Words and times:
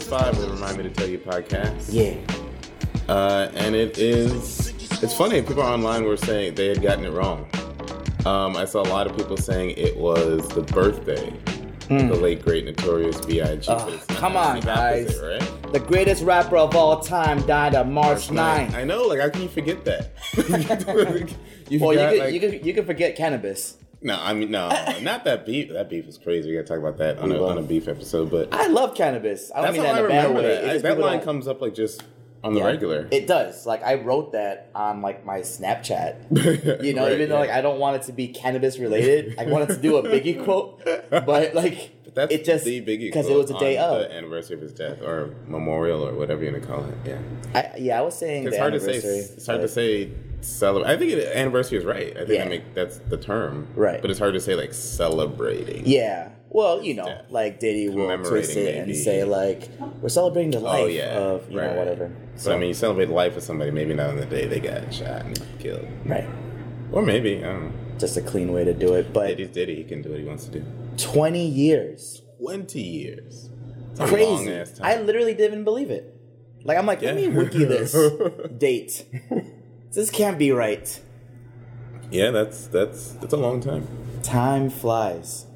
episode 0.00 0.18
five 0.18 0.34
of 0.34 0.40
the 0.42 0.50
Remind 0.50 0.76
Me 0.78 0.82
to 0.84 0.90
Tell 0.90 1.06
You 1.08 1.18
podcast. 1.18 1.88
Yeah. 1.90 2.14
Uh, 3.08 3.50
and 3.54 3.74
it 3.74 3.98
is, 3.98 4.68
it's 5.02 5.14
funny, 5.14 5.42
people 5.42 5.62
online 5.62 6.04
were 6.04 6.16
saying 6.16 6.54
they 6.54 6.68
had 6.68 6.80
gotten 6.80 7.04
it 7.04 7.10
wrong. 7.10 7.48
Um, 8.24 8.56
I 8.56 8.64
saw 8.64 8.82
a 8.82 8.88
lot 8.88 9.06
of 9.06 9.16
people 9.16 9.36
saying 9.36 9.70
it 9.76 9.96
was 9.96 10.46
the 10.48 10.62
birthday 10.62 11.28
of 11.90 12.08
the 12.08 12.14
late, 12.14 12.42
great, 12.44 12.64
notorious 12.64 13.20
B.I.G. 13.26 13.66
Ugh, 13.68 13.80
but 13.84 13.92
it's 13.94 14.08
not. 14.08 14.16
Hmm. 14.16 14.20
come 14.20 14.36
on, 14.36 14.56
It's 14.58 14.66
the 14.66 14.72
opposite, 14.72 15.06
guys. 15.08 15.42
right? 15.42 15.72
The 15.72 15.80
greatest 15.80 16.22
rapper 16.24 16.56
of 16.56 16.74
all 16.76 17.00
time 17.00 17.40
died 17.46 17.74
on 17.74 17.92
March 17.92 18.28
9th. 18.28 18.74
I 18.74 18.84
know, 18.84 19.02
like, 19.04 19.20
how 19.20 19.28
can 19.28 19.42
you 19.42 19.48
forget 19.48 19.84
that? 19.84 20.10
you 21.68 21.80
Well, 21.80 21.92
you 21.92 21.98
forgot, 21.98 22.10
could, 22.12 22.18
like- 22.20 22.34
you 22.34 22.40
could 22.40 22.66
you 22.66 22.74
could 22.74 22.86
forget 22.86 23.16
cannabis. 23.16 23.76
No, 24.02 24.18
I 24.20 24.32
mean, 24.32 24.50
no, 24.50 24.68
not 25.02 25.24
that 25.24 25.44
beef. 25.44 25.70
That 25.72 25.88
beef 25.90 26.06
is 26.08 26.16
crazy. 26.18 26.48
We 26.50 26.56
gotta 26.56 26.66
talk 26.66 26.78
about 26.78 26.98
that 26.98 27.18
on 27.18 27.30
a, 27.32 27.44
on 27.44 27.58
a 27.58 27.62
beef 27.62 27.86
episode, 27.88 28.30
but 28.30 28.52
I 28.52 28.66
love 28.68 28.94
cannabis. 28.94 29.50
I 29.54 29.60
don't 29.62 29.72
mean 29.74 29.82
that 29.82 29.94
I 29.94 29.98
in 30.00 30.04
a 30.04 30.08
bad 30.08 30.34
way. 30.34 30.42
that. 30.42 30.64
I- 30.70 30.78
that 30.78 30.98
line 30.98 31.16
don't- 31.18 31.24
comes 31.24 31.46
up 31.48 31.60
like 31.60 31.74
just 31.74 32.02
on 32.42 32.54
the 32.54 32.60
Yeah. 32.60 32.66
regular. 32.66 33.06
It 33.10 33.26
does. 33.26 33.66
Like 33.66 33.82
I 33.82 33.96
wrote 33.96 34.32
that 34.32 34.70
on 34.74 35.02
like 35.02 35.26
my 35.26 35.40
Snapchat. 35.40 36.80
You 36.82 36.94
know, 36.94 37.04
Right, 37.04 37.12
even 37.12 37.28
though 37.28 37.34
yeah. 37.34 37.40
like 37.40 37.50
I 37.50 37.60
don't 37.60 37.78
want 37.78 37.96
it 37.96 38.02
to 38.06 38.12
be 38.12 38.28
cannabis 38.28 38.78
related, 38.78 39.34
I 39.38 39.44
wanted 39.44 39.68
to 39.68 39.76
do 39.76 39.96
a 39.98 40.02
Biggie 40.02 40.42
quote, 40.42 40.82
but 41.10 41.54
like 41.54 41.90
that's 42.14 42.32
it 42.32 42.44
just 42.44 42.64
the 42.64 42.80
Biggie 42.80 43.08
because 43.08 43.28
it 43.28 43.36
was 43.36 43.50
a 43.50 43.58
day 43.58 43.78
of. 43.78 44.00
the 44.00 44.14
anniversary 44.14 44.56
of 44.56 44.62
his 44.62 44.72
death 44.72 45.00
or 45.02 45.34
memorial 45.46 46.06
or 46.06 46.14
whatever 46.14 46.42
you're 46.42 46.52
gonna 46.52 46.66
call 46.66 46.84
it. 46.84 46.94
Yeah, 47.04 47.18
I, 47.54 47.72
yeah, 47.78 47.98
I 47.98 48.02
was 48.02 48.16
saying 48.18 48.46
it's 48.46 48.56
hard 48.56 48.72
to 48.72 48.80
say. 48.80 48.96
It's 48.96 49.46
hard 49.46 49.60
to 49.60 49.68
say 49.68 50.10
celebrate. 50.40 50.90
I 50.90 50.96
think 50.96 51.12
it, 51.12 51.36
anniversary 51.36 51.78
is 51.78 51.84
right. 51.84 52.16
I 52.16 52.20
think 52.20 52.30
Yeah. 52.30 52.44
I 52.44 52.48
make 52.48 52.74
that's 52.74 52.98
the 52.98 53.16
term. 53.16 53.68
Right. 53.74 54.00
but 54.00 54.10
it's 54.10 54.18
hard 54.18 54.34
to 54.34 54.40
say 54.40 54.54
like 54.54 54.74
celebrating. 54.74 55.82
Yeah. 55.86 56.30
Well, 56.52 56.82
you 56.82 56.94
know, 56.94 57.22
like 57.30 57.60
Diddy 57.60 57.88
will 57.88 58.16
twist 58.24 58.56
it 58.56 58.74
and 58.76 58.96
say 58.96 59.22
like 59.22 59.68
we're 60.00 60.08
celebrating 60.08 60.50
the 60.50 60.58
oh, 60.58 60.62
life 60.62 60.80
Oh 60.80 60.86
yeah, 60.86 61.04
of 61.04 61.50
you 61.50 61.60
right, 61.60 61.70
know 61.70 61.78
whatever. 61.78 62.12
But 62.42 62.52
I 62.54 62.58
mean, 62.58 62.68
you 62.68 62.74
celebrate 62.74 63.06
the 63.06 63.14
life 63.14 63.36
of 63.36 63.44
somebody. 63.44 63.70
Maybe 63.70 63.94
not 63.94 64.10
on 64.10 64.16
the 64.16 64.26
day 64.26 64.46
they 64.46 64.58
got 64.58 64.92
shot 64.92 65.26
and 65.26 65.40
killed, 65.60 65.86
right. 66.04 66.26
or 66.90 67.02
maybe 67.02 67.38
I 67.38 67.52
don't 67.52 67.64
know. 67.66 67.72
Just 67.98 68.16
a 68.16 68.22
clean 68.22 68.52
way 68.52 68.64
to 68.64 68.74
do 68.74 68.94
it. 68.94 69.12
But 69.12 69.28
Diddy's 69.28 69.50
Diddy. 69.50 69.76
He 69.76 69.84
can 69.84 70.02
do 70.02 70.10
what 70.10 70.18
he 70.18 70.24
wants 70.24 70.46
to 70.46 70.50
do. 70.50 70.64
Twenty 71.02 71.46
years, 71.46 72.22
Twenty 72.38 72.82
years. 72.82 73.50
It's 73.92 74.00
a 74.00 74.06
crazy. 74.06 74.80
I 74.82 75.00
literally 75.00 75.34
didn't 75.34 75.64
believe 75.64 75.90
it. 75.90 76.16
Like 76.64 76.78
I'm 76.78 76.86
like, 76.86 77.02
let 77.02 77.16
me 77.16 77.28
wiki 77.28 77.64
this 77.64 77.94
date. 78.58 79.04
This 79.92 80.10
can't 80.10 80.38
be 80.38 80.52
right. 80.52 81.00
yeah, 82.10 82.30
that's 82.30 82.66
that's 82.68 83.12
that's 83.12 83.32
a 83.32 83.36
long 83.36 83.60
time. 83.60 83.86
Time 84.22 84.70
flies. 84.70 85.46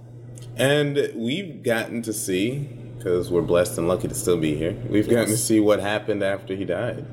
And 0.56 1.10
we've 1.16 1.62
gotten 1.62 2.02
to 2.02 2.12
see, 2.12 2.60
because 2.96 3.30
we're 3.30 3.42
blessed 3.42 3.76
and 3.78 3.88
lucky 3.88 4.08
to 4.08 4.14
still 4.14 4.36
be 4.38 4.54
here, 4.54 4.72
we've 4.88 5.08
gotten 5.08 5.26
to 5.26 5.36
see 5.36 5.58
what 5.60 5.80
happened 5.80 6.22
after 6.22 6.54
he 6.54 6.64
died. 6.64 7.04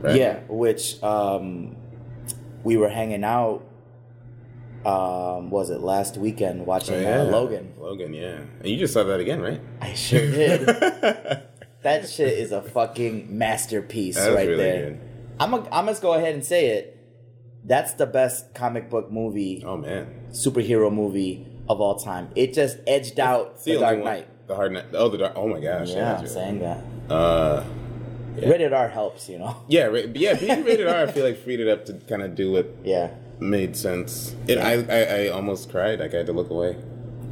Right? 0.00 0.16
Yeah, 0.16 0.40
which 0.48 1.02
um, 1.02 1.76
we 2.64 2.76
were 2.78 2.88
hanging 2.88 3.24
out. 3.24 3.62
Um, 4.84 5.50
was 5.50 5.68
it 5.70 5.80
last 5.80 6.16
weekend 6.16 6.64
watching 6.66 6.94
Oh, 6.94 7.00
yeah. 7.00 7.20
uh, 7.20 7.24
Logan? 7.24 7.74
Logan, 7.78 8.14
yeah. 8.14 8.40
And 8.60 8.66
you 8.66 8.78
just 8.78 8.94
saw 8.94 9.04
that 9.04 9.20
again, 9.20 9.40
right? 9.40 9.60
I 9.80 9.92
sure 9.92 10.20
did. 10.20 10.66
that 11.82 12.08
shit 12.08 12.38
is 12.38 12.50
a 12.52 12.62
fucking 12.62 13.36
masterpiece 13.36 14.16
right 14.18 14.48
really 14.48 14.56
there. 14.56 14.90
good. 14.92 15.00
I'm 15.38 15.52
a, 15.54 15.68
I'm 15.70 15.86
just 15.86 16.00
go 16.02 16.14
ahead 16.14 16.34
and 16.34 16.44
say 16.44 16.68
it. 16.68 16.96
That's 17.62 17.92
the 17.94 18.06
best 18.06 18.54
comic 18.54 18.88
book 18.88 19.10
movie, 19.12 19.62
Oh, 19.66 19.76
man. 19.76 20.28
superhero 20.30 20.90
movie 20.92 21.46
of 21.68 21.80
all 21.82 21.96
time. 21.96 22.30
It 22.34 22.54
just 22.54 22.78
edged 22.86 23.20
out 23.20 23.62
The 23.64 23.72
only 23.76 23.80
Dark 23.82 24.04
Knight. 24.04 24.46
The 24.48 24.54
Hard 24.56 24.72
Knight. 24.72 24.86
Oh, 24.94 25.08
the 25.10 25.18
Dark. 25.18 25.32
Oh, 25.36 25.46
my 25.46 25.60
gosh. 25.60 25.90
Yeah, 25.90 26.16
I'm 26.18 26.26
saying 26.26 26.60
that. 26.60 26.82
Uh, 27.12 27.64
Rated 28.36 28.72
R 28.72 28.88
helps, 28.88 29.28
you 29.28 29.38
know. 29.38 29.56
yeah, 29.68 29.84
ra- 29.84 30.00
yeah, 30.14 30.34
being 30.34 30.64
rated 30.64 30.86
R, 30.86 31.02
I 31.02 31.12
feel 31.12 31.24
like 31.24 31.36
freed 31.44 31.60
it 31.60 31.68
up 31.68 31.84
to 31.86 31.92
kind 32.08 32.22
of 32.22 32.34
do 32.34 32.52
what 32.52 32.66
Yeah. 32.82 33.10
Made 33.40 33.76
sense. 33.76 34.34
It, 34.46 34.58
I, 34.58 34.74
I, 34.82 35.24
I 35.24 35.28
almost 35.28 35.70
cried. 35.70 36.00
Like, 36.00 36.14
I 36.14 36.18
had 36.18 36.26
to 36.26 36.32
look 36.32 36.50
away. 36.50 36.76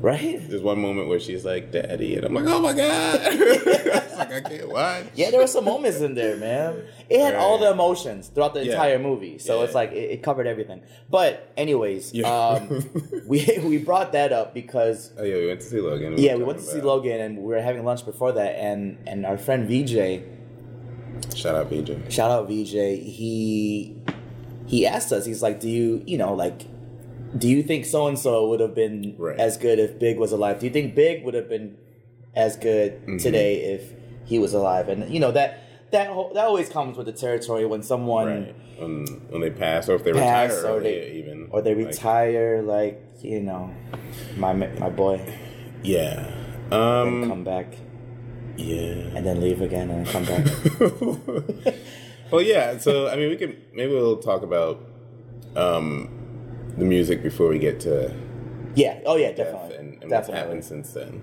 Right? 0.00 0.38
There's 0.48 0.62
one 0.62 0.80
moment 0.80 1.08
where 1.08 1.18
she's 1.18 1.44
like, 1.44 1.72
Daddy. 1.72 2.14
And 2.14 2.24
I'm 2.24 2.32
like, 2.34 2.44
oh, 2.46 2.60
my 2.60 2.72
God. 2.72 3.20
like, 4.16 4.32
I 4.32 4.40
can't 4.48 4.68
watch. 4.68 5.06
Yeah, 5.16 5.30
there 5.32 5.40
were 5.40 5.46
some 5.48 5.64
moments 5.64 5.98
in 6.00 6.14
there, 6.14 6.36
man. 6.36 6.84
It 7.10 7.20
had 7.20 7.34
all 7.34 7.58
the 7.58 7.72
emotions 7.72 8.28
throughout 8.28 8.54
the 8.54 8.64
Yeah. 8.64 8.72
entire 8.72 8.98
movie, 9.00 9.38
so 9.38 9.58
Yeah. 9.58 9.64
it's 9.64 9.74
like 9.74 9.90
it, 9.90 10.10
it 10.12 10.22
covered 10.22 10.46
everything. 10.46 10.82
But 11.10 11.50
anyways, 11.56 12.14
Yeah. 12.14 12.28
um, 12.32 12.84
we 13.26 13.44
we 13.64 13.78
brought 13.78 14.12
that 14.12 14.32
up 14.32 14.54
because 14.54 15.12
Oh, 15.18 15.24
yeah, 15.24 15.34
we 15.36 15.46
went 15.48 15.60
to 15.62 15.66
see 15.66 15.80
Logan. 15.80 16.14
yeah, 16.16 16.36
we 16.36 16.44
went 16.44 16.60
to 16.60 16.64
talking 16.64 16.80
see 16.80 16.86
Logan 16.86 17.20
and 17.20 17.38
we 17.38 17.52
were 17.54 17.60
having 17.60 17.84
lunch 17.84 18.04
before 18.04 18.30
that, 18.32 18.54
and 18.56 18.98
and 19.08 19.26
our 19.26 19.36
friend 19.38 19.66
VJ, 19.68 20.22
Shout 21.34 21.56
out, 21.56 21.70
VJ. 21.70 22.12
shout 22.12 22.30
out 22.30 22.48
VJ, 22.48 22.74
he 23.02 23.96
he 24.68 24.86
asked 24.86 25.10
us, 25.12 25.26
he's 25.26 25.42
like, 25.42 25.58
do 25.60 25.68
you 25.68 26.02
you 26.06 26.16
know 26.18 26.32
like. 26.34 26.62
Do 27.36 27.46
you 27.46 27.62
think 27.62 27.84
so 27.84 28.06
and 28.08 28.18
so 28.18 28.48
would 28.48 28.60
have 28.60 28.74
been 28.74 29.14
Right. 29.18 29.38
as 29.38 29.58
good 29.58 29.78
if 29.78 29.98
Big 29.98 30.18
was 30.18 30.32
alive? 30.32 30.60
Do 30.60 30.64
you 30.66 30.72
think 30.72 30.94
Big 30.94 31.24
would 31.26 31.34
have 31.34 31.46
been 31.46 31.76
as 32.34 32.56
good 32.56 32.92
Mm-hmm. 33.02 33.16
today 33.18 33.50
if 33.74 33.92
he 34.24 34.38
was 34.38 34.54
alive? 34.54 34.88
And 34.88 35.12
you 35.12 35.20
know 35.20 35.30
that 35.32 35.50
that 35.90 36.06
whole, 36.08 36.32
that 36.32 36.46
always 36.46 36.70
comes 36.70 36.96
with 36.96 37.04
the 37.04 37.12
territory 37.12 37.66
when 37.66 37.82
someone 37.82 38.26
Right. 38.28 38.54
When, 38.80 39.04
when 39.28 39.40
they 39.42 39.50
pass 39.50 39.90
or 39.90 39.96
if 39.96 40.04
they 40.04 40.12
Pass 40.14 40.54
retire 40.54 40.72
or 40.76 40.80
they- 40.80 41.10
even. 41.20 41.48
or 41.50 41.60
they 41.60 41.74
retire, 41.74 42.62
like 42.62 42.96
you 43.20 43.40
know, 43.40 43.74
my 44.38 44.54
my 44.54 44.88
boy, 44.88 45.20
yeah. 45.82 46.32
and 46.70 47.24
Um, 47.24 47.28
come 47.28 47.44
back 47.44 47.74
yeah. 48.56 49.12
and 49.14 49.26
then 49.26 49.40
leave 49.42 49.60
again 49.60 49.90
and 49.90 50.06
come 50.06 50.24
back. 50.24 50.46
well, 52.30 52.42
yeah. 52.42 52.78
So, 52.78 53.08
I 53.08 53.16
mean, 53.16 53.28
we 53.28 53.36
can, 53.36 53.56
maybe 53.72 53.92
we'll 53.92 54.18
talk 54.18 54.42
about 54.42 54.80
um, 55.56 56.08
the 56.76 56.84
music 56.84 57.22
before 57.22 57.48
we 57.48 57.58
get 57.58 57.80
to 57.80 58.14
yeah. 58.74 59.00
Oh 59.06 59.16
yeah, 59.16 59.32
definitely. 59.32 59.76
and, 59.76 60.02
and 60.02 60.10
definitely. 60.10 60.40
happened 60.40 60.64
since 60.64 60.92
then. 60.92 61.22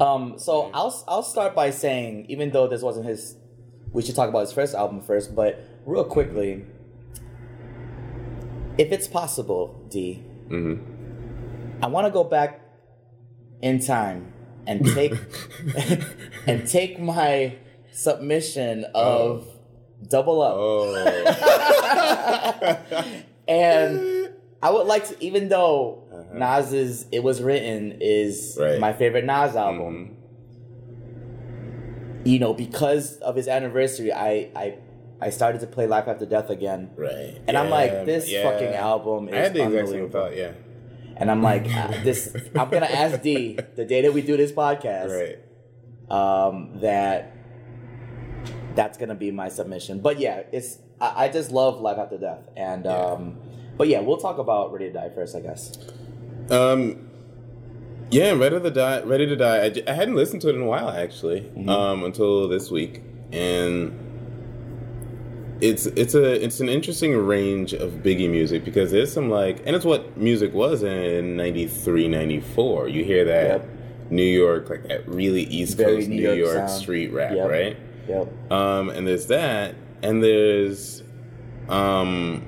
Um, 0.00 0.38
so 0.38 0.70
I'll 0.72 1.04
I'll 1.06 1.22
start 1.22 1.54
by 1.54 1.70
saying, 1.70 2.26
even 2.30 2.50
though 2.50 2.66
this 2.66 2.80
wasn't 2.80 3.06
his, 3.06 3.36
we 3.92 4.02
should 4.02 4.16
talk 4.16 4.28
about 4.30 4.40
his 4.40 4.52
first 4.52 4.74
album 4.74 5.02
first. 5.02 5.34
But 5.34 5.62
real 5.84 6.04
quickly, 6.04 6.64
if 8.78 8.92
it's 8.92 9.08
possible, 9.08 9.84
D, 9.90 10.24
Mm-hmm. 10.48 11.84
I 11.84 11.86
want 11.86 12.08
to 12.08 12.10
go 12.10 12.24
back 12.24 12.60
in 13.62 13.78
time 13.78 14.32
and 14.66 14.84
take 14.84 15.14
and 16.46 16.66
take 16.66 16.98
my 16.98 17.56
submission 17.92 18.84
of 18.94 19.46
Double 20.08 20.40
Up. 20.42 20.54
Oh. 20.56 20.94
And 23.48 24.30
I 24.62 24.70
would 24.70 24.86
like 24.86 25.08
to, 25.08 25.16
even 25.24 25.48
though 25.48 26.04
Nas's 26.32 27.06
"It 27.10 27.22
Was 27.24 27.42
Written" 27.42 27.98
is 28.00 28.56
Uh-huh. 28.56 28.64
Right. 28.64 28.72
Mm-hmm. 28.74 28.80
my 28.80 28.92
favorite 28.92 29.24
Nas 29.24 29.56
album, 29.56 30.16
you 32.24 32.38
know, 32.38 32.54
because 32.54 33.16
of 33.18 33.34
his 33.34 33.48
anniversary, 33.48 34.12
I 34.12 34.50
I 34.54 34.78
I 35.20 35.30
started 35.30 35.60
to 35.62 35.66
play 35.66 35.86
Life 35.88 36.06
After 36.06 36.26
Death 36.26 36.48
again, 36.50 36.90
right. 36.96 37.38
and 37.48 37.56
I'm 37.58 37.70
like, 37.70 38.06
this 38.06 38.30
yeah. 38.30 38.42
fucking 38.44 38.72
album 38.74 39.28
is 39.28 39.34
I 39.34 39.38
had 39.38 39.54
the 39.54 39.64
exact 39.66 39.88
same 39.88 40.10
thought, 40.10 40.36
yeah. 40.36 40.52
And 41.16 41.30
I'm 41.30 41.42
like, 41.42 41.66
uh, 41.74 41.88
this. 42.04 42.34
I'm 42.56 42.70
gonna 42.70 42.86
ask 42.86 43.20
D 43.20 43.58
the 43.74 43.84
day 43.84 44.02
that 44.02 44.14
we 44.14 44.22
do 44.22 44.36
this 44.36 44.52
podcast, 44.52 45.10
Right. 45.10 45.38
um, 46.46 46.78
that 46.80 47.34
that's 48.74 48.96
gonna 48.98 49.14
be 49.14 49.30
my 49.30 49.48
submission. 49.48 50.00
But 50.00 50.18
yeah, 50.20 50.42
it's 50.52 50.78
I, 51.00 51.24
I 51.24 51.28
just 51.28 51.50
love 51.50 51.80
Life 51.80 51.98
After 51.98 52.18
Death, 52.18 52.48
and 52.56 52.84
Yeah. 52.84 52.96
um, 52.96 53.36
but 53.76 53.88
yeah, 53.88 54.00
we'll 54.00 54.18
talk 54.18 54.38
about 54.38 54.72
Ready 54.72 54.86
to 54.86 54.92
Die 54.92 55.10
first, 55.14 55.34
I 55.36 55.40
guess. 55.40 55.72
Um, 56.50 57.08
yeah, 58.10 58.32
Ready 58.32 58.60
to 58.60 58.70
Die. 58.70 59.00
Ready 59.02 59.26
to 59.26 59.36
Die. 59.36 59.64
I, 59.64 59.70
j- 59.70 59.84
I 59.86 59.92
hadn't 59.92 60.14
listened 60.16 60.42
to 60.42 60.48
it 60.48 60.54
in 60.56 60.62
a 60.62 60.66
while 60.66 60.90
actually, 60.90 61.40
Mm-hmm. 61.40 61.68
um, 61.68 62.04
until 62.04 62.48
this 62.48 62.70
week, 62.70 63.02
and 63.32 63.96
it's 65.60 65.86
it's 65.86 66.14
a 66.14 66.42
it's 66.44 66.60
an 66.60 66.68
interesting 66.68 67.14
range 67.16 67.72
of 67.74 67.90
Biggie 68.02 68.30
music 68.30 68.64
because 68.64 68.90
there's 68.90 69.12
some 69.12 69.28
like, 69.30 69.62
and 69.66 69.76
it's 69.76 69.84
what 69.84 70.16
music 70.16 70.54
was 70.54 70.82
in 70.82 71.36
93, 71.36 72.08
94. 72.08 72.88
You 72.88 73.04
hear 73.04 73.24
that 73.26 73.44
Yep. 73.62 73.68
New 74.10 74.22
York, 74.24 74.70
like 74.70 74.88
that 74.88 75.06
really 75.08 75.42
East 75.44 75.76
Very 75.76 75.96
Coast 75.96 76.08
New 76.08 76.16
New, 76.16 76.32
York 76.34 76.54
York, 76.56 76.68
street 76.68 77.12
rap, 77.12 77.34
Yep. 77.36 77.48
right? 77.50 77.76
Yep. 78.08 78.52
Um, 78.52 78.90
and 78.90 79.06
there's 79.06 79.26
that, 79.26 79.74
and 80.02 80.22
there's 80.22 81.02
um, 81.68 82.42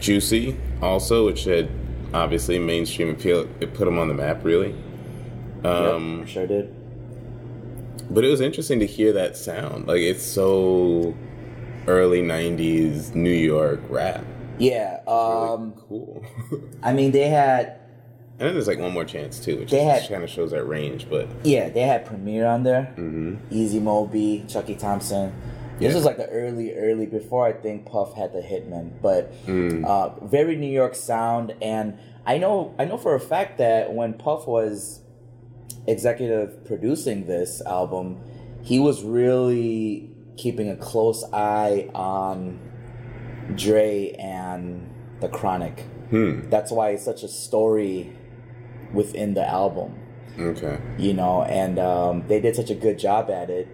Juicy 0.00 0.56
also, 0.82 1.26
which 1.26 1.44
had 1.44 1.68
obviously 2.14 2.58
mainstream 2.58 3.10
appeal. 3.10 3.48
It 3.60 3.74
put 3.74 3.88
him 3.88 3.98
on 3.98 4.08
the 4.08 4.14
map, 4.14 4.44
really. 4.44 4.74
Um, 5.64 6.20
yep. 6.20 6.28
Sure 6.28 6.46
did. 6.46 6.74
But 8.10 8.24
it 8.24 8.28
was 8.28 8.40
interesting 8.40 8.78
to 8.80 8.86
hear 8.86 9.12
that 9.12 9.36
sound. 9.36 9.86
Like 9.88 10.00
it's 10.00 10.22
so 10.22 11.14
early 11.86 12.22
'90s 12.22 13.14
New 13.14 13.30
York 13.30 13.80
rap. 13.88 14.24
Yeah. 14.58 15.00
Really 15.06 15.48
Um, 15.52 15.72
cool. 15.88 16.24
I 16.82 16.92
mean, 16.92 17.10
they 17.12 17.28
had 17.28 17.74
And 18.40 18.46
then 18.46 18.54
there's 18.54 18.68
like 18.68 18.78
one 18.78 18.92
more 18.92 19.04
chance 19.04 19.40
too, 19.40 19.58
which 19.58 19.70
They 19.70 19.84
just 19.84 20.02
had- 20.02 20.10
kind 20.12 20.22
of 20.24 20.30
shows 20.30 20.52
that 20.52 20.64
range. 20.64 21.08
But 21.10 21.28
Yeah, 21.44 21.68
they 21.70 21.80
had 21.82 22.04
Premier 22.04 22.46
on 22.46 22.62
there. 22.62 22.92
hmm 22.94 23.34
Easy 23.50 23.80
Mo 23.80 24.06
Bee, 24.06 24.44
Chucky 24.46 24.74
Thompson. 24.76 25.32
This 25.80 25.90
Yeah. 25.90 25.94
was 25.96 26.04
like 26.04 26.16
the 26.18 26.28
early, 26.28 26.74
early 26.74 27.06
before 27.06 27.46
I 27.46 27.52
think 27.52 27.86
Puff 27.86 28.14
had 28.14 28.32
the 28.32 28.40
Hitman, 28.40 28.90
but 29.02 29.32
Mm. 29.46 29.84
uh, 29.84 30.10
very 30.24 30.56
New 30.56 30.70
York 30.70 30.94
sound. 30.94 31.54
And 31.62 31.94
I 32.26 32.38
know, 32.38 32.74
I 32.78 32.84
know 32.84 32.96
for 32.96 33.14
a 33.14 33.20
fact 33.20 33.58
that 33.58 33.92
when 33.94 34.14
Puff 34.14 34.46
was 34.46 35.00
executive 35.86 36.64
producing 36.64 37.26
this 37.26 37.62
album, 37.64 38.18
he 38.62 38.78
was 38.78 39.02
really 39.02 40.10
keeping 40.36 40.68
a 40.68 40.76
close 40.76 41.24
eye 41.32 41.88
on 41.94 42.58
Dre 43.56 44.14
and 44.18 44.88
the 45.20 45.28
Chronic. 45.28 45.84
hmm. 46.10 46.48
That's 46.50 46.70
why 46.70 46.90
it's 46.90 47.04
such 47.04 47.22
a 47.22 47.28
story 47.28 48.12
within 48.92 49.34
the 49.34 49.46
album 49.46 49.94
Okay. 50.38 50.78
you 50.98 51.14
know, 51.14 51.42
and 51.42 51.78
um, 51.80 52.24
they 52.28 52.40
did 52.40 52.54
such 52.54 52.70
a 52.70 52.74
good 52.74 52.98
job 52.98 53.28
at 53.30 53.50
it. 53.50 53.66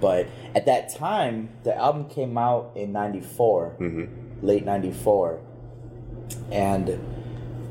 But 0.00 0.28
at 0.54 0.64
that 0.66 0.94
time, 0.94 1.50
the 1.62 1.76
album 1.76 2.08
came 2.08 2.38
out 2.38 2.72
in 2.74 2.92
'94, 2.92 3.70
hmm 3.78 4.04
late 4.40 4.64
'94, 4.64 5.40
and 6.50 6.98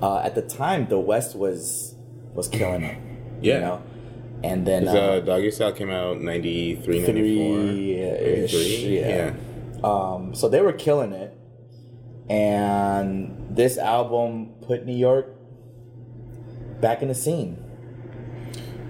uh, 0.01 0.19
at 0.19 0.35
the 0.35 0.41
time, 0.43 0.87
the 0.89 0.99
West 0.99 1.35
was 1.35 1.95
was 2.35 2.47
killing 2.47 2.83
it. 2.83 2.97
Yeah. 3.41 3.53
You 3.55 3.59
know? 3.61 3.83
And 4.43 4.65
then 4.67 4.87
uh, 4.87 4.91
uh, 4.91 5.21
Doggystyle 5.21 5.75
came 5.75 5.89
out 5.89 6.21
93, 6.21 6.99
94. 7.01 7.05
three-ish, 7.11 8.53
93? 8.53 8.99
yeah. 8.99 9.33
Um, 9.83 10.33
so 10.35 10.47
they 10.47 10.61
were 10.61 10.71
killing 10.73 11.11
it, 11.13 11.35
and 12.29 13.47
this 13.49 13.77
album 13.77 14.51
put 14.61 14.85
New 14.85 14.95
York 14.95 15.35
back 16.81 17.01
in 17.01 17.07
the 17.07 17.15
scene. 17.15 17.57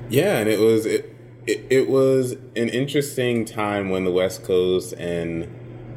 Yeah, 0.09 0.39
and 0.39 0.49
it 0.49 0.59
was 0.59 0.85
it, 0.85 1.15
it 1.47 1.65
it 1.69 1.89
was 1.89 2.33
an 2.55 2.69
interesting 2.69 3.45
time 3.45 3.89
when 3.89 4.03
the 4.05 4.11
West 4.11 4.43
Coast 4.43 4.93
and 4.93 5.47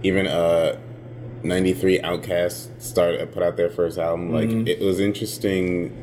even 0.02 0.26
uh 0.26 0.78
93 1.44 1.98
Outkast 2.00 2.80
started 2.80 3.32
put 3.32 3.42
out 3.42 3.56
their 3.56 3.70
first 3.70 3.98
album. 3.98 4.32
Like 4.32 4.48
Mhm. 4.48 4.68
it 4.68 4.80
was 4.80 5.00
interesting 5.00 5.98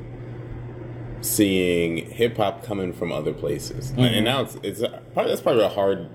seeing 1.22 1.98
hip 2.12 2.38
hop 2.38 2.64
coming 2.64 2.94
from 2.94 3.12
other 3.12 3.34
places. 3.34 3.92
Mhm. 3.92 4.04
And 4.18 4.26
now 4.26 4.42
it's 4.42 4.58
it's 4.64 4.82
probably 5.14 5.32
that's 5.32 5.42
probably 5.42 5.64
a 5.64 5.70
hard 5.70 6.08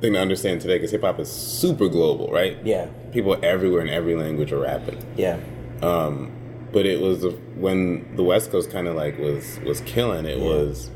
thing 0.00 0.12
to 0.12 0.18
understand 0.20 0.60
today 0.60 0.74
because 0.74 0.90
hip 0.90 1.02
hop 1.02 1.18
is 1.18 1.28
super 1.30 1.88
global, 1.88 2.28
right? 2.28 2.58
Yeah, 2.64 2.86
People 3.12 3.36
everywhere 3.42 3.80
in 3.80 3.88
every 3.88 4.14
language 4.16 4.52
are 4.52 4.58
rapping. 4.60 4.98
yeah, 5.16 5.38
Um, 5.82 6.30
but 6.74 6.84
it 6.84 7.00
was 7.00 7.24
when 7.56 8.14
the 8.16 8.22
West 8.22 8.50
Coast 8.50 8.70
kind 8.70 8.86
of 8.86 8.94
like 8.96 9.18
was 9.18 9.58
was 9.64 9.80
killing. 9.82 10.26
It 10.26 10.36
Yeah. 10.38 10.44
was 10.44 10.90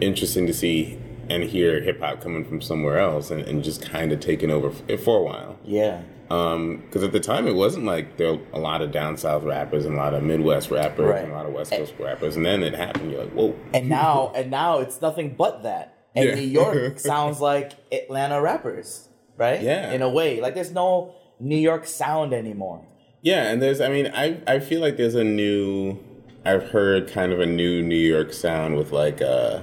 interesting 0.00 0.46
to 0.46 0.54
see 0.54 0.98
and 1.30 1.44
hear 1.44 1.80
hip 1.80 2.00
hop 2.00 2.20
coming 2.22 2.44
from 2.44 2.60
somewhere 2.60 2.98
else 2.98 3.30
and, 3.30 3.42
and 3.42 3.62
just 3.62 3.82
kind 3.82 4.12
of 4.12 4.20
taking 4.20 4.50
over 4.50 4.70
for 4.98 5.18
a 5.18 5.22
while. 5.22 5.56
yeah. 5.64 6.00
Um, 6.30 6.82
because 6.84 7.02
at 7.04 7.12
the 7.12 7.20
time, 7.20 7.46
it 7.48 7.54
wasn't 7.54 7.86
like 7.86 8.18
there 8.18 8.34
were 8.34 8.40
a 8.52 8.58
lot 8.58 8.82
of 8.82 8.92
down 8.92 9.16
south 9.16 9.44
rappers 9.44 9.86
and 9.86 9.94
a 9.94 9.96
lot 9.96 10.12
of 10.12 10.22
Midwest 10.22 10.70
rappers 10.70 11.06
Right. 11.06 11.22
and 11.22 11.32
a 11.32 11.34
lot 11.34 11.46
of 11.46 11.54
West 11.54 11.70
Coast 11.72 11.94
rappers, 11.98 12.36
and 12.36 12.44
then 12.44 12.62
it 12.62 12.74
happened. 12.74 13.12
You're 13.12 13.22
like, 13.24 13.32
whoa. 13.32 13.54
and 13.72 13.88
now 13.88 14.30
and 14.34 14.50
now 14.50 14.80
it's 14.80 15.00
nothing 15.00 15.34
but 15.38 15.62
that. 15.62 15.94
And 16.14 16.28
Yeah. 16.28 16.34
New 16.34 16.42
York 16.42 16.98
sounds 17.12 17.40
like 17.40 17.72
Atlanta 17.90 18.42
rappers, 18.42 19.08
right? 19.38 19.62
Yeah. 19.62 19.90
In 19.90 20.02
a 20.02 20.08
way, 20.10 20.42
like 20.42 20.54
there's 20.54 20.70
no 20.72 21.14
New 21.40 21.56
York 21.56 21.86
sound 21.86 22.34
anymore. 22.34 22.82
Yeah, 23.22 23.50
and 23.50 23.60
there's, 23.60 23.80
I 23.80 23.88
mean, 23.88 24.10
I 24.14 24.40
I 24.46 24.60
feel 24.60 24.80
like 24.80 24.96
there's 24.96 25.14
a 25.14 25.24
new, 25.24 25.98
I've 26.44 26.70
heard 26.70 27.08
kind 27.08 27.32
of 27.32 27.40
a 27.40 27.46
new 27.46 27.82
New 27.82 27.96
York 27.96 28.32
sound 28.32 28.76
with 28.76 28.92
like 28.92 29.20
uh, 29.20 29.62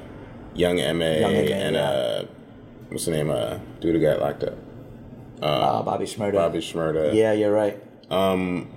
Young 0.54 0.80
M.A. 0.80 1.22
Young 1.22 1.34
and 1.34 1.75
yeah. 1.75 1.81
uh, 1.81 2.25
what's 2.90 3.06
the 3.06 3.12
name? 3.12 3.30
Uh, 3.30 3.60
dude 3.80 3.96
who 3.96 4.02
got 4.02 4.19
locked 4.19 4.44
up. 4.44 4.57
Uh, 5.42 5.84
Bobby 5.84 6.06
Shmurda. 6.06 6.34
Bobby 6.34 6.60
Shmurda. 6.60 7.13
Yeah, 7.13 7.34
you're 7.34 7.54
right. 7.54 7.81
Um, 8.10 8.72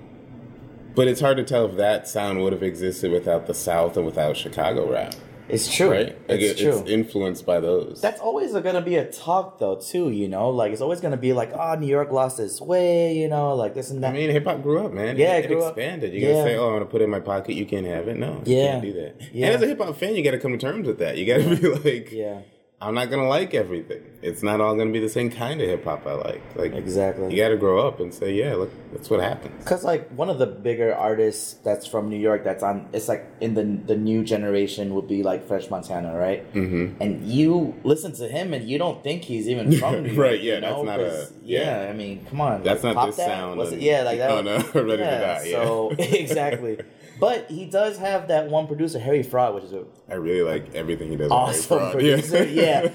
but 0.95 1.07
it's 1.07 1.21
hard 1.21 1.37
to 1.37 1.43
tell 1.43 1.65
if 1.65 1.77
that 1.77 2.07
sound 2.07 2.41
would 2.41 2.53
have 2.53 2.63
existed 2.63 3.11
without 3.11 3.47
the 3.47 3.53
South 3.53 3.95
and 3.95 4.05
without 4.05 4.35
Chicago 4.35 4.91
rap, 4.91 5.15
It's 5.49 5.73
true. 5.73 5.89
right? 5.91 6.15
Like, 6.29 6.39
It's 6.41 6.59
it- 6.59 6.63
true. 6.63 6.79
It's 6.79 6.89
influenced 6.89 7.45
by 7.45 7.59
those. 7.59 7.99
That's 8.01 8.19
always 8.21 8.53
gonna 8.53 8.81
be 8.81 8.95
a 8.97 9.05
talk 9.11 9.59
though, 9.59 9.75
too. 9.75 10.09
You 10.11 10.27
know, 10.27 10.49
like 10.49 10.71
it's 10.71 10.81
always 10.81 11.01
gonna 11.01 11.17
be 11.17 11.33
like, 11.33 11.51
oh, 11.53 11.75
New 11.75 11.87
York 11.87 12.11
lost 12.11 12.39
its 12.39 12.61
way. 12.61 13.15
You 13.17 13.27
know, 13.27 13.55
like 13.55 13.73
this 13.73 13.89
and 13.91 14.03
that. 14.03 14.11
I 14.11 14.13
mean, 14.13 14.29
hip 14.29 14.45
hop 14.45 14.61
grew 14.61 14.85
up, 14.85 14.93
man. 14.93 15.17
Yeah, 15.17 15.35
it, 15.37 15.45
it 15.45 15.47
grew 15.47 15.63
up. 15.63 15.77
expanded. 15.77 16.13
You 16.13 16.19
Yeah. 16.21 16.33
gotta 16.33 16.43
say, 16.49 16.55
"Oh, 16.57 16.67
I'm 16.67 16.73
gonna 16.75 16.85
put 16.85 17.01
it 17.01 17.05
in 17.05 17.09
my 17.09 17.19
pocket." 17.19 17.55
You 17.55 17.65
can't 17.65 17.85
have 17.85 18.07
it. 18.07 18.17
No, 18.17 18.41
you 18.45 18.55
Yeah. 18.57 18.71
can't 18.71 18.81
do 18.83 18.93
that. 18.93 19.15
Yeah. 19.33 19.45
And 19.47 19.55
as 19.55 19.61
a 19.61 19.67
hip 19.67 19.79
hop 19.79 19.95
fan, 19.97 20.15
you 20.15 20.23
gotta 20.23 20.39
come 20.39 20.51
to 20.51 20.57
terms 20.57 20.87
with 20.87 20.99
that. 20.99 21.17
You 21.17 21.25
gotta 21.25 21.55
be 21.55 21.67
like, 21.91 22.11
yeah, 22.11 22.39
I'm 22.81 22.95
not 22.95 23.09
gonna 23.09 23.27
like 23.27 23.53
everything. 23.53 24.01
It's 24.21 24.41
not 24.41 24.61
all 24.61 24.73
gonna 24.75 24.91
be 24.91 25.01
the 25.01 25.09
same 25.09 25.29
kind 25.29 25.59
of 25.59 25.67
hip 25.67 25.83
hop 25.83 26.07
I 26.07 26.13
like. 26.13 26.41
Like, 26.55 26.73
exactly. 26.73 27.29
you 27.31 27.35
gotta 27.43 27.57
grow 27.57 27.85
up 27.85 27.99
and 27.99 28.13
say, 28.13 28.33
"Yeah, 28.33 28.55
look, 28.55 28.71
that's 28.93 29.09
what 29.09 29.19
happens." 29.19 29.65
Cause 29.65 29.83
like 29.83 30.07
one 30.11 30.29
of 30.29 30.39
the 30.39 30.45
bigger 30.45 30.95
artists 30.95 31.55
that's 31.55 31.85
from 31.85 32.09
New 32.09 32.17
York 32.17 32.45
that's 32.45 32.63
on 32.63 32.87
it's 32.93 33.09
like 33.09 33.25
in 33.41 33.53
the 33.53 33.63
the 33.63 33.97
new 33.97 34.23
generation 34.23 34.95
would 34.95 35.09
be 35.09 35.23
like 35.23 35.45
French 35.45 35.69
Montana, 35.69 36.17
right? 36.17 36.41
Mm-hmm. 36.53 37.01
And 37.01 37.25
you 37.27 37.75
listen 37.83 38.13
to 38.13 38.29
him 38.29 38.53
and 38.53 38.69
you 38.69 38.77
don't 38.77 39.03
think 39.03 39.23
he's 39.23 39.49
even 39.49 39.71
from 39.79 40.03
New 40.03 40.11
York, 40.11 40.17
Right, 40.31 40.41
yeah, 40.41 40.55
you 40.55 40.61
that's 40.61 40.83
not 40.83 40.99
a- 41.01 41.27
yeah. 41.43 41.83
yeah. 41.83 41.89
I 41.89 41.93
mean, 41.93 42.25
come 42.29 42.39
on, 42.39 42.63
That's 42.63 42.83
like, 42.83 42.95
not 42.95 43.07
this 43.07 43.17
That? 43.17 43.27
sound 43.27 43.57
Was 43.57 43.71
it? 43.71 43.75
and- 43.75 43.83
Yeah, 43.83 44.03
like 44.03 44.17
that. 44.23 44.31
Oh, 44.31 44.41
no, 44.41 44.57
Ready 44.73 44.97
to 44.97 44.97
Die, 44.97 45.43
yeah. 45.47 45.63
So 45.63 45.89
exactly, 45.97 46.77
but 47.19 47.49
he 47.49 47.65
does 47.65 47.97
have 47.97 48.27
that 48.29 48.49
one 48.49 48.67
producer, 48.67 48.99
Harry 48.99 49.23
Fraud, 49.23 49.55
which 49.55 49.63
is 49.65 49.73
a 49.73 49.83
I 50.09 50.15
really 50.15 50.41
like 50.41 50.73
everything 50.75 51.09
he 51.09 51.15
does. 51.17 51.25
with 51.25 51.31
awesome 51.31 51.91
producer. 51.91 52.43
Yeah. 52.47 52.87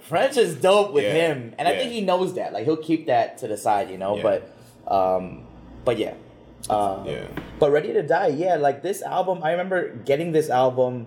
French 0.00 0.36
is 0.36 0.54
dope 0.56 0.92
with 0.92 1.04
Yeah. 1.04 1.12
him, 1.34 1.54
and 1.58 1.68
I 1.68 1.76
think 1.76 1.92
he 1.92 2.00
knows 2.00 2.34
that. 2.34 2.52
Like 2.52 2.64
he'll 2.64 2.76
keep 2.76 3.06
that 3.06 3.38
to 3.38 3.48
the 3.48 3.56
side, 3.56 3.90
you 3.90 3.98
know. 3.98 4.16
Yeah. 4.16 4.22
But, 4.22 4.92
um, 4.92 5.46
but 5.84 5.98
yeah, 5.98 6.14
uh, 6.70 7.02
yeah. 7.06 7.26
but 7.58 7.70
Ready 7.70 7.92
to 7.92 8.02
Die, 8.02 8.28
yeah. 8.28 8.56
Like 8.56 8.82
this 8.82 9.02
album, 9.02 9.42
I 9.42 9.50
remember 9.52 9.94
getting 10.04 10.32
this 10.32 10.48
album 10.50 11.06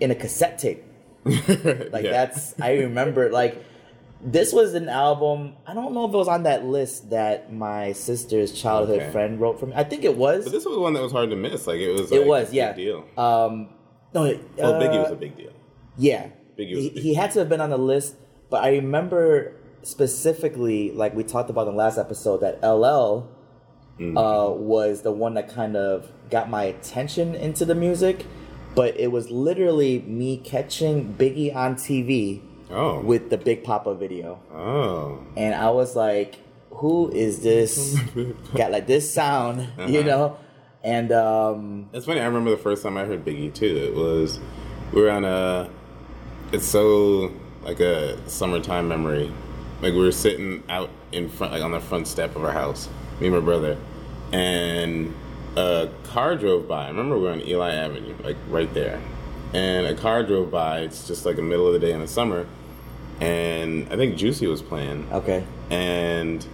in 0.00 0.10
a 0.10 0.14
cassette 0.14 0.58
tape. 0.58 0.82
Like 1.26 2.04
Yeah. 2.04 2.10
that's 2.12 2.54
I 2.60 2.72
remember 2.74 3.30
like 3.30 3.62
this 4.26 4.52
was 4.52 4.74
an 4.74 4.88
album. 4.88 5.54
I 5.66 5.72
don't 5.72 5.94
know 5.94 6.06
if 6.06 6.12
it 6.12 6.16
was 6.16 6.28
on 6.28 6.42
that 6.42 6.64
list 6.64 7.10
that 7.10 7.52
my 7.52 7.92
sister's 7.92 8.52
childhood 8.52 9.00
Okay. 9.02 9.12
friend 9.12 9.40
wrote 9.40 9.58
for 9.60 9.66
me. 9.66 9.72
I 9.76 9.84
think 9.84 10.04
it 10.04 10.16
was. 10.16 10.44
But 10.44 10.52
this 10.52 10.64
was 10.66 10.76
one 10.76 10.92
that 10.94 11.02
was 11.02 11.12
hard 11.12 11.30
to 11.30 11.36
miss. 11.36 11.66
Like 11.66 11.78
it 11.78 11.92
was. 11.92 12.10
it 12.12 12.26
was, 12.26 12.44
a 12.48 12.50
big 12.50 12.54
yeah. 12.56 12.72
Deal. 12.72 13.04
Um, 13.16 13.68
no, 14.12 14.24
it- 14.24 14.40
Well, 14.58 14.74
Biggie 14.74 14.98
uh, 14.98 15.02
was 15.04 15.12
a 15.12 15.16
big 15.16 15.36
deal. 15.36 15.52
Yeah. 15.96 16.28
Biggie 16.58 16.74
was 16.74 16.84
He, 16.84 16.88
a 16.88 16.92
big 16.94 17.02
he 17.02 17.14
had 17.14 17.30
to 17.32 17.38
have 17.38 17.48
been 17.48 17.60
on 17.60 17.70
the 17.70 17.78
list, 17.78 18.16
but 18.50 18.64
I 18.64 18.70
remember 18.72 19.54
specifically, 19.82 20.90
like 20.92 21.14
we 21.14 21.22
talked 21.24 21.50
about 21.50 21.66
in 21.68 21.74
the 21.74 21.78
last 21.78 21.98
episode, 21.98 22.38
that 22.40 22.60
LL 22.62 23.28
Mm-hmm. 23.98 24.18
uh, 24.18 24.50
was 24.50 25.00
the 25.00 25.10
one 25.10 25.32
that 25.34 25.48
kind 25.48 25.74
of 25.74 26.12
got 26.28 26.50
my 26.50 26.64
attention 26.64 27.34
into 27.34 27.64
the 27.64 27.74
music. 27.74 28.26
But 28.74 29.00
it 29.00 29.10
was 29.10 29.30
literally 29.30 30.00
me 30.00 30.36
catching 30.36 31.14
Biggie 31.14 31.54
on 31.56 31.76
TV 31.76 32.42
Oh. 32.70 33.00
with 33.00 33.30
the 33.30 33.38
Big 33.38 33.62
Poppa 33.64 33.94
video. 33.94 34.40
oh. 34.52 35.20
And 35.36 35.54
I 35.54 35.70
was 35.70 35.94
like, 35.96 36.36
who 36.70 37.10
is 37.10 37.40
this? 37.42 37.96
got 38.54 38.70
like 38.72 38.86
this 38.86 39.12
sound, 39.12 39.68
you 39.88 40.00
Uh-huh. 40.00 40.08
know? 40.08 40.36
And 40.84 41.10
um, 41.12 41.88
It's 41.92 42.06
funny. 42.06 42.20
I 42.20 42.26
remember 42.26 42.50
the 42.50 42.56
first 42.56 42.82
time 42.82 42.96
I 42.96 43.04
heard 43.04 43.24
Biggie 43.24 43.52
too. 43.54 43.76
It 43.76 43.94
was 43.94 44.38
we 44.92 45.00
were 45.02 45.10
on 45.10 45.24
a. 45.24 45.68
It's 46.52 46.66
so 46.66 47.32
like 47.62 47.80
a 47.80 48.16
summertime 48.28 48.86
memory. 48.88 49.32
Like 49.82 49.92
we 49.94 49.98
were 49.98 50.12
sitting 50.12 50.62
out 50.68 50.90
in 51.12 51.28
front, 51.28 51.52
like 51.52 51.62
on 51.62 51.72
the 51.72 51.80
front 51.80 52.06
step 52.06 52.36
of 52.36 52.44
our 52.44 52.52
house, 52.52 52.88
me 53.20 53.26
and 53.26 53.34
my 53.36 53.40
brother, 53.42 53.76
and 54.32 55.12
a 55.56 55.88
car 56.04 56.36
drove 56.36 56.68
by. 56.68 56.84
I 56.84 56.88
remember 56.88 57.16
we 57.16 57.24
were 57.24 57.30
on 57.32 57.40
Eli 57.40 57.74
Avenue, 57.74 58.14
like 58.22 58.36
right 58.48 58.72
there, 58.72 59.00
and 59.54 59.86
a 59.86 59.94
car 59.94 60.22
drove 60.22 60.50
by. 60.52 60.80
It's 60.80 61.06
just 61.08 61.26
like 61.26 61.36
the 61.36 61.42
middle 61.42 61.66
of 61.66 61.72
the 61.72 61.78
day 61.80 61.92
in 61.92 62.00
the 62.00 62.06
summer, 62.08 62.46
and 63.20 63.88
I 63.92 63.96
think 63.96 64.16
Juicy 64.16 64.46
was 64.46 64.62
playing, 64.62 65.06
okay. 65.12 65.44
and 65.70 66.44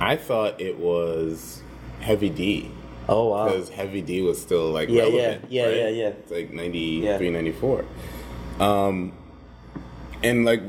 I 0.00 0.16
thought 0.16 0.60
it 0.60 0.78
was 0.78 1.62
Heavy 2.00 2.28
D 2.30 2.70
Oh, 3.08 3.28
wow. 3.28 3.44
because 3.48 3.68
Heavy 3.70 4.00
D 4.02 4.20
was 4.22 4.40
still 4.40 4.70
like 4.70 4.88
Yeah, 4.88 5.02
relevant, 5.02 5.44
yeah, 5.50 5.62
yeah, 5.62 5.66
right? 5.68 5.76
yeah, 5.76 5.88
yeah. 5.88 6.08
It's 6.08 6.30
like 6.30 6.52
93, 6.52 7.26
Yeah. 7.26 7.30
94. 7.30 7.84
Um, 8.60 9.12
and 10.22 10.44
like 10.44 10.60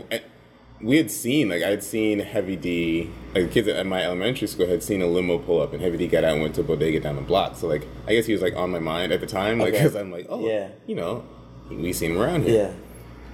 we 0.81 0.97
had 0.97 1.09
seen, 1.09 1.49
like 1.49 1.63
I'd 1.63 1.83
seen 1.83 2.19
Heavy 2.19 2.55
D, 2.55 3.09
like 3.33 3.51
kids 3.51 3.67
at 3.67 3.85
my 3.87 4.03
elementary 4.03 4.47
school 4.47 4.67
had 4.67 4.83
seen 4.83 5.01
a 5.01 5.07
limo 5.07 5.37
pull 5.39 5.61
up, 5.61 5.73
and 5.73 5.81
Heavy 5.81 5.97
D 5.97 6.07
got 6.07 6.23
out 6.23 6.33
and 6.33 6.41
went 6.41 6.53
to 6.55 6.61
a 6.61 6.63
bodega 6.63 6.99
down 6.99 7.15
the 7.15 7.21
block. 7.21 7.55
So 7.55 7.67
like 7.67 7.87
I 8.07 8.13
guess 8.13 8.25
he 8.27 8.33
was 8.33 8.41
like 8.41 8.55
on 8.55 8.69
my 8.71 8.79
mind 8.79 9.11
at 9.11 9.19
the 9.19 9.27
time, 9.27 9.57
like 9.59 9.69
Okay. 9.73 9.79
because 9.83 9.95
I'm 9.95 10.11
like, 10.11 10.27
oh, 10.29 10.47
Yeah. 10.47 10.69
you 10.85 10.95
know, 10.95 11.23
we 11.69 11.91
seen 11.93 12.11
him 12.11 12.21
around 12.21 12.43
here. 12.43 12.67
Yeah. 12.67 12.71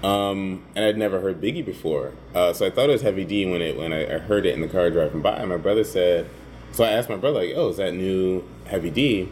Um, 0.03 0.63
and 0.75 0.83
I'd 0.83 0.97
never 0.97 1.21
heard 1.21 1.39
Biggie 1.41 1.65
before, 1.65 2.11
uh, 2.35 2.51
so 2.51 2.65
I 2.65 2.69
thought 2.69 2.89
it 2.89 2.93
was 2.93 3.01
Heavy 3.03 3.23
D 3.23 3.45
when 3.45 3.61
it 3.61 3.77
when 3.77 3.93
I, 3.93 4.15
I 4.15 4.17
heard 4.17 4.45
it 4.45 4.53
in 4.53 4.59
the 4.61 4.67
car 4.67 4.89
driving 4.89 5.21
by. 5.21 5.43
My 5.45 5.55
brother 5.57 5.83
said, 5.85 6.29
so 6.73 6.83
I 6.83 6.89
asked 6.89 7.07
my 7.09 7.15
brother 7.15 7.39
like, 7.45 7.53
"Oh, 7.55 7.69
is 7.69 7.77
that 7.77 7.93
new 7.93 8.43
Heavy 8.65 8.89
D?" 8.89 9.29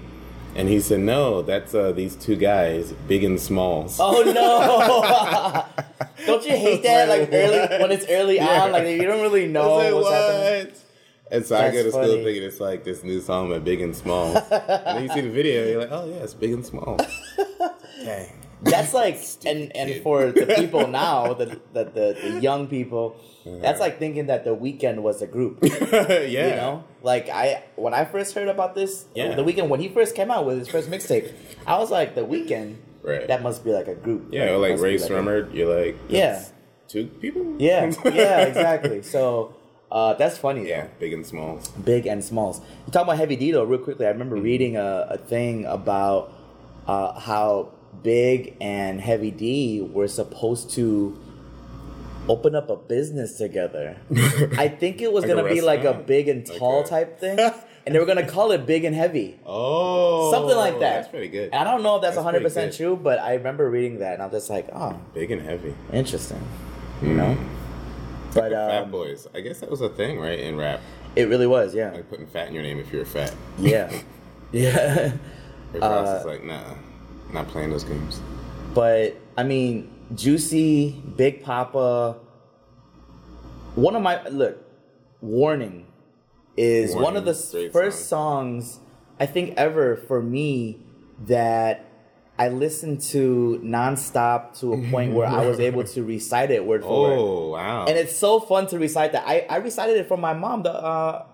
And 0.56 0.70
he 0.70 0.80
said, 0.80 1.02
"No, 1.02 1.42
that's 1.42 1.76
uh, 1.76 1.92
these 1.92 2.16
two 2.16 2.38
guys, 2.38 2.94
Big 3.08 3.24
and 3.26 3.38
Smalls." 3.40 3.98
Oh 4.00 4.22
no! 4.24 5.66
don't 6.26 6.46
you 6.46 6.52
hate 6.56 6.84
that? 6.84 7.10
Like 7.10 7.30
early 7.34 7.82
when 7.82 7.92
it's 7.92 8.06
early 8.10 8.36
Yeah. 8.38 8.64
on, 8.64 8.72
like 8.72 8.88
you 8.88 9.04
don't 9.04 9.22
really 9.22 9.48
know 9.48 9.80
said, 9.82 9.94
what's 9.94 10.06
"What?" 10.06 10.14
happening. 10.14 10.74
And 11.32 11.46
so 11.46 11.56
I 11.58 11.72
go 11.72 11.84
to 11.84 11.92
school 11.92 12.04
thinking 12.24 12.44
it's 12.44 12.60
like 12.62 12.84
this 12.86 13.04
new 13.04 13.20
song 13.22 13.50
by 13.50 13.60
Big 13.60 13.82
and 13.82 13.96
Small. 13.96 14.36
and 14.38 14.52
then 14.98 15.04
you 15.04 15.10
see 15.10 15.22
the 15.22 15.30
video, 15.30 15.66
you're 15.68 15.80
like, 15.82 15.92
"Oh 15.92 16.06
yeah, 16.10 16.24
it's 16.24 16.34
Big 16.34 16.52
and 16.54 16.66
Small. 16.66 16.98
Dang. 18.06 18.34
That's 18.62 18.94
like, 18.94 19.20
and 19.46 19.76
and 19.76 20.02
for 20.04 20.32
the 20.32 20.46
people 20.46 20.88
now, 21.04 21.34
the 21.34 21.46
the, 21.74 21.84
the, 21.86 22.18
the 22.22 22.40
young 22.42 22.68
people, 22.68 23.16
that's 23.46 23.80
like 23.80 23.98
thinking 24.00 24.28
that 24.28 24.44
the 24.44 24.56
Weeknd 24.56 25.00
was 25.02 25.22
a 25.22 25.28
group. 25.28 25.60
yeah. 25.64 26.20
You 26.26 26.56
know, 26.56 26.84
like 27.02 27.30
I 27.30 27.64
when 27.76 27.94
I 27.94 28.06
first 28.06 28.36
heard 28.36 28.48
about 28.48 28.76
this, 28.76 29.06
Yeah. 29.16 29.36
the 29.36 29.44
Weeknd 29.44 29.68
when 29.68 29.80
he 29.80 29.90
first 29.90 30.16
came 30.16 30.30
out 30.30 30.46
with 30.46 30.60
his 30.60 30.68
first 30.68 30.90
mixtape, 30.90 31.34
I 31.66 31.78
was 31.80 31.90
like, 31.92 32.14
the 32.16 32.22
Weeknd, 32.22 32.76
Right. 33.04 33.28
that 33.28 33.42
must 33.42 33.64
be 33.66 33.72
like 33.72 33.88
a 33.88 33.96
group. 33.96 34.28
Yeah, 34.32 34.52
or 34.52 34.58
like 34.60 34.74
must 34.74 34.84
Ray 34.84 34.92
be 34.98 35.00
like 35.00 35.54
you're 35.54 35.86
like, 35.86 35.98
Yeah. 36.10 36.46
Two 36.88 37.08
people. 37.08 37.56
Yeah, 37.58 37.90
yeah, 38.06 38.42
exactly. 38.42 39.02
So 39.02 39.56
uh, 39.92 40.14
that's 40.16 40.38
funny. 40.38 40.68
yeah, 40.70 40.84
though. 40.84 40.90
Big 41.00 41.14
and 41.14 41.26
Smalls. 41.26 41.70
big 41.70 42.06
and 42.06 42.24
smalls. 42.24 42.60
You 42.86 42.92
talk 42.92 43.04
about 43.04 43.18
Heavy 43.18 43.38
D 43.38 43.52
though, 43.52 43.64
real 43.64 43.80
quickly. 43.80 44.06
I 44.06 44.10
remember 44.10 44.36
Mm-hmm. 44.36 44.46
reading 44.46 44.78
a, 44.78 45.08
a 45.12 45.18
thing 45.18 45.66
about 45.66 46.32
uh, 46.86 47.18
how 47.20 47.72
Big 48.04 48.56
and 48.62 49.00
Heavy 49.02 49.32
D 49.32 49.82
were 49.82 50.08
supposed 50.08 50.72
to 50.72 51.18
open 52.30 52.56
up 52.56 52.70
a 52.70 52.76
business 52.76 53.38
together. 53.38 53.98
I 54.58 54.68
think 54.68 55.02
it 55.02 55.12
was 55.12 55.24
Like 55.26 55.36
gonna 55.36 55.50
be 55.50 55.62
like 55.62 55.84
a 55.84 55.94
big 55.94 56.28
and 56.28 56.46
tall 56.46 56.82
a- 56.84 56.88
type 56.88 57.20
thing, 57.20 57.38
and 57.86 57.94
they 57.96 58.00
were 58.00 58.06
gonna 58.06 58.26
call 58.28 58.52
it 58.52 58.66
Big 58.66 58.86
and 58.86 58.96
Heavy. 58.96 59.40
Oh, 59.46 60.32
Something 60.32 60.56
like 60.56 60.74
that. 60.80 60.94
That's 61.02 61.08
pretty 61.10 61.28
good. 61.30 61.50
And 61.52 61.56
I 61.56 61.64
don't 61.64 61.84
know 61.84 61.96
if 61.98 62.02
that's 62.02 62.16
one 62.16 62.26
hundred 62.26 62.44
percent 62.44 62.74
true, 62.74 62.96
but 62.96 63.20
I 63.20 63.34
remember 63.36 63.70
reading 63.70 64.00
that, 64.00 64.14
and 64.16 64.24
I'm 64.24 64.32
just 64.32 64.50
like, 64.50 64.68
oh, 64.74 65.00
Big 65.14 65.32
and 65.32 65.42
heavy. 65.42 65.74
interesting. 65.92 66.42
You 67.02 67.14
know. 67.16 67.38
But 68.34 68.52
fat 68.52 68.84
um, 68.84 68.92
boys. 68.92 69.28
I 69.36 69.42
guess 69.42 69.60
that 69.60 69.70
was 69.70 69.82
a 69.82 69.90
thing, 69.90 70.18
right, 70.20 70.40
in 70.40 70.56
rap. 70.56 70.80
it 71.18 71.28
really 71.28 71.48
was, 71.48 71.76
yeah, 71.76 71.92
Like 71.92 72.10
putting 72.10 72.28
fat 72.28 72.48
in 72.48 72.54
your 72.54 72.64
name 72.64 72.80
if 72.80 72.94
you're 72.94 73.04
fat. 73.04 73.34
yeah, 73.60 73.92
yeah. 74.54 75.12
Uh, 75.82 76.18
is 76.20 76.26
like, 76.26 76.44
nah, 76.46 76.76
not 77.34 77.48
playing 77.48 77.70
those 77.70 77.84
games. 77.84 78.22
But 78.74 79.18
I 79.38 79.44
mean, 79.44 79.92
Juicy, 80.16 80.92
Big 81.16 81.44
Poppa. 81.44 82.18
One 83.76 83.96
of 83.96 84.02
my 84.02 84.28
look, 84.28 84.64
Warning, 85.22 85.88
is 86.58 86.96
one 86.96 87.16
of 87.16 87.26
the 87.26 87.50
Warning, 87.54 87.72
first 87.72 88.10
songs 88.10 88.80
I 89.20 89.26
think 89.26 89.54
ever 89.56 89.96
for 89.96 90.22
me 90.22 90.80
that 91.28 91.86
I 92.38 92.50
listened 92.50 93.02
to 93.12 93.62
nonstop 93.64 94.60
to 94.62 94.74
a 94.74 94.90
point 94.90 95.14
where 95.14 95.28
I 95.28 95.46
was 95.46 95.60
able 95.60 95.84
to 95.84 96.04
recite 96.16 96.50
it 96.50 96.66
word 96.66 96.82
for 96.82 97.02
word. 97.04 97.20
Oh, 97.20 97.50
wow. 97.50 97.86
And 97.86 97.96
it's 97.98 98.16
so 98.16 98.40
fun 98.40 98.66
to 98.68 98.80
recite 98.80 99.12
that. 99.12 99.24
I, 99.28 99.46
I 99.50 99.58
recited 99.58 99.98
it 99.98 100.08
for 100.08 100.18
my 100.18 100.34
mom 100.34 100.64
the 100.64 100.74
uh 100.74 101.26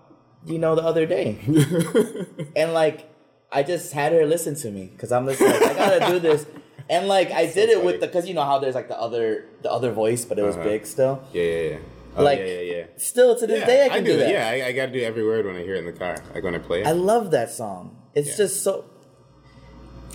you 0.44 0.58
know 0.58 0.74
the 0.74 0.82
other 0.82 1.06
day. 1.06 1.38
and 2.56 2.74
like 2.74 3.08
I 3.50 3.62
just 3.62 3.92
had 3.92 4.12
her 4.12 4.26
listen 4.26 4.54
to 4.56 4.70
me 4.70 4.86
because 4.92 5.10
I'm 5.12 5.26
just 5.26 5.40
like 5.40 5.62
I 5.62 5.74
gotta 5.74 6.12
do 6.12 6.18
this. 6.28 6.46
And 6.90 7.06
like 7.08 7.30
I 7.30 7.46
did 7.46 7.68
it 7.70 7.84
with 7.84 8.00
the 8.00 8.06
because 8.06 8.26
you 8.28 8.34
know 8.34 8.44
how 8.44 8.58
there's 8.58 8.74
like 8.74 8.88
the 8.88 8.98
other 9.00 9.44
the 9.62 9.70
other 9.70 9.92
voice, 9.92 10.24
but 10.24 10.38
it 10.38 10.42
was 10.42 10.56
Uh-huh. 10.56 10.64
big 10.64 10.86
still. 10.86 11.22
yeah, 11.32 11.42
yeah, 11.42 11.68
yeah. 11.70 11.78
Oh, 12.16 12.22
Like, 12.24 12.38
yeah, 12.40 12.44
yeah, 12.46 12.60
yeah. 12.76 12.84
Still 12.96 13.36
to 13.38 13.46
this 13.46 13.60
Yeah, 13.60 13.66
day 13.66 13.84
I 13.84 13.88
can 13.90 14.04
do, 14.04 14.16
that. 14.16 14.30
Yeah, 14.30 14.48
I, 14.48 14.68
I 14.68 14.72
got 14.72 14.86
to 14.86 14.92
do 14.92 15.00
every 15.04 15.22
word 15.24 15.46
when 15.46 15.54
I 15.54 15.62
hear 15.62 15.74
it 15.76 15.78
in 15.80 15.86
the 15.86 15.92
car. 15.92 16.16
Like 16.34 16.42
when 16.42 16.54
I 16.54 16.58
play 16.58 16.80
it. 16.80 16.86
I 16.86 16.92
love 16.92 17.30
that 17.30 17.50
song. 17.50 17.96
It's 18.14 18.30
Yeah. 18.30 18.36
just 18.38 18.62
so 18.64 18.86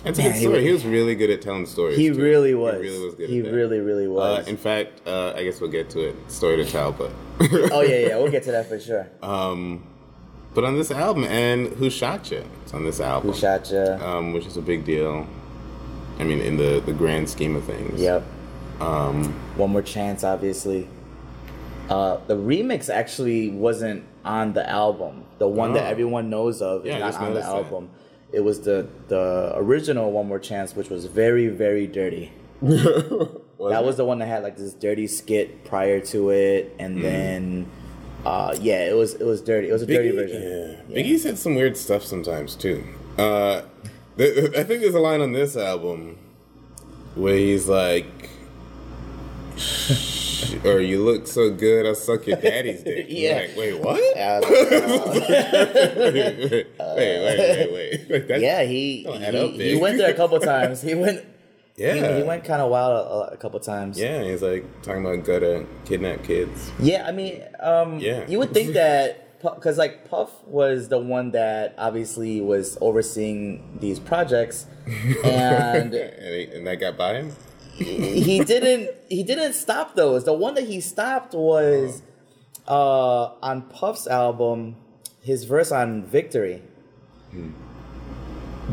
It's 0.04 0.18
a 0.18 0.22
Man, 0.22 0.32
good 0.32 0.36
he 0.36 0.40
story. 0.42 0.56
was- 0.56 0.64
He 0.66 0.72
was 0.72 0.84
really 0.84 1.14
good 1.14 1.30
at 1.30 1.40
telling 1.40 1.64
stories. 1.66 1.96
he 1.96 2.08
too. 2.10 2.20
really 2.20 2.54
was. 2.54 2.74
He 2.74 2.80
really 2.88 3.04
was 3.06 3.14
good. 3.14 3.30
He 3.30 3.38
at 3.38 3.44
that. 3.46 3.52
really, 3.54 3.78
really 3.80 4.06
Uh, 4.06 4.10
was. 4.10 4.48
in 4.48 4.56
fact, 4.58 5.00
uh, 5.06 5.32
I 5.34 5.44
guess 5.44 5.60
we'll 5.62 5.70
get 5.70 5.88
to 5.90 6.00
it. 6.08 6.16
Story 6.30 6.56
to 6.56 6.64
tell, 6.66 6.92
but. 6.92 7.10
oh 7.72 7.80
yeah, 7.80 8.08
yeah, 8.08 8.16
we'll 8.18 8.30
get 8.30 8.42
to 8.44 8.50
that 8.52 8.68
for 8.68 8.78
sure. 8.78 9.06
Um, 9.22 9.86
but 10.54 10.64
on 10.64 10.76
this 10.76 10.90
album, 10.90 11.24
and 11.24 11.68
Who 11.74 11.90
Shot 11.90 12.30
Ya? 12.30 12.42
It's 12.62 12.72
on 12.74 12.84
this 12.84 13.00
album. 13.00 13.32
Who 13.32 13.36
shot 13.38 13.70
ya? 13.70 13.96
Um, 14.00 14.32
which 14.32 14.46
is 14.46 14.56
a 14.56 14.62
big 14.62 14.84
deal. 14.84 15.26
I 16.18 16.24
mean, 16.24 16.40
in 16.40 16.56
the, 16.56 16.80
the 16.84 16.92
grand 16.92 17.28
scheme 17.28 17.56
of 17.56 17.64
things. 17.64 18.00
Yep. 18.00 18.22
Um, 18.80 19.32
One 19.56 19.70
More 19.70 19.82
Chance, 19.82 20.22
obviously. 20.24 20.88
Uh, 21.88 22.18
the 22.26 22.36
remix 22.36 22.88
actually 22.88 23.50
wasn't 23.50 24.04
on 24.24 24.52
the 24.54 24.68
album. 24.68 25.24
The 25.38 25.48
one 25.48 25.72
that 25.74 25.84
Oh. 25.84 25.90
everyone 25.90 26.30
knows 26.30 26.62
of 26.62 26.86
is 26.86 26.92
Yeah, 26.92 26.98
not 27.00 27.14
on 27.16 27.20
the 27.22 27.28
noticed 27.40 27.48
that. 27.50 27.56
album. 27.56 27.90
It 28.32 28.40
was 28.40 28.60
the 28.62 28.86
the 29.08 29.52
original 29.56 30.10
One 30.10 30.26
More 30.28 30.38
Chance, 30.38 30.74
which 30.74 30.88
was 30.88 31.04
very 31.06 31.48
very 31.48 31.86
dirty. 31.86 32.32
that 32.62 33.82
was 33.84 33.96
the 33.96 34.04
one 34.04 34.18
that 34.20 34.26
had 34.26 34.42
like 34.42 34.56
this 34.56 34.72
dirty 34.72 35.06
skit 35.06 35.64
prior 35.64 36.00
to 36.00 36.30
it, 36.30 36.74
and 36.78 37.02
then 37.04 37.66
uh, 38.24 38.56
yeah, 38.60 38.84
it 38.88 38.94
was 38.96 39.14
it 39.14 39.24
was 39.24 39.40
dirty. 39.40 39.68
It 39.68 39.72
was 39.72 39.82
a 39.82 39.86
dirty 39.86 40.10
version. 40.10 40.42
Yeah. 40.88 40.96
Biggie 41.02 41.18
said 41.18 41.38
some 41.38 41.54
weird 41.54 41.76
stuff 41.76 42.02
sometimes 42.04 42.54
too. 42.56 42.84
Uh, 43.18 43.62
th- 44.16 44.54
I 44.56 44.64
think 44.64 44.80
there's 44.82 44.94
a 44.94 45.00
line 45.00 45.20
on 45.20 45.32
this 45.32 45.56
album 45.56 46.18
where 47.14 47.36
he's 47.36 47.68
like, 47.68 48.06
or 50.64 50.80
you 50.80 51.04
look 51.04 51.26
so 51.26 51.50
good, 51.50 51.86
I'll 51.86 51.94
suck 51.94 52.26
your 52.26 52.36
daddy's 52.40 52.82
dick. 52.84 53.06
Yeah. 53.08 53.46
Like, 53.48 53.56
wait, 53.56 53.80
what? 53.80 54.00
Yeah, 54.16 54.40
I 54.42 54.50
wait, 56.10 56.66
wait, 56.96 57.72
wait, 57.72 58.08
wait. 58.10 58.30
Like, 58.30 58.40
yeah, 58.40 58.62
he 58.62 59.04
he, 59.04 59.70
he 59.72 59.76
went 59.76 59.98
there 59.98 60.10
a 60.10 60.14
couple 60.14 60.38
times. 60.54 60.82
He 60.82 60.94
went 60.94 61.24
yeah. 61.76 61.94
he, 62.12 62.18
he 62.18 62.22
went 62.22 62.44
kind 62.44 62.62
of 62.62 62.70
wild 62.70 62.92
a, 63.30 63.34
a 63.34 63.36
couple 63.36 63.58
times. 63.60 63.98
Yeah, 63.98 64.22
he's 64.22 64.42
like 64.42 64.64
talking 64.82 65.04
about 65.04 65.24
gotta 65.24 65.66
kidnap 65.84 66.22
kids. 66.24 66.70
Yeah, 66.78 67.06
I 67.06 67.12
mean, 67.12 67.42
um, 67.60 67.98
Yeah. 67.98 68.26
you 68.28 68.38
would 68.38 68.52
think 68.52 68.74
that 68.74 69.20
because 69.42 69.76
like 69.76 70.08
Puff 70.08 70.30
was 70.46 70.88
the 70.88 70.98
one 70.98 71.32
that 71.32 71.74
obviously 71.76 72.40
was 72.40 72.78
overseeing 72.80 73.78
these 73.80 73.98
projects, 73.98 74.66
and 75.24 75.94
and, 75.94 76.66
that 76.66 76.76
got 76.80 76.96
by 76.96 77.14
him. 77.14 77.32
he 77.74 78.40
didn't 78.44 78.90
he 79.08 79.22
didn't 79.22 79.52
stop 79.52 79.96
those. 79.96 80.24
The 80.24 80.32
one 80.32 80.54
that 80.54 80.64
he 80.64 80.80
stopped 80.80 81.34
was 81.34 82.02
uh, 82.68 83.32
on 83.42 83.62
Puff's 83.62 84.06
album, 84.06 84.76
his 85.22 85.44
verse 85.44 85.70
on 85.72 86.04
Victory. 86.04 86.62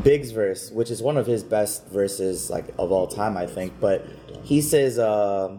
Big's 0.04 0.32
verse, 0.32 0.72
which 0.72 0.90
is 0.92 1.02
one 1.02 1.18
of 1.18 1.26
his 1.28 1.44
best 1.44 1.88
verses 1.88 2.50
like 2.50 2.68
of 2.78 2.92
all 2.92 3.08
time, 3.08 3.38
I 3.38 3.46
think. 3.46 3.80
But 3.80 4.06
he 4.44 4.62
says, 4.62 4.98
uh, 4.98 5.58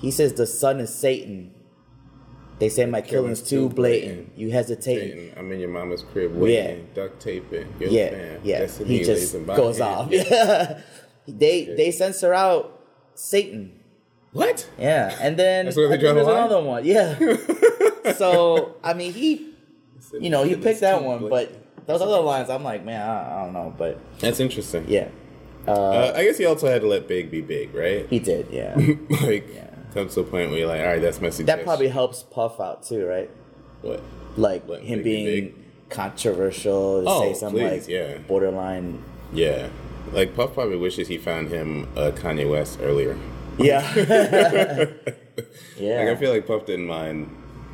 he 0.00 0.10
says 0.10 0.34
the 0.34 0.46
son 0.46 0.80
is 0.80 0.94
Satan. 0.94 1.54
They 2.58 2.68
say 2.68 2.84
my 2.84 3.00
killing's 3.00 3.40
too 3.42 3.70
blatant. 3.70 4.32
You 4.36 4.50
hesitating. 4.50 5.32
I'm 5.36 5.50
in 5.50 5.60
your 5.60 5.70
mama's 5.70 6.02
crib 6.02 6.34
waiting, 6.34 6.88
duct 6.94 7.18
taping. 7.20 7.72
You're 7.80 7.88
Yeah, 7.88 8.10
man. 8.10 8.40
yeah. 8.44 8.66
He 8.66 9.02
just 9.02 9.32
goes 9.46 9.78
hand. 9.78 9.94
off. 9.94 10.10
Yeah. 10.10 10.80
they 11.28 11.64
they 11.64 11.90
censor 11.90 12.34
out 12.34 12.84
Satan. 13.14 13.72
What? 14.32 14.68
Yeah, 14.78 15.16
and 15.20 15.36
then 15.36 15.64
That's 15.64 15.76
where 15.76 15.88
they 15.88 15.94
I 15.94 15.98
think 15.98 16.14
draw 16.14 16.24
the 16.24 16.24
there's 16.24 16.36
another 16.36 16.62
one. 16.62 16.84
Yeah. 16.84 18.12
so 18.16 18.76
I 18.84 18.92
mean, 18.94 19.12
he, 19.12 19.54
you 20.20 20.30
know, 20.30 20.44
he 20.44 20.54
picked 20.54 20.80
that 20.80 21.02
one, 21.02 21.28
but 21.28 21.59
those 21.92 22.02
other 22.02 22.20
lines, 22.20 22.50
I'm 22.50 22.62
like, 22.64 22.84
man, 22.84 23.00
I, 23.08 23.40
I 23.40 23.44
don't 23.44 23.52
know, 23.52 23.74
but 23.76 23.98
That's 24.20 24.40
interesting. 24.40 24.84
yeah, 24.88 25.08
uh, 25.66 25.72
Uh, 25.72 26.12
I 26.16 26.24
guess 26.24 26.38
he 26.38 26.46
also 26.46 26.66
had 26.68 26.80
to 26.82 26.86
let 26.88 27.06
Big 27.08 27.30
be 27.30 27.40
big, 27.40 27.74
right? 27.74 28.06
he 28.08 28.18
did. 28.18 28.46
Yeah, 28.50 28.74
like, 29.22 29.48
Yeah. 29.54 29.66
comes 29.94 30.14
to 30.14 30.20
a 30.20 30.24
point 30.24 30.50
where 30.50 30.58
you're 30.60 30.68
like, 30.68 30.80
all 30.80 30.86
right, 30.86 31.02
that's 31.02 31.20
my 31.20 31.30
suggestion. 31.30 31.46
that 31.46 31.64
probably 31.64 31.88
helps 31.88 32.22
Puff 32.22 32.60
out 32.60 32.82
too, 32.82 33.04
right? 33.06 33.30
What? 33.82 34.02
Like 34.36 34.68
Let 34.68 34.82
him 34.82 34.98
Big 34.98 35.04
being 35.04 35.24
big? 35.26 35.54
controversial, 35.90 37.02
Oh, 37.06 37.20
say 37.22 37.34
something 37.34 37.60
please, 37.68 37.82
like 37.82 37.88
yeah. 37.88 38.18
borderline. 38.28 39.02
Yeah. 39.32 39.68
Like, 40.12 40.34
Puff 40.34 40.54
probably 40.54 40.76
wishes 40.76 41.08
he 41.08 41.18
found 41.18 41.48
him 41.50 41.88
uh, 41.96 42.10
Kanye 42.14 42.48
West 42.50 42.78
earlier. 42.82 43.16
Yeah, 43.58 43.80
Like, 45.78 46.08
I 46.08 46.16
feel 46.16 46.30
like 46.32 46.46
Puff 46.46 46.66
didn't 46.66 46.86
mind 46.86 47.30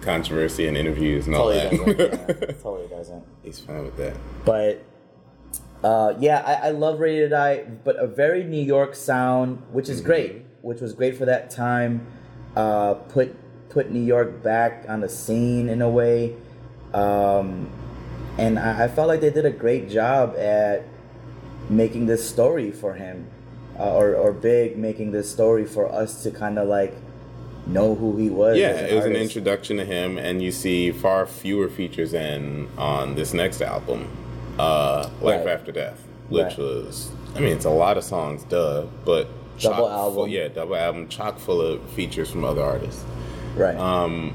controversy 0.06 0.66
and 0.66 0.76
interviews 0.76 1.26
and 1.26 1.34
all 1.34 1.52
totally 1.52 1.76
that. 1.76 1.98
doesn't. 1.98 2.40
Yeah, 2.48 2.62
totally 2.62 2.88
doesn't. 2.88 3.24
He's 3.42 3.58
fine 3.60 3.84
with 3.84 3.96
that. 3.98 4.16
But 4.44 4.84
uh, 5.84 6.14
yeah, 6.18 6.42
I, 6.46 6.68
I 6.68 6.70
love 6.70 7.00
Rated 7.00 7.30
Die, 7.30 7.64
but 7.84 7.96
a 7.96 8.06
very 8.06 8.44
New 8.44 8.62
York 8.62 8.94
sound, 8.94 9.62
which 9.72 9.88
is 9.88 10.00
great, 10.00 10.44
which 10.62 10.80
was 10.80 10.92
great 10.94 11.16
for 11.16 11.26
that 11.26 11.50
time. 11.50 12.06
Uh, 12.56 12.94
put 12.94 13.36
put 13.68 13.90
New 13.90 14.00
York 14.00 14.42
back 14.42 14.86
on 14.88 15.00
the 15.00 15.08
scene 15.08 15.68
in 15.68 15.82
a 15.82 15.90
way, 15.90 16.34
um, 16.94 17.70
and 18.38 18.58
I, 18.58 18.84
I 18.84 18.88
felt 18.88 19.08
like 19.08 19.20
they 19.20 19.30
did 19.30 19.44
a 19.44 19.50
great 19.50 19.90
job 19.90 20.34
at 20.36 20.84
making 21.68 22.06
this 22.06 22.26
story 22.26 22.70
for 22.72 22.94
him, 22.94 23.28
uh, 23.78 23.94
or 23.94 24.14
or 24.14 24.32
Big 24.32 24.78
making 24.78 25.12
this 25.12 25.30
story 25.30 25.66
for 25.66 25.92
us 25.92 26.22
to 26.22 26.30
kind 26.30 26.58
of 26.58 26.68
like 26.68 26.94
know 27.66 27.94
who 27.94 28.16
he 28.16 28.30
was. 28.30 28.56
Yeah, 28.56 28.70
it 28.70 28.94
was 28.94 29.04
an 29.04 29.16
introduction 29.16 29.76
to 29.78 29.84
him, 29.84 30.18
and 30.18 30.40
you 30.42 30.52
see 30.52 30.92
far 30.92 31.26
fewer 31.26 31.68
features 31.68 32.12
than 32.12 32.68
on 32.78 33.14
this 33.16 33.32
next 33.34 33.60
album. 33.62 34.08
uh, 34.58 35.10
Life 35.20 35.44
Right. 35.44 35.52
After 35.52 35.70
Death, 35.70 36.02
which 36.30 36.42
Right. 36.44 36.58
was, 36.58 37.10
I 37.34 37.40
mean, 37.40 37.52
it's 37.52 37.66
a 37.66 37.70
lot 37.70 37.98
of 37.98 38.04
songs, 38.04 38.42
duh, 38.44 38.84
but 39.04 39.28
Double 39.60 39.86
album. 39.88 40.14
Full, 40.14 40.28
yeah, 40.28 40.48
double 40.48 40.76
album, 40.76 41.08
chock 41.08 41.38
full 41.38 41.60
of 41.60 41.82
features 41.90 42.30
from 42.30 42.42
other 42.44 42.62
artists. 42.62 43.04
Right. 43.54 43.76
Um, 43.76 44.32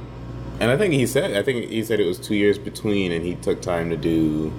and 0.60 0.70
I 0.70 0.78
think 0.78 0.94
he 0.94 1.08
said, 1.08 1.36
I 1.36 1.42
think 1.42 1.70
he 1.72 1.84
said 1.84 2.00
it 2.00 2.06
was 2.06 2.20
two 2.20 2.36
years 2.36 2.60
between, 2.60 3.12
and 3.12 3.26
he 3.26 3.34
took 3.36 3.62
time 3.62 3.90
to 3.90 3.98
do 3.98 4.52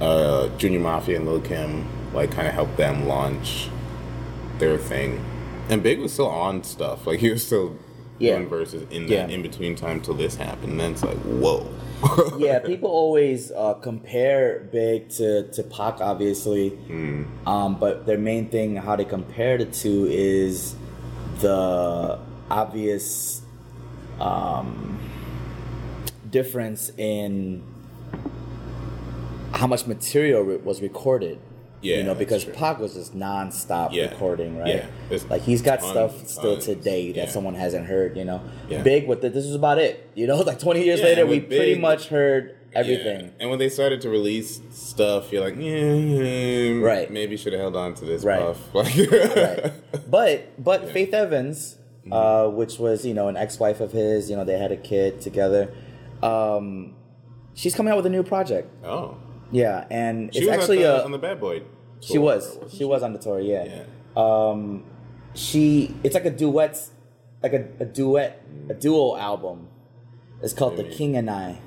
uh, 0.00 0.48
Junior 0.58 0.78
Mafia 0.80 1.16
and 1.16 1.26
Lil 1.26 1.40
Kim, 1.40 1.84
like 2.14 2.30
kind 2.30 2.46
of 2.46 2.54
help 2.54 2.76
them 2.76 3.08
launch 3.08 3.68
their 4.58 4.76
thing. 4.78 5.24
And 5.68 5.82
Big 5.82 5.98
was 5.98 6.12
still 6.12 6.28
on 6.28 6.62
stuff, 6.62 7.06
like 7.08 7.18
he 7.18 7.30
was 7.30 7.44
still 7.44 7.74
Yeah. 8.18 8.44
verses 8.44 8.86
in 8.90 9.08
Yeah. 9.08 9.26
in 9.28 9.42
between 9.42 9.74
time 9.74 10.00
till 10.00 10.14
this 10.14 10.36
happened. 10.36 10.72
And 10.72 10.80
then 10.80 10.92
it's 10.92 11.02
like, 11.04 11.18
whoa. 11.18 11.66
yeah, 12.38 12.58
people 12.58 12.90
always 12.90 13.50
uh, 13.52 13.74
compare 13.74 14.68
Big 14.72 15.08
to, 15.10 15.50
to 15.50 15.62
Pac, 15.62 16.00
obviously. 16.00 16.70
Hmm. 16.70 17.24
Um, 17.46 17.78
but 17.78 18.06
their 18.06 18.18
main 18.18 18.48
thing, 18.48 18.76
how 18.76 18.96
they 18.96 19.04
compare 19.04 19.58
the 19.58 19.66
two, 19.66 20.06
is 20.10 20.74
the 21.40 22.18
obvious 22.50 23.42
um, 24.20 24.98
difference 26.30 26.90
in 26.96 27.62
how 29.52 29.66
much 29.66 29.86
material 29.86 30.44
was 30.44 30.82
recorded. 30.82 31.38
Yeah, 31.86 31.96
you 31.98 32.02
know, 32.04 32.14
because 32.14 32.44
true. 32.44 32.52
Pac 32.52 32.78
was 32.78 32.94
just 32.94 33.14
non-stop 33.14 33.92
Yeah. 33.92 34.10
recording, 34.10 34.58
right? 34.58 34.74
Yeah. 34.76 34.86
There's 35.08 35.24
Like 35.30 35.42
he's 35.42 35.62
got 35.62 35.80
tons 35.80 35.90
stuff 35.92 36.26
still 36.28 36.52
tons. 36.54 36.64
today 36.66 37.12
that 37.12 37.26
Yeah. 37.26 37.30
someone 37.30 37.54
hasn't 37.54 37.86
heard. 37.86 38.16
You 38.16 38.24
know, 38.24 38.40
Yeah. 38.68 38.82
Big 38.82 39.06
with 39.06 39.24
it. 39.24 39.32
This 39.34 39.44
is 39.44 39.54
about 39.54 39.78
it. 39.78 40.08
You 40.14 40.26
know, 40.26 40.36
like 40.50 40.58
twenty 40.58 40.84
years 40.84 41.02
later, 41.02 41.24
we 41.26 41.38
with 41.40 41.48
pretty 41.48 41.76
much 41.76 42.08
heard 42.08 42.54
everything. 42.74 43.32
And 43.40 43.48
when 43.50 43.58
they 43.58 43.68
started 43.70 44.00
to 44.02 44.10
release 44.10 44.60
stuff, 44.70 45.32
you're 45.32 45.42
like, 45.42 45.56
yeah, 45.58 46.78
Right. 46.86 47.10
Maybe 47.10 47.36
should 47.36 47.52
have 47.54 47.60
held 47.62 47.76
on 47.76 47.94
to 47.94 48.04
this 48.04 48.22
Right. 48.22 48.40
puff. 48.40 48.58
Like, 48.74 48.94
right. 49.10 49.72
But 50.10 50.62
but. 50.62 50.82
Mm-hmm. 50.82 50.92
Faith 50.92 51.14
Evans, 51.14 51.78
uh, 52.12 52.48
which 52.48 52.78
was 52.78 53.04
you 53.06 53.14
know 53.14 53.28
an 53.28 53.36
ex-wife 53.36 53.80
of 53.80 53.92
his, 53.92 54.28
you 54.30 54.36
know 54.36 54.44
they 54.44 54.58
had 54.58 54.72
a 54.72 54.76
kid 54.76 55.20
together. 55.20 55.70
Um, 56.22 56.94
she's 57.54 57.74
coming 57.74 57.90
out 57.92 57.96
with 57.96 58.06
a 58.06 58.10
new 58.10 58.22
project. 58.22 58.68
Oh, 58.84 59.16
Yeah, 59.52 59.84
and 59.90 60.32
she 60.34 60.40
it's 60.42 60.50
actually 60.50 60.84
at 60.84 60.96
the, 60.96 61.02
a 61.02 61.04
on 61.04 61.12
the 61.12 61.18
Bad 61.18 61.40
Boy. 61.40 61.62
She 62.00 62.18
was 62.18 62.58
she 62.72 62.84
was 62.84 63.02
on 63.02 63.12
the 63.12 63.18
tour. 63.18 63.40
Yeah. 63.40 63.64
Yeah. 63.64 63.84
Um, 64.16 64.84
she 65.34 65.94
it's 66.04 66.14
like 66.14 66.24
a 66.24 66.30
duet, 66.30 66.78
like 67.42 67.52
a, 67.52 67.66
a 67.80 67.84
duet, 67.84 68.42
a 68.70 68.74
duo 68.74 69.16
album. 69.16 69.68
It's 70.42 70.52
called 70.52 70.76
The 70.76 70.84
King 70.84 71.16
and 71.16 71.28
I 71.30 71.58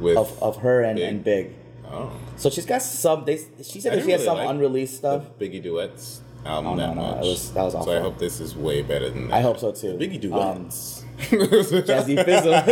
with 0.00 0.16
of, 0.16 0.42
of 0.42 0.58
her 0.58 0.82
and 0.82 0.96
Big? 0.96 1.08
and 1.08 1.24
Big. 1.24 1.54
oh 1.90 2.12
So 2.36 2.50
she's 2.50 2.66
got 2.66 2.82
some. 2.82 3.24
They 3.24 3.36
she 3.62 3.80
said 3.80 3.92
that 3.92 4.00
she 4.00 4.06
didn't 4.06 4.10
has 4.10 4.24
some 4.24 4.38
like 4.38 4.48
unreleased 4.50 4.96
stuff. 4.98 5.24
Biggie 5.38 5.62
duets 5.62 6.20
album 6.46 6.72
Oh, 6.72 6.74
no, 6.76 6.86
that 6.86 6.94
no, 6.96 7.02
much. 7.02 7.20
was- 7.24 7.52
that 7.52 7.62
was 7.64 7.74
awful. 7.74 7.86
So 7.92 7.98
I 7.98 8.00
hope 8.00 8.18
this 8.18 8.40
is 8.40 8.54
way 8.56 8.82
better 8.82 9.10
than 9.10 9.28
that. 9.28 9.34
I 9.34 9.40
hope 9.40 9.58
so, 9.58 9.72
too. 9.72 9.96
The 9.98 10.06
Biggie 10.08 10.32
Um, 10.32 10.62
duets. 10.68 11.04
Jazzy 11.18 12.16
Fizzle. 12.24 12.62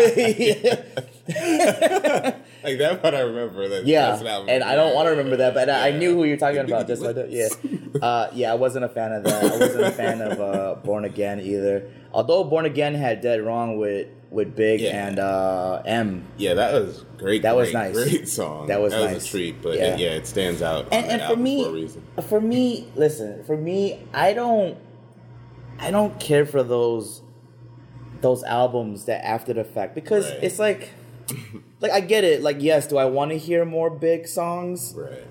like 2.67 2.79
that 2.79 3.01
part 3.03 3.15
I 3.15 3.21
remember. 3.21 3.69
That, 3.69 3.87
Yeah, 3.87 4.11
that's 4.11 4.21
an 4.23 4.27
album. 4.27 4.49
and 4.51 4.63
I 4.65 4.75
don't 4.75 4.95
want 4.95 5.07
to 5.07 5.11
remember 5.11 5.37
that, 5.37 5.55
but 5.55 5.71
I 5.71 5.89
I 5.89 5.91
knew 5.93 6.15
who 6.15 6.25
you're 6.25 6.37
talking 6.37 6.59
about. 6.61 6.87
Just 6.93 7.03
like 7.03 7.15
that. 7.15 7.31
Yeah, 7.31 7.49
uh, 8.03 8.31
yeah. 8.35 8.53
I 8.53 8.55
wasn't 8.55 8.85
a 8.85 8.89
fan 8.89 9.13
of 9.13 9.25
that. 9.25 9.43
I 9.45 9.57
wasn't 9.59 9.85
a 9.85 9.91
fan 9.93 10.21
of 10.21 10.41
uh, 10.41 10.75
Born 10.85 11.05
Again 11.05 11.41
either. 11.41 11.89
Although 12.13 12.45
Born 12.45 12.65
Again 12.67 12.95
had 12.95 13.21
Dead 13.21 13.41
Wrong 13.43 13.79
with 13.79 14.09
with 14.31 14.57
Big 14.57 14.81
Yeah. 14.81 15.07
and 15.07 15.19
uh, 15.21 15.83
M. 15.87 16.25
Yeah, 16.37 16.55
that 16.55 16.73
was 16.75 17.05
great. 17.17 17.43
That 17.43 17.55
was 17.57 17.73
nice. 17.73 17.95
Great 17.95 18.29
song. 18.29 18.67
That 18.67 18.81
was 18.81 18.93
that 18.93 19.03
was 19.03 19.13
nice. 19.13 19.27
a 19.27 19.31
treat, 19.31 19.63
but 19.63 19.75
Yeah. 19.77 19.95
It, 19.95 20.01
yeah, 20.01 20.09
it 20.11 20.27
stands 20.27 20.63
out. 20.63 20.89
And, 20.93 21.07
and 21.07 21.23
for 21.23 21.37
me, 21.37 21.89
for 22.17 22.23
for 22.23 22.41
me, 22.41 22.89
listen. 22.97 23.45
For 23.45 23.57
me, 23.57 24.01
I 24.13 24.33
don't, 24.33 24.77
I 25.79 25.91
don't 25.93 26.19
care 26.19 26.45
for 26.45 26.63
those, 26.65 27.23
those 28.21 28.43
albums 28.45 29.05
that 29.05 29.25
after 29.25 29.53
the 29.53 29.63
fact 29.65 29.95
because 29.95 30.29
Right. 30.31 30.43
it's 30.43 30.59
like, 30.59 30.91
like 31.81 31.93
I 31.93 32.01
get 32.01 32.25
it. 32.25 32.43
Like 32.43 32.57
yes, 32.61 32.87
do 32.87 32.97
I 32.99 33.05
want 33.07 33.31
to 33.33 33.39
hear 33.39 33.65
more 33.65 33.91
Big 33.91 34.27
songs? 34.27 34.95
Right. 34.97 35.25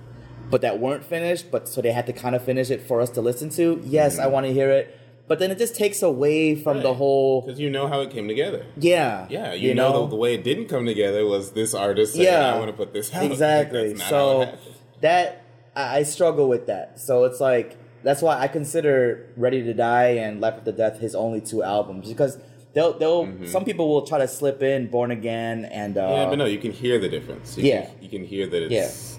but 0.51 0.61
that 0.61 0.79
weren't 0.79 1.03
finished, 1.03 1.49
but 1.49 1.67
so 1.67 1.81
they 1.81 1.91
had 1.91 2.05
to 2.05 2.13
kind 2.13 2.35
of 2.35 2.43
finish 2.43 2.69
it 2.69 2.79
for 2.81 3.01
us 3.01 3.09
to 3.09 3.19
listen 3.21 3.49
to. 3.49 3.81
Yes, 3.83 4.19
I 4.19 4.25
Mhm. 4.27 4.31
want 4.31 4.45
to 4.45 4.53
hear 4.53 4.69
it, 4.69 4.95
but 5.27 5.39
then 5.39 5.49
it 5.49 5.57
just 5.57 5.75
takes 5.75 6.03
away 6.03 6.53
from 6.55 6.83
the 6.83 6.93
whole. 6.93 7.41
Because 7.41 7.59
you 7.59 7.71
know 7.71 7.87
how 7.87 8.01
it 8.01 8.11
came 8.11 8.27
together. 8.27 8.63
Yeah, 8.77 9.25
Yeah, 9.27 9.53
you, 9.53 9.73
know, 9.73 10.03
the, 10.03 10.09
the 10.09 10.15
way 10.15 10.35
it 10.35 10.43
didn't 10.43 10.67
come 10.67 10.85
together 10.85 11.25
was 11.25 11.53
this 11.53 11.73
artist 11.73 12.13
saying, 12.13 12.25
Yeah. 12.27 12.53
I 12.53 12.59
want 12.59 12.69
to 12.69 12.77
put 12.77 12.93
this 12.93 13.11
out. 13.13 13.23
exactly. 13.31 13.93
That's 13.93 13.99
not 14.11 14.19
how 14.19 14.41
it 14.41 14.49
So 14.51 14.57
that 15.01 15.41
I, 15.75 15.97
I 15.99 16.03
struggle 16.03 16.47
with 16.47 16.67
that. 16.67 16.99
So 16.99 17.23
it's 17.23 17.39
like 17.41 17.75
that's 18.03 18.21
why 18.21 18.39
I 18.39 18.47
consider 18.47 19.25
Ready 19.35 19.63
to 19.63 19.73
Die 19.73 20.07
and 20.09 20.39
Life 20.41 20.53
After 20.59 20.71
Death 20.71 20.99
his 20.99 21.15
only 21.15 21.41
two 21.41 21.63
albums 21.63 22.07
because 22.07 22.37
they'll 22.75 22.93
they'll 22.99 23.47
some 23.47 23.65
people 23.65 23.89
will 23.89 24.05
try 24.05 24.19
to 24.19 24.27
slip 24.27 24.61
in 24.61 24.87
Born 24.87 25.09
Again 25.09 25.65
and 25.65 25.97
uh, 25.97 26.01
Mm-hmm. 26.01 26.13
yeah, 26.13 26.29
but 26.29 26.35
no, 26.37 26.45
you 26.45 26.59
can 26.59 26.71
hear 26.71 26.99
the 26.99 27.09
difference. 27.09 27.57
You 27.57 27.63
Yeah. 27.63 27.85
Can, 27.85 28.03
you 28.03 28.09
can 28.09 28.23
hear 28.25 28.45
that 28.47 28.71
it's, 28.71 29.17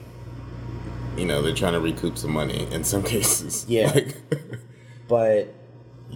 you 1.17 1.25
know, 1.27 1.43
they're 1.43 1.55
trying 1.55 1.73
to 1.73 1.81
recoup 1.81 2.17
some 2.19 2.31
money 2.33 2.69
in 2.71 2.85
some 2.85 3.03
cases. 3.15 3.65
Yeah. 3.69 3.91
Like, 3.93 4.15
but 5.09 5.53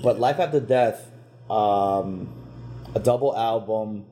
but 0.05 0.21
Life 0.21 0.39
After 0.39 0.61
Death, 0.61 1.11
um, 1.51 2.29
a 2.95 3.01
double 3.01 3.37
album. 3.37 4.05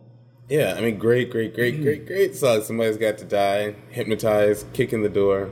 yeah, 0.48 0.74
I 0.76 0.80
mean, 0.80 0.98
great, 0.98 1.30
great, 1.30 1.54
great, 1.54 1.80
great, 1.82 2.06
great 2.06 2.34
song. 2.34 2.62
Somebody's 2.62 2.96
got 2.96 3.18
to 3.18 3.24
die. 3.24 3.74
Hypnotized, 3.90 4.72
kick 4.72 4.92
in 4.92 5.02
the 5.02 5.08
door, 5.08 5.50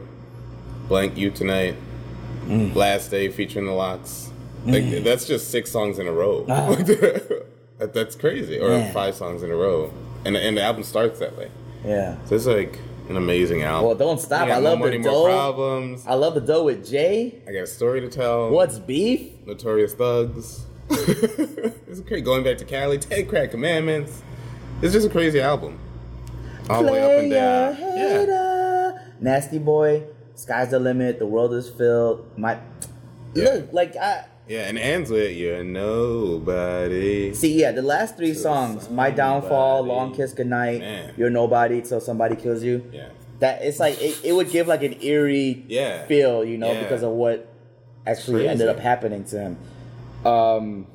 blank 0.88 1.16
you 1.16 1.30
tonight, 1.30 1.76
Mm. 2.46 2.74
last 2.76 3.10
day 3.10 3.28
featuring 3.28 3.66
the 3.66 3.72
LOX. 3.72 4.30
Like 4.64 5.02
that's 5.04 5.26
just 5.26 5.50
six 5.50 5.70
songs 5.70 5.98
in 5.98 6.06
a 6.08 6.12
row. 6.12 6.44
Ah. 6.48 6.74
That- 7.78 7.92
that's 7.92 8.14
crazy, 8.16 8.58
or 8.58 8.68
Man. 8.68 8.92
five 8.92 9.14
songs 9.14 9.42
in 9.42 9.50
a 9.50 9.56
row, 9.56 9.90
and 10.24 10.36
and 10.36 10.56
the 10.56 10.62
album 10.62 10.82
starts 10.82 11.18
that 11.20 11.36
way. 11.36 11.50
Yeah. 11.84 12.16
So 12.24 12.34
it's 12.34 12.46
like 12.46 12.78
an 13.08 13.16
amazing 13.16 13.62
album. 13.62 13.86
Well, 13.86 13.94
don't 13.96 14.20
stop. 14.20 14.48
I 14.48 14.58
love 14.58 14.78
the 14.78 14.84
money, 14.86 14.98
more 14.98 15.12
dough. 15.12 15.24
problems. 15.26 16.04
I 16.06 16.14
love 16.14 16.34
the 16.34 16.40
dough 16.40 16.64
with 16.64 16.88
Jay. 16.88 17.40
I 17.46 17.52
got 17.52 17.62
a 17.62 17.66
story 17.66 18.00
to 18.00 18.08
tell. 18.08 18.50
What's 18.50 18.78
beef? 18.78 19.30
Notorious 19.46 19.94
Thugs. 19.94 20.64
it's 20.90 22.00
great. 22.00 22.24
Going 22.24 22.42
back 22.44 22.58
to 22.58 22.64
Cali, 22.64 22.98
Ten 22.98 23.26
Crack 23.26 23.50
Commandments. 23.50 24.22
It's 24.82 24.92
just 24.92 25.06
a 25.06 25.10
crazy 25.10 25.40
album. 25.40 25.78
All 26.68 26.82
the 26.82 26.92
way 26.92 27.02
up 27.02 27.20
and 27.22 27.30
down. 27.30 27.76
Yeah. 27.78 28.98
Nasty 29.20 29.58
boy. 29.58 30.04
Sky's 30.34 30.70
the 30.70 30.78
limit. 30.78 31.18
The 31.18 31.26
world 31.26 31.54
is 31.54 31.68
filled. 31.68 32.26
My 32.38 32.58
Yeah. 33.34 33.54
look 33.54 33.72
like 33.72 33.96
I 33.96 34.24
Yeah, 34.48 34.68
and 34.68 34.78
ends 34.78 35.10
with 35.10 35.36
You're 35.36 35.64
Nobody. 35.64 37.34
see. 37.34 37.60
Yeah, 37.60 37.72
the 37.72 37.82
last 37.82 38.16
three 38.16 38.34
songs: 38.34 38.88
My 38.90 39.10
Downfall. 39.10 39.82
Long 39.84 40.14
Kiss 40.14 40.32
Goodnight, 40.32 40.80
Man. 40.80 41.14
You're 41.16 41.30
Nobody 41.30 41.82
Till 41.82 42.00
Somebody 42.00 42.36
Kills 42.36 42.62
You. 42.62 42.84
Yeah. 42.92 43.08
That 43.40 43.62
it's 43.62 43.80
like 43.80 44.00
it, 44.00 44.18
it 44.24 44.32
would 44.32 44.50
give 44.50 44.66
like 44.68 44.82
an 44.82 45.02
eerie 45.02 45.64
Yeah. 45.68 46.06
feel, 46.06 46.44
you 46.44 46.58
know, 46.58 46.72
Yeah. 46.72 46.82
because 46.82 47.02
of 47.02 47.10
what 47.10 47.48
actually 48.06 48.48
ended 48.48 48.68
up 48.68 48.78
happening 48.78 49.24
to 49.24 49.38
him. 49.40 49.56
Um, 50.24 50.86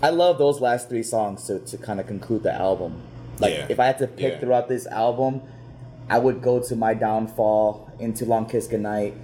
I 0.00 0.10
love 0.10 0.38
those 0.38 0.60
last 0.60 0.88
three 0.88 1.02
songs 1.02 1.44
to, 1.48 1.58
to 1.58 1.76
kind 1.76 1.98
of 2.00 2.06
conclude 2.06 2.44
the 2.44 2.52
album. 2.54 3.02
Like 3.40 3.52
Yeah. 3.54 3.66
if 3.68 3.80
I 3.80 3.86
had 3.86 3.98
to 3.98 4.06
pick 4.06 4.40
throughout 4.40 4.68
this 4.68 4.86
album, 4.86 5.42
I 6.08 6.18
would 6.18 6.40
go 6.40 6.60
to 6.60 6.76
My 6.76 6.94
Downfall, 6.94 7.90
into 7.98 8.24
Long 8.24 8.46
Kiss 8.46 8.66
Goodnight, 8.68 9.14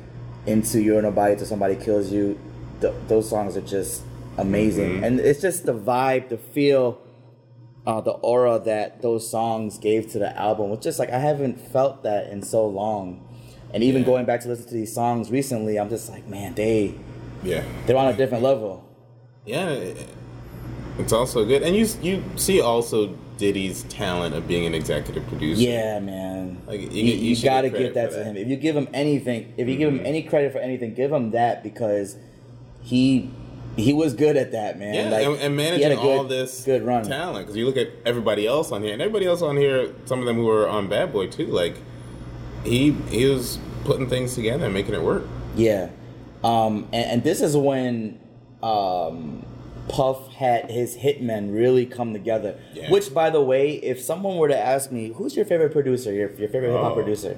into 0.44 0.82
You're 0.82 1.00
Nobody 1.00 1.36
Till 1.36 1.46
Somebody 1.46 1.76
Kills 1.76 2.10
You. 2.12 2.38
Th- 2.84 2.94
those 3.08 3.28
songs 3.28 3.56
are 3.56 3.60
just 3.62 4.02
amazing, 4.38 5.00
Mhm. 5.00 5.04
and 5.06 5.20
it's 5.20 5.40
just 5.40 5.64
the 5.66 5.74
vibe, 5.74 6.28
the 6.28 6.36
feel. 6.38 6.98
Uh, 7.86 8.00
the 8.00 8.12
aura 8.12 8.58
that 8.64 9.02
those 9.02 9.28
songs 9.28 9.76
gave 9.76 10.10
to 10.10 10.18
the 10.18 10.34
album 10.40 10.70
was 10.70 10.78
just 10.78 10.98
like 10.98 11.10
I 11.12 11.18
haven't 11.18 11.60
felt 11.60 12.02
that 12.04 12.30
in 12.32 12.40
so 12.42 12.66
long, 12.66 13.20
and 13.74 13.82
even 13.82 14.00
Yeah. 14.02 14.06
going 14.06 14.24
back 14.24 14.40
to 14.42 14.48
listen 14.48 14.66
to 14.68 14.72
these 14.74 14.90
songs 14.94 15.30
recently, 15.30 15.78
I'm 15.78 15.90
just 15.90 16.10
like, 16.10 16.26
man, 16.26 16.54
they 16.54 16.94
Yeah. 17.42 17.62
they're 17.86 17.98
on 17.98 18.08
a 18.08 18.16
different 18.16 18.42
level. 18.42 18.82
Yeah. 19.44 19.68
It's 20.98 21.12
also 21.12 21.44
good. 21.44 21.62
And 21.62 21.76
you 21.76 21.86
you 22.02 22.22
see 22.36 22.60
also 22.62 23.10
Diddy's 23.36 23.82
talent 23.90 24.34
of 24.34 24.46
being 24.48 24.64
an 24.64 24.74
executive 24.74 25.26
producer. 25.26 25.60
Yeah, 25.60 25.98
man. 26.00 26.58
Like, 26.66 26.80
you 26.80 26.88
you, 26.88 27.02
you 27.14 27.34
you 27.34 27.42
gotta 27.42 27.68
give 27.68 27.92
that 27.94 28.12
for 28.12 28.18
to 28.20 28.24
him. 28.24 28.36
If 28.38 28.48
you 28.48 28.56
give 28.56 28.76
him 28.76 28.88
anything, 28.94 29.52
if 29.58 29.68
you 29.68 29.76
give 29.76 29.92
him 29.92 29.98
Mhm. 29.98 30.06
any 30.06 30.22
credit 30.22 30.52
for 30.52 30.58
anything, 30.58 30.94
give 30.94 31.12
him 31.12 31.32
that 31.32 31.62
because 31.62 32.16
he 32.84 33.30
he 33.76 33.92
was 33.92 34.14
good 34.14 34.36
at 34.36 34.52
that, 34.52 34.78
man. 34.78 34.94
Yeah, 34.94 35.10
Like, 35.10 35.26
and, 35.26 35.34
and 35.34 35.42
he 35.52 35.56
managing 35.56 35.82
had 35.82 35.92
a 35.92 35.96
good, 36.00 36.18
all 36.18 36.24
this 36.24 36.64
good 36.64 36.82
run. 36.84 37.02
talent 37.04 37.44
because 37.44 37.56
you 37.56 37.66
look 37.66 37.76
at 37.76 37.88
everybody 38.06 38.46
else 38.46 38.70
on 38.70 38.82
here, 38.84 38.92
and 38.92 39.02
everybody 39.02 39.26
else 39.26 39.42
on 39.42 39.56
here, 39.56 39.92
some 40.04 40.20
of 40.20 40.26
them 40.26 40.36
who 40.36 40.44
were 40.44 40.68
on 40.68 40.88
Bad 40.88 41.12
Boy 41.12 41.26
too. 41.26 41.46
Like 41.46 41.76
he 42.64 42.92
he 43.10 43.26
was 43.26 43.58
putting 43.84 44.08
things 44.08 44.34
together 44.36 44.66
and 44.66 44.74
making 44.74 44.94
it 44.94 45.02
work. 45.02 45.24
Yeah. 45.56 45.90
Um, 46.44 46.84
and, 46.92 47.10
and 47.10 47.24
this 47.24 47.40
is 47.40 47.56
when 47.56 48.20
um, 48.62 49.44
Puff 49.88 50.28
had 50.34 50.70
his 50.70 50.96
hitmen 50.96 51.52
really 51.54 51.86
come 51.86 52.12
together. 52.12 52.58
Yeah. 52.74 52.90
Which, 52.90 53.12
by 53.14 53.30
the 53.30 53.40
way, 53.42 53.72
if 53.72 54.00
someone 54.00 54.36
were 54.36 54.48
to 54.48 54.58
ask 54.58 54.92
me, 54.92 55.12
who's 55.14 55.36
your 55.36 55.44
favorite 55.46 55.72
producer, 55.72 56.12
your, 56.12 56.30
your 56.34 56.48
favorite 56.48 56.70
hip 56.72 56.80
hop 56.80 56.92
Oh. 56.92 56.94
producer, 56.94 57.36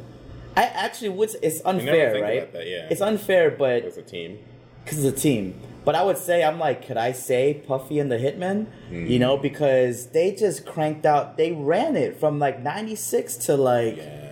I 0.56 0.64
actually 0.64 1.10
would. 1.10 1.30
It's 1.42 1.60
unfair, 1.64 2.20
right? 2.20 2.52
that, 2.52 2.66
yeah. 2.66 2.88
It's 2.90 3.00
unfair, 3.00 3.50
but 3.50 3.84
As 3.84 3.96
a 3.96 4.02
team. 4.02 4.38
Because 4.86 5.04
it's 5.04 5.18
a 5.18 5.20
team. 5.20 5.60
But 5.84 5.94
I 5.94 6.02
would 6.02 6.16
say 6.18 6.42
I'm 6.42 6.58
like, 6.58 6.86
could 6.86 6.96
I 6.96 7.12
say 7.12 7.62
Puffy 7.66 7.98
and 8.00 8.10
the 8.10 8.16
Hitmen? 8.16 8.66
Hmm. 8.88 9.06
You 9.06 9.18
know, 9.18 9.36
because 9.36 10.06
they 10.08 10.32
just 10.32 10.64
cranked 10.66 11.04
out. 11.06 11.36
They 11.36 11.52
ran 11.52 11.94
it 11.96 12.18
from 12.18 12.38
like 12.38 12.60
'96 12.62 13.36
to 13.46 13.56
like 13.56 13.96
Yeah. 13.98 14.22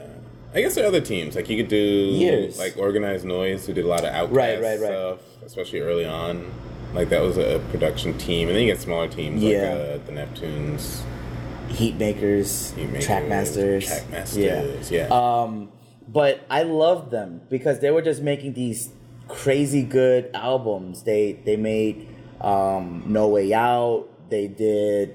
I 0.55 0.61
guess 0.61 0.75
there 0.77 0.85
are 0.85 0.89
other 0.89 1.01
teams. 1.01 1.35
Like 1.37 1.49
you 1.49 1.57
could 1.57 1.69
do 1.69 1.77
Years. 1.77 2.59
like 2.59 2.77
Organized 2.77 3.25
Noise, 3.25 3.67
who 3.67 3.73
did 3.75 3.85
a 3.85 3.89
lot 3.89 4.05
of 4.05 4.13
Outkast 4.13 4.35
Right, 4.37 4.63
right, 4.63 4.81
right. 4.81 4.89
stuff, 4.91 5.19
especially 5.45 5.81
early 5.81 6.07
on. 6.07 6.51
Like 6.93 7.09
that 7.11 7.23
was 7.23 7.37
a 7.39 7.61
production 7.71 8.17
team, 8.19 8.49
and 8.49 8.57
then 8.57 8.65
you 8.67 8.73
get 8.73 8.81
smaller 8.81 9.09
teams 9.09 9.43
Yeah. 9.43 9.75
like 9.75 10.01
uh, 10.01 10.07
the 10.07 10.13
Neptunes, 10.13 11.03
Heat 11.69 11.97
Makers, 11.97 12.73
Heatmakers, 12.77 13.05
Trackmasters, 13.05 13.85
Trackmasters, 14.11 14.91
yeah. 14.93 15.09
Um, 15.11 15.71
but 16.09 16.45
I 16.51 16.63
loved 16.63 17.11
them 17.11 17.41
because 17.51 17.81
they 17.81 17.91
were 17.91 18.03
just 18.03 18.23
making 18.23 18.53
these 18.53 18.91
crazy 19.29 19.83
good 19.83 20.31
albums. 20.35 21.03
They 21.05 21.33
they 21.45 21.57
made 21.57 22.09
um, 22.41 23.03
No 23.07 23.29
Way 23.29 23.53
Out. 23.55 24.09
They 24.31 24.49
did 24.49 25.15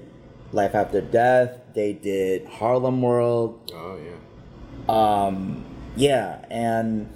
Life 0.52 0.74
After 0.74 1.00
Death. 1.00 1.58
They 1.74 1.92
did 1.92 2.46
Harlem 2.46 3.02
World. 3.02 3.72
Oh 3.74 3.96
yeah. 3.98 4.16
Um, 4.88 5.64
yeah, 5.96 6.44
and 6.50 7.12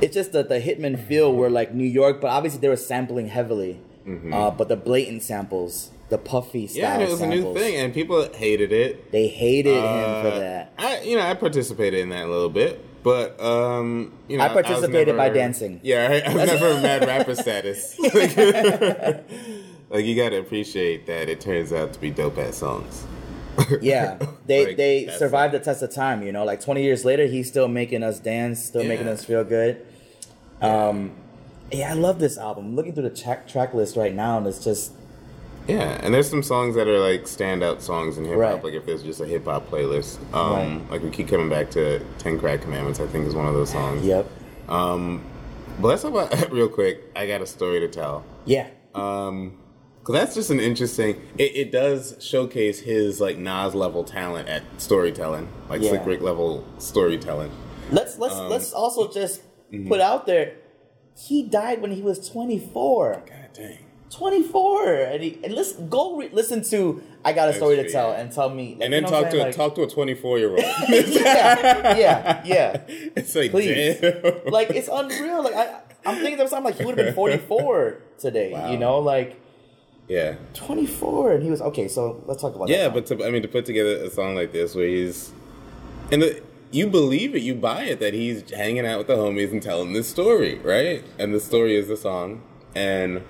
it's 0.00 0.14
just 0.14 0.32
that 0.32 0.48
the 0.48 0.60
Hitman 0.60 0.98
feel 1.06 1.32
were 1.34 1.50
like 1.50 1.74
New 1.74 1.84
York, 1.86 2.20
but 2.20 2.28
obviously 2.28 2.60
they 2.60 2.68
were 2.68 2.76
sampling 2.76 3.28
heavily. 3.28 3.80
Uh, 4.32 4.52
but 4.52 4.68
the 4.68 4.76
blatant 4.76 5.24
samples, 5.24 5.90
the 6.10 6.16
puffy 6.18 6.68
style 6.68 6.80
Mm-hmm. 6.82 6.86
Yeah, 6.86 6.94
and 6.94 7.02
it 7.02 7.08
was 7.10 7.18
samples, 7.18 7.40
a 7.44 7.48
new 7.48 7.54
thing, 7.58 7.74
and 7.76 7.92
people 7.92 8.22
hated 8.32 8.70
it. 8.70 9.10
they 9.10 9.26
hated 9.26 9.74
him 9.74 9.82
Uh, 9.84 10.22
for 10.22 10.38
that. 10.38 10.72
I, 10.78 11.00
you 11.00 11.16
know, 11.16 11.22
I 11.22 11.34
participated 11.34 11.98
in 11.98 12.10
that 12.10 12.26
a 12.26 12.28
little 12.30 12.48
bit, 12.48 12.80
but 13.06 13.40
um, 13.40 14.12
you 14.26 14.36
know, 14.36 14.42
I 14.42 14.48
participated 14.48 15.16
by 15.16 15.26
never- 15.28 15.34
dancing. 15.36 15.78
Yeah, 15.84 16.08
I, 16.26 16.28
I 16.28 16.34
was 16.34 16.46
never 16.48 16.74
mad 16.82 17.06
rapper 17.06 17.36
status. 17.36 17.96
like, 18.00 18.36
like, 19.90 20.04
you 20.04 20.16
got 20.16 20.30
to 20.30 20.38
appreciate 20.40 21.06
that 21.06 21.28
it 21.28 21.40
turns 21.40 21.72
out 21.72 21.92
to 21.92 22.00
be 22.00 22.10
dope 22.10 22.36
ass 22.36 22.56
songs. 22.56 23.06
Yeah, 23.80 24.18
they 24.46 24.66
Like, 24.66 24.76
they 24.76 25.06
survived 25.16 25.54
it. 25.54 25.58
the 25.58 25.64
test 25.66 25.84
of 25.84 25.92
time. 25.94 26.24
You 26.24 26.32
know, 26.32 26.44
like 26.44 26.60
twenty 26.60 26.82
years 26.82 27.04
later, 27.04 27.26
he's 27.26 27.46
still 27.46 27.68
making 27.68 28.02
us 28.02 28.18
dance, 28.18 28.60
still 28.64 28.82
making 28.82 29.06
us 29.06 29.24
feel 29.24 29.44
good. 29.44 29.86
Um, 30.60 31.12
yeah, 31.70 31.90
I 31.92 31.94
love 31.94 32.18
this 32.18 32.36
album. 32.36 32.74
looking 32.74 32.92
through 32.92 33.08
the 33.08 33.16
track 33.16 33.46
track 33.46 33.72
list 33.72 33.94
right 33.96 34.12
now, 34.16 34.38
and 34.38 34.48
it's 34.48 34.64
just 34.64 34.90
Yeah, 35.68 35.98
and 36.02 36.14
there's 36.14 36.30
some 36.30 36.42
songs 36.42 36.76
that 36.76 36.86
are 36.86 37.00
like 37.00 37.22
standout 37.24 37.80
songs 37.80 38.18
in 38.18 38.24
hip 38.24 38.34
hop. 38.34 38.40
Right. 38.40 38.64
Like 38.64 38.74
if 38.74 38.86
there's 38.86 39.02
just 39.02 39.20
a 39.20 39.26
hip 39.26 39.46
hop 39.46 39.68
playlist, 39.68 40.18
um, 40.32 40.52
Right. 40.82 40.90
like 40.92 41.02
we 41.02 41.10
keep 41.10 41.28
coming 41.28 41.48
back 41.48 41.70
to 41.72 42.00
Ten 42.18 42.38
Crack 42.38 42.60
Commandments. 42.62 43.00
I 43.00 43.06
think 43.06 43.26
is 43.26 43.34
one 43.34 43.46
of 43.46 43.54
those 43.54 43.70
songs. 43.70 44.04
yep, 44.04 44.28
Um, 44.68 45.24
but 45.80 45.88
let's 45.88 46.02
talk 46.02 46.12
about 46.12 46.50
real 46.52 46.68
quick. 46.68 47.10
I 47.16 47.26
got 47.26 47.40
a 47.42 47.46
story 47.46 47.80
to 47.80 47.88
tell. 47.88 48.24
yeah, 48.44 48.68
Um, 48.94 49.58
cause 50.04 50.14
that's 50.14 50.34
just 50.36 50.50
an 50.50 50.60
interesting. 50.60 51.20
It, 51.36 51.56
it 51.56 51.72
does 51.72 52.16
showcase 52.20 52.78
his 52.80 53.20
like 53.20 53.36
Nas 53.36 53.74
level 53.74 54.04
talent 54.04 54.48
at 54.48 54.62
storytelling, 54.78 55.48
like 55.68 55.82
Yeah. 55.82 55.90
Slick 55.90 56.06
Rick 56.06 56.20
level 56.22 56.64
storytelling. 56.78 57.50
Let's 57.90 58.18
let's 58.18 58.34
Um, 58.36 58.48
let's 58.50 58.72
also 58.72 59.12
just 59.12 59.42
mm-hmm. 59.72 59.88
put 59.88 60.00
out 60.00 60.26
there, 60.26 60.54
he 61.16 61.42
died 61.42 61.82
when 61.82 61.90
he 61.90 62.02
was 62.02 62.28
twenty 62.28 62.58
four. 62.60 63.22
God 63.26 63.50
dang. 63.52 63.78
24 64.10 64.92
and, 64.94 65.22
he, 65.22 65.38
and 65.42 65.54
listen 65.54 65.88
go 65.88 66.16
re- 66.16 66.30
listen 66.32 66.62
to 66.64 67.02
I 67.24 67.32
got 67.32 67.48
a 67.48 67.52
story 67.54 67.76
to 67.76 67.90
tell 67.90 68.10
yeah. 68.10 68.20
and 68.20 68.32
tell 68.32 68.48
me 68.50 68.74
like, 68.74 68.84
And 68.84 68.94
you 68.94 69.00
then 69.00 69.02
know 69.02 69.10
talk 69.10 69.30
to 69.30 69.36
a, 69.38 69.40
saying? 69.42 69.54
talk 69.54 69.74
to 69.76 69.82
a 69.82 69.88
24 69.88 70.38
year 70.38 70.50
old. 70.50 70.58
yeah 70.88 71.96
yeah 71.96 72.42
yeah 72.44 72.82
It's 72.88 73.34
like 73.34 73.50
Please. 73.50 74.00
damn. 74.00 74.44
like 74.52 74.70
it's 74.70 74.88
unreal 74.92 75.42
like 75.42 75.54
I 75.54 75.80
I'm 76.04 76.16
thinking 76.22 76.40
of 76.40 76.48
something 76.48 76.66
like 76.66 76.76
he 76.78 76.84
would 76.84 76.96
have 76.96 77.06
been 77.06 77.14
44 77.14 77.98
today 78.18 78.52
Wow. 78.52 78.70
you 78.70 78.78
know 78.78 78.98
like 79.00 79.40
yeah. 80.08 80.36
24 80.54 81.32
and 81.32 81.42
he 81.42 81.50
was 81.50 81.60
okay 81.60 81.88
so 81.88 82.22
let's 82.26 82.40
talk 82.40 82.54
about 82.54 82.68
Yeah, 82.68 82.88
but 82.88 83.06
to, 83.06 83.24
I 83.24 83.30
mean, 83.30 83.42
to 83.42 83.48
put 83.48 83.66
together 83.66 83.96
a 84.04 84.10
song 84.10 84.36
like 84.36 84.52
this 84.52 84.76
where 84.76 84.86
he's, 84.86 85.32
and 86.12 86.22
the, 86.22 86.40
you 86.70 86.86
believe 86.86 87.34
it, 87.34 87.42
you 87.42 87.56
buy 87.56 87.82
it 87.82 87.98
that 87.98 88.14
he's 88.14 88.48
hanging 88.52 88.86
out 88.86 88.98
with 88.98 89.08
the 89.08 89.16
homies 89.16 89.50
and 89.50 89.60
telling 89.60 89.94
this 89.94 90.08
story, 90.08 90.58
right? 90.60 91.02
And 91.18 91.34
the 91.34 91.40
story 91.40 91.74
is 91.74 91.88
the 91.88 91.96
song, 91.96 92.42
and 92.74 93.22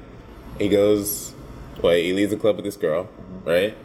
he 0.59 0.69
goes, 0.69 1.35
well, 1.83 1.95
he 1.95 2.13
leaves 2.13 2.31
the 2.31 2.37
club 2.37 2.57
with 2.57 2.65
this 2.65 2.77
girl, 2.77 3.09
right? 3.45 3.77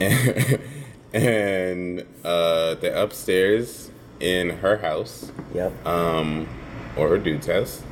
And, 0.00 0.60
and 1.12 2.06
uh, 2.24 2.74
they're 2.76 2.96
upstairs 2.96 3.90
in 4.20 4.50
her 4.58 4.78
house, 4.78 5.32
yep. 5.54 5.86
Um, 5.86 6.48
or 6.96 7.08
her 7.08 7.18
dude's 7.18 7.46
house, 7.46 7.82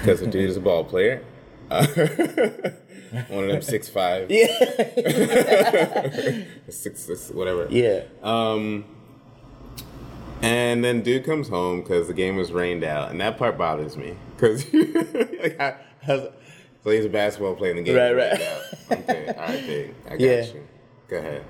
because 0.00 0.20
the 0.20 0.26
dude 0.26 0.48
is 0.50 0.56
a 0.56 0.60
ball 0.60 0.84
player. 0.84 1.22
Uh, 1.70 1.86
one 3.28 3.44
of 3.44 3.50
them 3.50 3.62
six 3.62 3.88
five, 3.88 4.30
yeah. 4.30 4.46
Six, 6.68 7.00
six 7.00 7.30
whatever. 7.30 7.66
yeah. 7.70 8.02
Um, 8.22 8.84
and 10.42 10.84
then 10.84 11.02
dude 11.02 11.24
comes 11.24 11.48
home 11.48 11.80
because 11.80 12.06
the 12.06 12.12
game 12.12 12.36
was 12.36 12.52
rained 12.52 12.84
out, 12.84 13.10
and 13.10 13.20
that 13.20 13.38
part 13.38 13.56
bothers 13.56 13.96
me 13.96 14.14
because 14.36 14.66
like, 14.74 15.58
how, 15.58 15.76
how's, 16.02 16.28
so 16.84 16.90
he's 16.90 17.04
a 17.04 17.08
basketball 17.08 17.54
player, 17.56 17.70
and 17.72 17.80
the 17.80 17.82
game 17.82 17.96
Right, 17.96 18.12
right. 18.12 18.38
rained. 18.38 19.02
Okay, 19.08 19.26
all 19.36 19.42
right, 19.46 19.66
big, 19.66 19.94
I 20.06 20.10
got 20.10 20.20
Yeah. 20.20 20.42
you. 20.44 20.68
Go 21.08 21.16
ahead. 21.16 21.44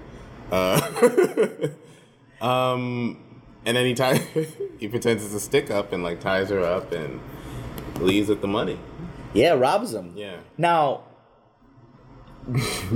Uh, 0.53 1.69
um, 2.45 3.19
and 3.67 3.77
then 3.77 3.87
he 3.87 3.95
ties, 3.95 4.21
he 4.79 4.89
pretends 4.89 5.25
it's 5.25 5.35
a 5.35 5.41
stick 5.41 5.71
up 5.71 5.93
and 5.93 6.03
like 6.03 6.21
ties 6.21 6.51
her 6.51 6.61
up 6.61 6.93
and 6.93 7.21
leaves 8.01 8.29
with 8.29 8.41
the 8.41 8.47
money. 8.49 8.79
yeah 9.33 9.53
robs 9.53 9.93
him 9.95 10.13
Yeah, 10.17 10.37
now 10.59 11.05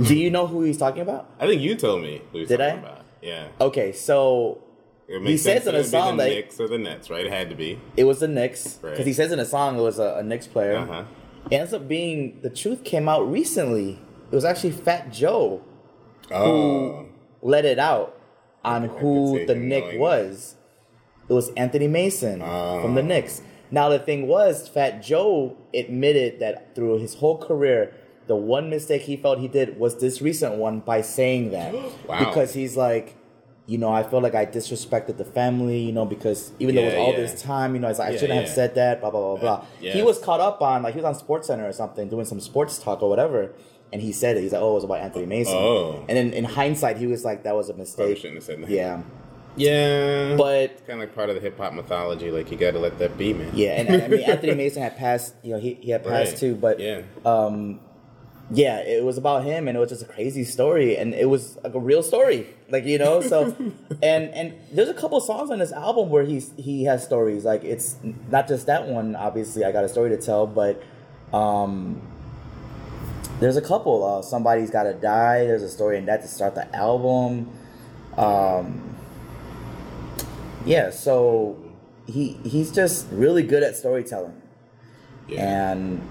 do 0.03 0.15
you 0.15 0.29
know 0.29 0.45
who 0.45 0.61
he's 0.63 0.77
talking 0.77 1.01
about 1.01 1.29
I 1.39 1.47
think 1.47 1.61
you 1.61 1.75
told 1.75 2.01
me. 2.03 2.21
Who 2.31 2.39
he's 2.39 2.47
Did 2.49 2.57
talking 2.57 2.75
I? 2.75 2.77
About. 2.87 3.05
Yeah. 3.21 3.47
okay 3.59 3.91
so 3.93 4.61
He 5.07 5.37
says 5.37 5.65
in 5.65 5.73
a 5.75 5.83
song 5.83 6.17
the 6.17 6.23
that- 6.23 6.29
Knicks 6.29 6.59
or 6.59 6.67
the 6.67 6.77
Nets, 6.77 7.09
right? 7.09 7.25
It 7.25 7.31
had 7.31 7.49
to 7.49 7.55
be. 7.55 7.79
it 7.97 8.03
was 8.03 8.19
the 8.19 8.27
Knicks 8.27 8.75
because 8.75 8.99
Right. 8.99 9.07
he 9.07 9.13
says 9.13 9.31
in 9.31 9.39
a 9.39 9.45
song 9.45 9.77
it 9.79 9.81
was 9.81 9.97
a, 9.99 10.17
a 10.19 10.23
Knicks 10.23 10.45
player 10.47 10.75
Uh 10.77 10.85
huh. 10.85 11.03
It 11.51 11.55
ends 11.55 11.73
up 11.73 11.87
being 11.87 12.39
the 12.41 12.49
truth 12.49 12.83
came 12.83 13.09
out 13.09 13.29
recently. 13.29 13.99
It 14.31 14.35
was 14.35 14.45
actually 14.45 14.71
Fat 14.71 15.11
Joe 15.11 15.61
Oh. 16.31 17.05
let 17.41 17.65
it 17.65 17.79
out 17.79 18.15
on 18.63 18.83
who 18.85 19.45
the 19.47 19.55
Knick 19.55 19.99
was. 19.99 20.55
It 21.27 21.33
was 21.33 21.49
Anthony 21.57 21.87
Mason 21.87 22.39
from 22.39 22.95
the 22.95 23.01
Oh. 23.01 23.05
Knicks. 23.05 23.41
Now 23.71 23.89
the 23.89 23.99
thing 23.99 24.27
was, 24.27 24.67
Fat 24.67 25.01
Joe 25.01 25.55
admitted 25.73 26.39
that 26.39 26.75
through 26.75 26.99
his 26.99 27.15
whole 27.15 27.37
career, 27.37 27.93
the 28.27 28.35
one 28.35 28.69
mistake 28.69 29.03
he 29.03 29.15
felt 29.15 29.39
he 29.39 29.47
did 29.47 29.79
was 29.79 29.99
this 29.99 30.21
recent 30.21 30.55
one 30.55 30.79
by 30.81 31.01
saying 31.01 31.51
that. 31.51 31.73
Wow. 32.07 32.19
Because 32.19 32.53
he's 32.53 32.75
like, 32.77 33.15
you 33.69 33.77
know, 33.77 33.91
I 33.91 34.01
feel 34.03 34.19
like 34.19 34.33
I 34.33 34.45
disrespected 34.47 35.17
the 35.17 35.25
family, 35.25 35.79
you 35.79 35.91
know, 35.91 36.05
because 36.05 36.51
even 36.59 36.73
though 36.75 36.81
it 36.81 36.85
was 36.85 36.95
all 36.95 37.11
yeah. 37.11 37.17
this 37.17 37.41
time, 37.41 37.75
you 37.75 37.79
know, 37.81 37.87
like, 37.89 37.99
I 37.99 38.09
Yeah, 38.11 38.17
shouldn't 38.17 38.39
have 38.39 38.49
said 38.49 38.73
that, 38.75 38.99
blah, 38.99 39.11
blah, 39.11 39.21
blah, 39.35 39.39
blah. 39.39 39.65
yeah. 39.79 39.93
He 39.93 40.01
was 40.01 40.17
caught 40.19 40.39
up 40.39 40.61
on, 40.61 40.81
like, 40.83 40.95
he 40.95 40.97
was 41.01 41.05
on 41.05 41.13
Sports 41.15 41.47
Center 41.47 41.67
or 41.67 41.71
something, 41.71 42.09
doing 42.09 42.25
some 42.25 42.39
sports 42.39 42.79
talk 42.79 43.03
or 43.03 43.09
whatever. 43.09 43.51
And 43.93 44.01
he 44.01 44.11
said 44.11 44.37
it. 44.37 44.41
He's 44.41 44.53
like, 44.53 44.61
oh, 44.61 44.71
it 44.71 44.73
was 44.75 44.83
about 44.85 44.99
Anthony 45.01 45.27
Mason. 45.27 45.53
Oh. 45.55 46.03
And 46.09 46.17
then 46.17 46.33
in 46.33 46.45
hindsight, 46.45 46.97
he 46.97 47.05
was 47.07 47.23
like, 47.23 47.43
that 47.43 47.55
was 47.55 47.69
a 47.69 47.73
mistake. 47.75 48.17
shouldn't 48.17 48.35
have 48.35 48.43
said 48.43 48.61
that. 48.63 48.69
Yeah. 48.69 49.01
Yeah. 49.55 50.35
But 50.35 50.55
it's 50.71 50.81
kind 50.81 50.93
of 51.01 51.07
like 51.07 51.15
part 51.15 51.29
of 51.29 51.35
the 51.35 51.41
hip 51.41 51.57
hop 51.57 51.73
mythology. 51.73 52.31
Like 52.31 52.49
you 52.51 52.57
got 52.57 52.71
to 52.71 52.79
let 52.79 52.97
that 52.99 53.17
be, 53.17 53.33
man. 53.33 53.51
yeah, 53.53 53.79
and 53.81 54.03
I 54.03 54.07
mean 54.07 54.21
Anthony 54.27 54.55
Mason 54.55 54.81
had 54.81 54.95
passed. 54.97 55.33
You 55.43 55.53
know, 55.53 55.59
he, 55.59 55.73
he 55.75 55.91
had 55.91 56.03
passed 56.03 56.31
Right. 56.33 56.39
too. 56.39 56.55
But 56.55 56.79
Yeah. 56.79 57.01
um, 57.25 57.79
yeah, 58.51 58.79
it 58.79 59.03
was 59.03 59.17
about 59.17 59.43
him, 59.43 59.67
and 59.67 59.77
it 59.77 59.79
was 59.79 59.89
just 59.89 60.01
a 60.01 60.05
crazy 60.05 60.43
story, 60.43 60.97
and 60.97 61.13
it 61.13 61.29
was 61.29 61.57
like 61.63 61.73
a 61.75 61.79
real 61.79 62.01
story, 62.01 62.47
like 62.69 62.83
you 62.85 62.97
know. 62.97 63.21
So, 63.21 63.55
and 64.01 64.29
and 64.33 64.53
there's 64.71 64.89
a 64.89 64.93
couple 64.93 65.19
songs 65.21 65.51
on 65.51 65.59
this 65.59 65.71
album 65.71 66.09
where 66.09 66.23
he's 66.23 66.51
he 66.57 66.83
has 66.85 67.03
stories. 67.03 67.45
Like 67.45 67.63
it's 67.63 67.95
not 68.31 68.47
just 68.47 68.65
that 68.65 68.87
one. 68.87 69.15
Obviously, 69.15 69.63
I 69.65 69.71
got 69.71 69.83
a 69.83 69.89
story 69.89 70.09
to 70.09 70.17
tell, 70.17 70.47
but 70.47 70.81
um, 71.31 72.01
there's 73.39 73.57
a 73.57 73.61
couple. 73.61 74.03
Uh, 74.03 74.21
Somebody's 74.23 74.71
got 74.71 74.83
to 74.83 74.93
die. 74.93 75.45
There's 75.45 75.63
a 75.63 75.69
story 75.69 75.97
in 75.97 76.05
that 76.05 76.21
to 76.23 76.27
start 76.27 76.55
the 76.55 76.73
album. 76.75 77.49
Um, 78.17 78.95
yeah, 80.65 80.89
so 80.89 81.57
he 82.07 82.33
he's 82.43 82.71
just 82.71 83.07
really 83.11 83.43
good 83.43 83.61
at 83.63 83.75
storytelling 83.77 84.41
Yeah. 85.27 85.71
and 85.71 86.01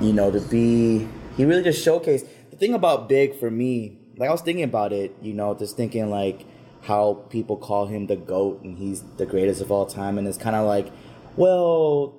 you 0.00 0.12
know 0.14 0.30
to 0.30 0.40
be 0.40 1.06
he 1.36 1.44
really 1.44 1.62
just 1.62 1.84
showcased. 1.86 2.26
The 2.50 2.56
thing 2.56 2.74
about 2.74 3.08
big 3.08 3.34
for 3.38 3.50
me 3.50 3.98
like 4.18 4.28
i 4.28 4.32
was 4.32 4.42
thinking 4.42 4.62
about 4.64 4.92
it 4.92 5.16
you 5.22 5.32
know 5.32 5.54
just 5.54 5.74
thinking 5.74 6.10
like 6.10 6.44
how 6.82 7.14
people 7.30 7.56
call 7.56 7.86
him 7.86 8.06
the 8.08 8.14
goat 8.16 8.62
and 8.62 8.76
he's 8.76 9.02
the 9.16 9.24
greatest 9.24 9.60
of 9.62 9.70
all 9.72 9.86
time. 9.86 10.18
And 10.18 10.26
it's 10.28 10.36
kind 10.36 10.54
of 10.56 10.66
like 10.66 10.92
well 11.36 12.14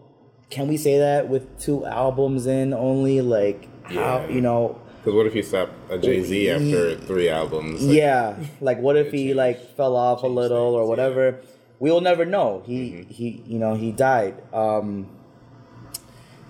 can 0.49 0.67
we 0.67 0.77
say 0.77 0.97
that 0.99 1.29
with 1.29 1.59
two 1.59 1.85
albums 1.85 2.45
in 2.47 2.73
only? 2.73 3.21
Like 3.21 3.67
how 3.85 3.93
Yeah. 4.21 4.29
you 4.29 4.41
know? 4.41 4.79
Because 4.99 5.13
what 5.15 5.27
if 5.27 5.33
he 5.33 5.41
stop 5.43 5.69
a 5.89 5.97
Jay 5.97 6.23
Z 6.23 6.49
after 6.49 6.95
three 6.95 7.27
albums? 7.29 7.83
Like, 7.83 7.95
yeah. 7.97 8.35
Like 8.61 8.79
what 8.79 8.95
if 8.97 9.11
he 9.11 9.25
changed- 9.25 9.37
like 9.37 9.75
fell 9.75 9.95
off 9.95 10.23
a 10.23 10.27
little 10.27 10.57
or 10.75 10.81
things, 10.81 10.89
whatever? 10.89 11.41
We'll 11.79 12.01
never 12.01 12.25
know. 12.25 12.63
He 12.65 13.05
he 13.09 13.43
you 13.45 13.59
know 13.59 13.75
he 13.75 13.91
died. 13.91 14.35
Um, 14.53 15.09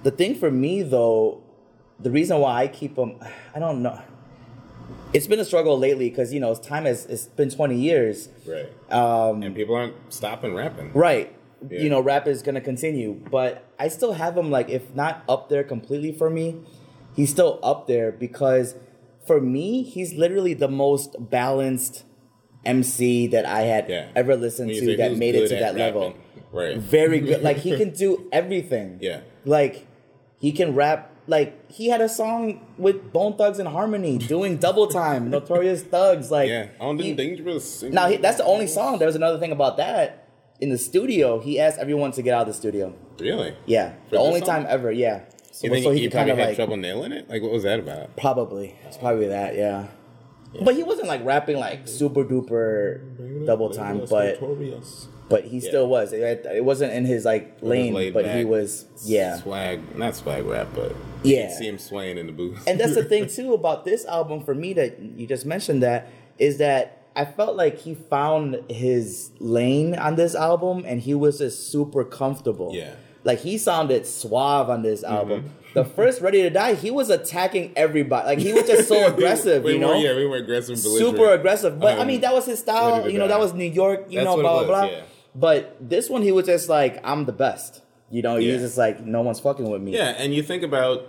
the 0.04 0.12
thing 0.12 0.36
for 0.36 0.52
me 0.52 0.84
though, 0.84 1.43
the 2.00 2.12
reason 2.12 2.40
why 2.40 2.62
I 2.64 2.68
keep 2.68 2.98
him, 2.98 3.16
I 3.56 3.60
don't 3.60 3.82
know. 3.82 4.00
It's 5.14 5.28
been 5.28 5.40
a 5.40 5.46
struggle 5.46 5.78
lately 5.78 6.10
because 6.10 6.34
you 6.34 6.40
know 6.40 6.56
time 6.56 6.86
has 6.86 7.06
it's 7.06 7.26
been 7.28 7.50
twenty 7.50 7.78
years. 7.80 8.30
Right. 8.48 8.70
Um, 8.92 9.44
And 9.44 9.56
people 9.56 9.76
aren't 9.76 9.96
stopping 10.12 10.54
rapping. 10.56 10.92
Right. 10.94 11.34
Yeah. 11.70 11.82
You 11.82 11.90
know, 11.90 12.02
rap 12.02 12.28
is 12.28 12.42
gonna 12.42 12.62
continue, 12.62 13.14
but 13.32 13.64
I 13.80 13.88
still 13.90 14.14
have 14.14 14.36
him 14.36 14.50
like 14.50 14.70
if 14.70 14.94
not 14.96 15.24
up 15.30 15.50
there 15.50 15.64
completely 15.64 16.12
for 16.12 16.30
me, 16.30 16.58
he's 17.16 17.30
still 17.30 17.60
up 17.64 17.88
there 17.88 18.12
because 18.12 18.76
for 19.28 19.40
me, 19.40 19.84
he's 19.84 20.14
literally 20.14 20.54
the 20.56 20.68
most 20.68 21.16
balanced 21.30 22.04
MC 22.66 23.28
that 23.28 23.46
I 23.46 23.62
had 23.62 23.88
Yeah. 23.90 24.08
ever 24.16 24.36
listened 24.36 24.72
to 24.72 24.98
that 24.98 25.16
made 25.16 25.36
it 25.36 25.48
to 25.50 25.56
at 25.56 25.60
that 25.62 25.76
level. 25.76 26.16
Right. 26.52 26.76
Very 26.78 27.20
good. 27.20 27.44
Like 27.44 27.58
he 27.58 27.78
can 27.82 27.92
do 27.92 28.28
everything. 28.32 28.98
Yeah. 29.00 29.22
Like 29.46 29.86
he 30.40 30.52
can 30.52 30.74
rap. 30.74 31.12
Like 31.28 31.72
he 31.72 31.88
had 31.88 32.02
a 32.02 32.10
song 32.10 32.66
with 32.78 33.14
Bone 33.14 33.38
Thugs 33.38 33.58
and 33.60 33.68
Harmony 33.70 34.18
doing 34.18 34.58
double 34.58 34.88
time, 34.88 35.30
Notorious 35.30 35.82
Thugs. 35.84 36.30
Like 36.32 36.50
Yeah. 36.50 36.68
On 36.80 36.98
the 36.98 37.04
he- 37.04 37.14
dangerous. 37.14 37.82
now 37.84 38.08
he, 38.10 38.18
that's 38.18 38.38
the 38.38 38.46
only 38.46 38.68
song. 38.68 39.00
There 39.00 39.08
was 39.08 39.16
another 39.16 39.40
thing 39.40 39.52
about 39.52 39.78
that. 39.78 40.28
In 40.60 40.70
the 40.70 40.78
studio, 40.78 41.40
he 41.40 41.60
asked 41.60 41.80
everyone 41.80 42.12
to 42.14 42.22
get 42.22 42.34
out 42.34 42.42
of 42.42 42.48
the 42.48 42.54
studio. 42.54 42.94
Really? 43.20 43.54
Yeah, 43.66 43.94
For 44.10 44.12
the 44.16 44.20
only 44.20 44.40
song? 44.40 44.48
time 44.50 44.66
ever. 44.70 44.92
Yeah, 44.92 45.22
so, 45.52 45.68
You 45.68 45.74
think 45.74 45.84
so 45.84 45.92
he, 45.92 46.02
he 46.02 46.10
probably 46.10 46.20
kind 46.20 46.32
of 46.32 46.38
had 46.38 46.48
like 46.50 46.56
trouble 46.56 46.78
nailing 46.78 47.12
it? 47.12 47.30
Like, 47.30 47.42
what 47.42 47.52
was 47.52 47.64
that 47.64 47.80
about? 47.80 48.16
probably 48.18 48.76
it's 48.86 48.98
probably 48.98 49.28
that. 49.28 49.56
Yeah. 49.56 49.88
but 50.64 50.76
he 50.76 50.84
wasn't 50.84 51.08
like 51.08 51.24
rapping 51.26 51.58
like 51.58 51.88
super 51.88 52.24
duper 52.24 53.46
double 53.46 53.70
time. 53.72 54.06
But 54.10 54.40
Notorious. 54.42 55.08
But 55.34 55.44
he 55.52 55.60
still 55.60 55.88
was. 55.88 56.14
It, 56.14 56.46
it 56.60 56.64
wasn't 56.64 56.94
in 56.94 57.06
his 57.06 57.26
like 57.26 57.58
lane, 57.62 58.14
but 58.14 58.26
he 58.38 58.46
was 58.46 58.86
yeah. 59.04 59.38
Swag, 59.38 59.78
not 59.98 60.16
swag 60.16 60.46
rap, 60.46 60.68
but 60.76 60.92
Yeah. 61.24 61.50
see 61.58 61.68
him 61.68 61.80
swaying 61.80 62.18
in 62.18 62.28
the 62.28 62.34
booth. 62.34 62.64
and 62.68 62.80
that's 62.80 62.96
the 62.96 63.04
thing 63.12 63.28
too 63.28 63.54
about 63.54 63.84
this 63.86 64.06
album 64.06 64.38
for 64.44 64.54
me 64.54 64.74
that 64.74 65.00
you 65.00 65.26
just 65.26 65.46
mentioned 65.46 65.82
that 65.82 66.00
is 66.38 66.58
that 66.60 66.84
I 67.16 67.26
felt 67.26 67.56
like 67.64 67.76
he 67.86 67.94
found 67.96 68.46
his 68.70 69.32
lane 69.40 69.96
on 69.96 70.16
this 70.16 70.34
album 70.36 70.84
and 70.90 71.00
he 71.02 71.14
was 71.14 71.38
just 71.40 71.72
super 71.72 72.04
comfortable. 72.04 72.72
Yeah. 72.74 72.84
Mm-hmm. 72.92 73.00
Like 73.30 73.40
he 73.40 73.58
sounded 73.58 74.06
suave 74.06 74.70
on 74.70 74.82
this 74.82 75.04
album. 75.04 75.52
The 75.74 75.86
first 75.86 76.22
Ready 76.22 76.42
to 76.44 76.50
Die, 76.52 76.74
he 76.76 76.92
was 76.92 77.10
attacking 77.10 77.72
everybody. 77.76 78.26
Like 78.28 78.40
he 78.40 78.52
was 78.54 78.66
just 78.68 78.88
so 78.88 79.08
aggressive, 79.14 79.64
we 79.64 79.74
you 79.74 79.80
know? 79.80 79.90
Were, 79.96 79.96
yeah, 80.06 80.16
we 80.16 80.26
were 80.28 80.38
aggressive. 80.38 80.78
super 80.78 81.30
aggressive. 81.32 81.80
But 81.80 81.98
I 81.98 82.02
Um, 82.02 82.08
mean, 82.10 82.22
that 82.22 82.34
was 82.34 82.46
his 82.46 82.60
style. 82.60 83.10
You 83.10 83.18
know, 83.20 83.28
that 83.28 83.40
was 83.40 83.54
New 83.54 83.72
York. 83.82 84.06
You 84.10 84.20
That's 84.20 84.26
know, 84.26 84.36
blah 84.42 84.58
blah 84.60 84.68
blah. 84.68 84.86
yeah. 84.92 85.02
But 85.36 85.76
this 85.80 86.10
one, 86.10 86.22
he 86.22 86.32
was 86.32 86.46
just 86.46 86.70
like, 86.70 87.00
"I'm 87.04 87.26
the 87.26 87.32
best." 87.34 87.82
You 88.12 88.22
know, 88.22 88.38
he 88.38 88.52
was 88.52 88.62
just 88.62 88.78
like, 88.78 89.04
"No 89.04 89.22
one's 89.22 89.40
fucking 89.40 89.70
with 89.70 89.82
me." 89.82 89.94
Yeah, 89.96 90.16
and 90.18 90.34
you 90.34 90.44
think 90.44 90.62
about 90.64 91.08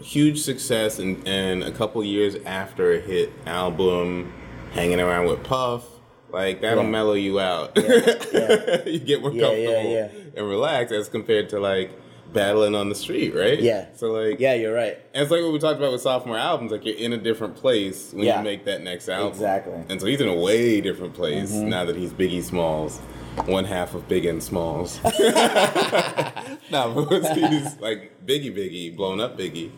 huge 0.00 0.40
success 0.40 0.98
and, 0.98 1.26
and 1.26 1.62
a 1.64 1.72
couple 1.72 2.04
years 2.04 2.36
after 2.44 2.92
a 2.92 3.00
hit 3.00 3.32
album, 3.46 4.32
hanging 4.72 5.00
around 5.00 5.26
with 5.26 5.42
Puff, 5.42 5.84
like 6.30 6.60
that'll 6.60 6.84
Yeah. 6.84 6.90
mellow 6.90 7.14
you 7.14 7.40
out. 7.40 7.72
yeah. 7.76 8.84
you 8.86 8.98
get 9.00 9.20
more 9.22 9.32
Yeah, 9.32 9.50
yeah, 9.52 9.66
comfortable 9.66 9.90
yeah. 9.92 10.08
and 10.36 10.48
relaxed 10.48 10.92
as 10.94 11.08
compared 11.08 11.48
to 11.48 11.60
like 11.60 11.90
battling 12.32 12.74
on 12.74 12.88
the 12.90 12.94
street, 12.94 13.34
right? 13.34 13.58
Yeah. 13.58 13.86
So 13.94 14.12
like 14.12 14.38
Yeah, 14.38 14.52
you're 14.54 14.74
right. 14.74 14.98
And 15.14 15.22
it's 15.22 15.30
like 15.30 15.42
what 15.42 15.52
we 15.52 15.58
talked 15.58 15.78
about 15.78 15.92
with 15.92 16.02
sophomore 16.02 16.36
albums, 16.36 16.72
like 16.72 16.84
you're 16.84 16.96
in 16.98 17.14
a 17.14 17.16
different 17.18 17.56
place 17.56 18.12
when 18.12 18.24
Yeah. 18.26 18.38
you 18.38 18.44
make 18.44 18.66
that 18.66 18.82
next 18.82 19.08
album. 19.08 19.32
Exactly. 19.32 19.82
And 19.88 19.98
so 20.00 20.06
he's 20.06 20.20
in 20.20 20.28
a 20.28 20.34
way 20.34 20.80
different 20.82 21.14
place 21.14 21.52
Mm-hmm. 21.52 21.70
now 21.70 21.84
that 21.86 21.96
he's 21.96 22.12
Biggie 22.12 22.42
Smalls, 22.42 23.00
one 23.44 23.64
half 23.64 23.94
of 23.94 24.08
Big 24.08 24.24
and 24.24 24.42
Smalls. 24.42 25.00
no, 25.04 26.92
but 26.94 27.10
once 27.10 27.28
he's 27.30 27.78
like 27.80 28.12
Biggie 28.26 28.54
Biggie, 28.56 28.96
blown 28.96 29.20
up 29.20 29.36
Biggie, 29.38 29.70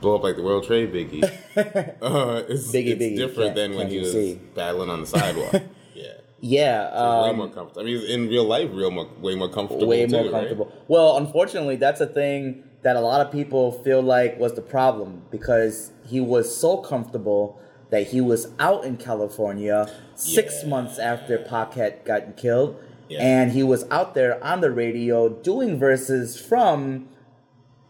blow 0.00 0.16
up 0.16 0.22
like 0.22 0.36
the 0.36 0.42
World 0.42 0.64
Trade 0.66 0.92
Biggie. 0.92 1.24
Uh, 2.00 2.44
it's, 2.48 2.70
Biggie 2.70 2.90
it's 2.92 3.02
Biggie, 3.02 3.16
different 3.16 3.54
can't- 3.54 3.56
than 3.56 3.74
when 3.76 3.88
he 3.88 3.98
was 3.98 4.12
see? 4.12 4.40
battling 4.54 4.90
on 4.90 5.00
the 5.00 5.06
sidewalk. 5.06 5.52
yeah. 5.94 6.12
Yeah, 6.40 7.22
way 7.24 7.30
um, 7.30 7.36
more 7.36 7.48
comfortable. 7.48 7.82
I 7.82 7.84
mean, 7.84 8.00
in 8.08 8.28
real 8.28 8.44
life, 8.44 8.68
real 8.72 8.92
more, 8.92 9.08
way 9.18 9.34
more 9.34 9.48
comfortable. 9.48 9.88
way 9.88 10.06
too, 10.06 10.12
more 10.12 10.22
right? 10.22 10.30
comfortable. 10.30 10.72
Well, 10.86 11.16
unfortunately, 11.16 11.74
that's 11.74 12.00
a 12.00 12.06
thing 12.06 12.62
that 12.82 12.94
a 12.94 13.00
lot 13.00 13.20
of 13.26 13.32
people 13.32 13.72
feel 13.82 14.00
like 14.02 14.38
was 14.38 14.54
the 14.54 14.62
problem 14.62 15.22
because 15.32 15.90
he 16.06 16.20
was 16.20 16.56
so 16.56 16.76
comfortable 16.76 17.60
that 17.90 18.06
he 18.06 18.20
was 18.20 18.52
out 18.60 18.84
in 18.84 18.96
California 18.98 19.92
six 20.14 20.60
Yeah. 20.62 20.68
months 20.68 21.00
after 21.00 21.38
Pac 21.38 21.74
had 21.74 22.04
gotten 22.04 22.34
killed, 22.34 22.80
Yeah. 23.08 23.20
and 23.22 23.52
he 23.52 23.62
was 23.62 23.84
out 23.90 24.14
there 24.14 24.42
on 24.44 24.60
the 24.60 24.70
radio 24.70 25.28
doing 25.28 25.78
verses 25.78 26.38
from 26.40 27.08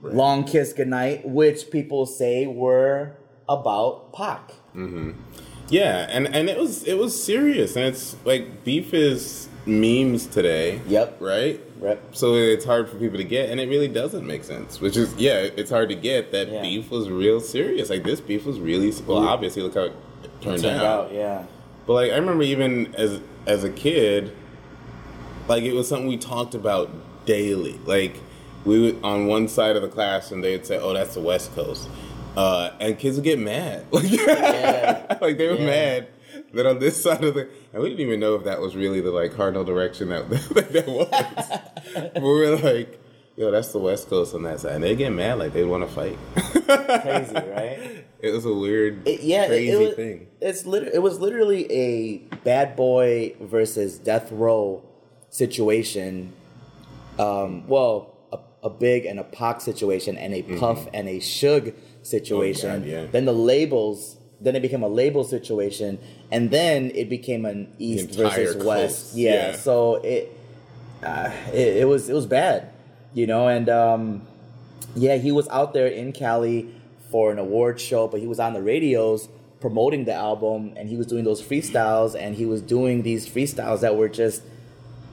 Right. 0.01 0.15
"Long 0.15 0.45
Kiss 0.45 0.73
Goodnight," 0.73 1.27
which 1.29 1.71
people 1.73 2.07
say 2.07 2.47
were 2.47 3.17
about 3.49 4.13
Pac. 4.13 4.53
Mm-hmm. 4.77 5.11
Yeah, 5.71 6.07
and 6.09 6.33
and 6.35 6.49
it 6.49 6.57
was 6.59 6.85
it 6.85 6.95
was 6.99 7.21
serious, 7.21 7.75
and 7.77 7.85
it's 7.85 8.15
like 8.25 8.63
beef 8.65 8.95
is 8.95 9.49
memes 9.67 10.27
today. 10.27 10.81
Yep. 10.87 11.17
Right. 11.21 11.61
Right. 11.81 11.99
So 12.13 12.35
it's 12.35 12.65
hard 12.65 12.89
for 12.89 12.97
people 12.97 13.19
to 13.19 13.25
get, 13.25 13.51
and 13.51 13.61
it 13.61 13.69
really 13.69 13.89
doesn't 13.89 14.27
make 14.27 14.45
sense. 14.45 14.81
Which 14.81 14.97
is 14.97 15.13
yeah, 15.17 15.41
it's 15.57 15.71
hard 15.71 15.89
to 15.91 15.95
get 15.97 16.31
that 16.33 16.49
Yeah. 16.51 16.63
beef 16.63 16.91
was 16.91 17.09
real 17.11 17.41
serious. 17.41 17.91
Like 17.91 18.05
this 18.05 18.21
beef 18.21 18.47
was 18.47 18.61
really 18.61 18.93
well. 19.07 19.19
Obviously, 19.19 19.63
look 19.63 19.75
how 19.75 19.83
it 19.83 19.93
turned, 20.41 20.63
Turned 20.63 20.77
out. 20.77 21.07
out, 21.07 21.13
yeah. 21.13 21.43
But 21.87 21.93
like 21.95 22.13
I 22.13 22.17
remember 22.17 22.45
even 22.45 22.95
as 22.95 23.21
as 23.47 23.65
a 23.65 23.71
kid, 23.71 24.33
like 25.49 25.63
it 25.65 25.73
was 25.73 25.89
something 25.89 26.09
we 26.09 26.17
talked 26.17 26.55
about 26.55 26.91
daily. 27.27 27.79
Like 27.85 28.17
we 28.65 28.81
would 28.81 29.03
on 29.05 29.27
one 29.27 29.49
side 29.49 29.77
of 29.77 29.83
the 29.83 29.89
class 29.89 30.31
and 30.31 30.43
they'd 30.45 30.67
say, 30.67 30.79
"Oh, 30.79 30.93
that's 30.93 31.15
the 31.15 31.21
West 31.21 31.55
Coast," 31.55 31.89
uh, 32.37 32.71
and 32.81 32.99
kids 32.99 33.17
would 33.17 33.25
get 33.25 33.39
mad. 33.39 33.87
Like, 33.93 34.11
Yeah. 34.11 35.19
like 35.21 35.39
they 35.39 35.49
were 35.49 35.55
Yeah. 35.55 35.67
mad 35.67 36.09
that 36.55 36.67
on 36.67 36.79
this 36.79 37.03
side 37.03 37.25
of 37.25 37.35
the 37.35 37.49
and 37.73 37.83
we 37.83 37.91
didn't 37.91 38.07
even 38.07 38.21
know 38.21 38.35
if 38.35 38.45
that 38.45 38.61
was 38.61 38.77
really 38.77 39.01
the 39.01 39.11
like 39.11 39.35
cardinal 39.35 39.65
direction 39.65 40.09
that 40.11 40.29
that, 40.31 40.73
that 40.73 40.87
was. 40.89 41.09
but 42.15 42.23
we 42.23 42.29
were 42.29 42.57
like. 42.57 43.01
Yo, 43.37 43.53
that's 43.53 43.69
the 43.71 43.79
West 43.79 44.09
Coast 44.11 44.35
on 44.35 44.43
that 44.43 44.59
side. 44.59 44.73
And 44.73 44.83
they 44.83 44.97
get 44.97 45.13
mad 45.13 45.39
like 45.39 45.53
they 45.53 45.63
want 45.63 45.89
to 45.89 45.95
fight. 45.95 46.19
Crazy, 46.33 47.35
right? 47.35 48.05
It 48.19 48.33
was 48.33 48.45
a 48.45 48.53
weird, 48.53 49.07
It- 49.07 49.21
yeah, 49.21 49.45
it- 49.45 49.47
crazy 49.47 49.71
it, 49.71 49.79
was, 49.79 49.95
thing. 49.95 50.27
It's 50.41 50.67
lit- 50.67 50.93
it 50.93 50.99
was 51.01 51.21
literally 51.21 51.71
a 51.71 52.17
bad 52.43 52.75
boy 52.75 53.37
versus 53.41 53.97
death 54.01 54.33
row 54.33 54.83
situation. 55.31 56.33
Um, 57.19 57.67
well, 57.67 58.17
a, 58.33 58.39
a 58.63 58.71
big 58.71 59.07
and 59.07 59.19
a 59.19 59.25
Pac 59.25 59.61
situation, 59.61 60.17
and 60.17 60.35
a 60.35 60.43
Puff 60.43 60.87
and 60.95 61.09
a 61.09 61.19
Suge 61.19 61.75
situation. 62.03 62.83
Mm-hmm. 62.83 62.91
Oh, 62.91 62.97
God, 62.97 63.03
yeah. 63.05 63.07
Then 63.11 63.25
the 63.25 63.33
labels. 63.33 64.17
Then 64.41 64.55
it 64.55 64.63
became 64.63 64.85
a 64.85 64.89
label 64.89 65.25
situation, 65.25 65.99
and 66.31 66.53
then 66.53 66.93
it 66.95 67.09
became 67.09 67.45
an 67.45 67.73
East 67.79 68.11
versus 68.11 68.55
West. 68.63 69.17
Yeah, 69.17 69.33
yeah. 69.33 69.57
so 69.57 69.97
it, 69.97 70.33
uh, 71.03 71.33
it 71.53 71.79
it 71.79 71.89
was 71.89 72.09
it 72.09 72.15
was 72.15 72.27
bad, 72.27 72.71
you 73.15 73.27
know, 73.27 73.49
and 73.49 73.69
um, 73.69 74.23
yeah, 74.95 75.17
he 75.17 75.33
was 75.33 75.49
out 75.49 75.75
there 75.75 75.89
in 75.89 76.13
Cali 76.13 76.73
for 77.11 77.33
an 77.33 77.39
award 77.39 77.81
show, 77.81 78.07
but 78.07 78.21
he 78.21 78.29
was 78.29 78.39
on 78.39 78.53
the 78.53 78.63
radios 78.63 79.29
promoting 79.61 80.05
the 80.05 80.15
album 80.15 80.73
and 80.77 80.89
he 80.89 80.97
was 80.97 81.07
doing 81.07 81.25
those 81.25 81.43
freestyles 81.43 82.15
and 82.19 82.37
he 82.37 82.47
was 82.47 82.63
doing 82.63 83.03
these 83.03 83.29
freestyles 83.29 83.81
that 83.81 83.97
were 83.97 84.09
just 84.09 84.43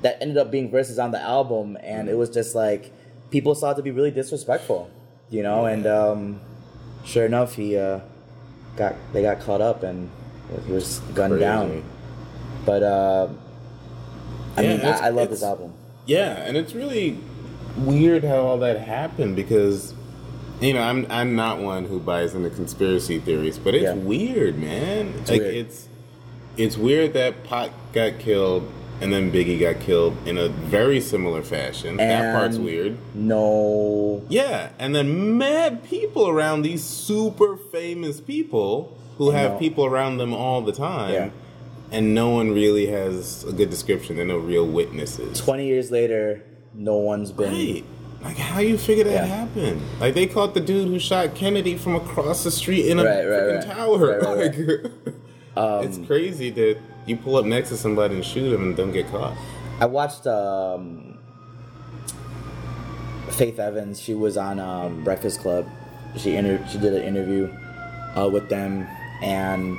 that 0.05 0.21
ended 0.21 0.37
up 0.37 0.51
being 0.51 0.69
verses 0.69 0.99
on 0.99 1.09
the 1.09 1.19
album 1.19 1.77
and 1.81 2.07
it 2.09 2.13
was 2.15 2.29
just 2.29 2.53
like 2.53 2.91
people 3.31 3.55
saw 3.55 3.71
it 3.71 3.75
to 3.75 3.81
be 3.81 3.89
really 3.89 4.11
disrespectful, 4.11 4.87
you 5.31 5.41
know, 5.41 5.65
and 5.65 5.87
um, 5.87 6.39
sure 7.03 7.25
enough 7.25 7.55
he 7.55 7.75
uh, 7.75 7.99
got 8.77 8.93
they 9.13 9.23
got 9.23 9.39
caught 9.41 9.61
up 9.61 9.81
and 9.81 10.09
he 10.67 10.71
was 10.71 10.99
gunned 11.15 11.31
Crazy. 11.33 11.43
down. 11.43 11.83
But 12.65 12.83
uh, 12.83 13.27
I 14.57 14.61
Yeah, 14.61 14.77
mean, 14.77 14.85
I, 14.85 15.07
I 15.07 15.09
love 15.09 15.29
this 15.31 15.41
album. 15.43 15.73
Yeah, 16.05 16.33
and 16.45 16.55
it's 16.55 16.73
really 16.75 17.17
weird 17.77 18.23
how 18.23 18.41
all 18.45 18.57
that 18.59 18.79
happened 18.79 19.35
because 19.35 19.93
you 20.61 20.73
know 20.73 20.81
I'm 20.83 21.07
I'm 21.09 21.35
not 21.35 21.59
one 21.59 21.85
who 21.85 21.99
buys 21.99 22.35
into 22.35 22.51
conspiracy 22.51 23.17
theories, 23.19 23.57
but 23.57 23.73
it's 23.73 23.85
Yeah. 23.85 23.93
weird, 23.95 24.59
man. 24.59 25.13
like 25.27 25.41
weird. 25.41 25.55
it's 25.55 25.87
it's 26.57 26.77
weird 26.77 27.13
that 27.13 27.43
Pac 27.43 27.71
got 27.91 28.19
killed 28.19 28.71
and 29.01 29.11
then 29.13 29.31
Biggie 29.31 29.59
got 29.59 29.79
killed 29.81 30.15
in 30.27 30.37
a 30.37 30.47
very 30.49 30.99
similar 31.01 31.41
fashion. 31.41 31.97
that 31.97 32.33
part's 32.35 32.57
weird. 32.57 32.97
No, 33.13 34.23
Yeah, 34.29 34.69
and 34.79 34.95
then 34.95 35.37
mad 35.37 35.83
people 35.83 36.27
around 36.27 36.61
these 36.63 36.83
super 36.83 37.57
famous 37.57 38.21
people 38.21 38.97
who 39.17 39.31
have 39.31 39.53
know. 39.53 39.59
people 39.59 39.85
around 39.85 40.17
them 40.17 40.33
all 40.33 40.61
the 40.61 40.73
time. 40.73 41.13
Yeah. 41.13 41.29
And 41.91 42.13
no 42.15 42.29
one 42.29 42.51
really 42.51 42.87
has 42.87 43.43
a 43.45 43.53
good 43.53 43.69
description. 43.69 44.15
There 44.17 44.25
are 44.25 44.27
no 44.27 44.37
real 44.37 44.65
witnesses. 44.65 45.39
20 45.39 45.65
years 45.67 45.91
later, 45.91 46.43
no 46.73 46.95
one's 46.97 47.31
been. 47.31 47.53
Right. 47.53 47.83
Like 48.23 48.37
how 48.37 48.59
you 48.59 48.77
figure 48.77 49.03
that 49.03 49.13
Yeah. 49.13 49.25
happened? 49.25 49.81
Like 49.99 50.15
they 50.15 50.25
caught 50.25 50.55
the 50.55 50.59
dude 50.59 50.87
who 50.87 50.97
shot 50.99 51.35
Kennedy 51.35 51.77
from 51.77 51.95
across 51.95 52.43
the 52.43 52.49
street 52.51 52.87
in 52.87 52.99
a 52.99 53.03
Right, 53.03 53.17
right, 53.17 53.25
freaking 53.25 53.67
right. 53.67 53.75
tower. 53.75 53.97
Right, 53.97 54.21
right, 54.21 54.83
like, 55.05 55.15
um, 55.57 55.85
it's 55.85 55.99
crazy 56.07 56.49
that 56.49 56.77
you 57.05 57.17
pull 57.17 57.35
up 57.35 57.45
next 57.45 57.69
to 57.69 57.77
somebody 57.77 58.15
and 58.15 58.25
shoot 58.25 58.49
them 58.49 58.63
and 58.63 58.75
don't 58.75 58.91
get 58.91 59.07
caught. 59.09 59.37
I 59.79 59.85
watched 59.85 60.25
um, 60.25 61.17
Faith 63.31 63.59
Evans. 63.59 63.99
She 63.99 64.13
was 64.13 64.37
on 64.37 64.59
um, 64.59 65.03
Breakfast 65.03 65.41
Club. 65.41 65.67
She 66.17 66.35
inter- 66.35 66.65
she 66.71 66.77
did 66.77 66.93
an 66.93 67.03
interview 67.03 67.51
uh, 68.15 68.29
with 68.31 68.47
them, 68.49 68.87
and 69.21 69.77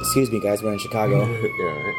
excuse 0.00 0.30
me, 0.30 0.40
guys, 0.40 0.62
we're 0.62 0.72
in 0.72 0.78
Chicago. 0.78 1.26
yeah. 1.60 1.64
Right. 1.64 1.94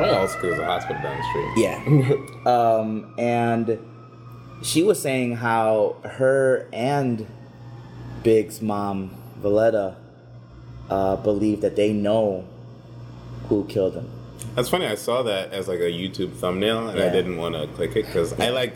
Well, 0.00 0.14
else 0.14 0.34
because 0.36 0.50
there's 0.50 0.60
a 0.60 0.64
hospital 0.64 1.02
down 1.02 1.16
the 1.18 1.24
street. 1.24 1.50
yeah, 1.56 2.46
um, 2.50 3.12
and 3.18 3.78
she 4.62 4.82
was 4.82 5.00
saying 5.02 5.36
how 5.36 5.96
her 6.04 6.68
and 6.72 7.26
Big's 8.22 8.62
mom, 8.62 9.10
Voletta, 9.42 9.96
uh, 10.90 11.16
believe 11.16 11.60
that 11.60 11.76
they 11.76 11.92
know 11.92 12.44
who 13.48 13.64
killed 13.66 13.94
him. 13.94 14.10
That's 14.54 14.68
funny. 14.68 14.86
I 14.86 14.94
saw 14.94 15.22
that 15.22 15.52
as 15.52 15.68
like 15.68 15.80
a 15.80 15.90
YouTube 15.90 16.32
thumbnail, 16.34 16.88
and 16.88 17.00
I 17.00 17.10
didn't 17.10 17.36
want 17.36 17.54
to 17.54 17.66
click 17.68 17.96
it 17.96 18.06
because 18.06 18.38
I 18.40 18.50
like. 18.50 18.74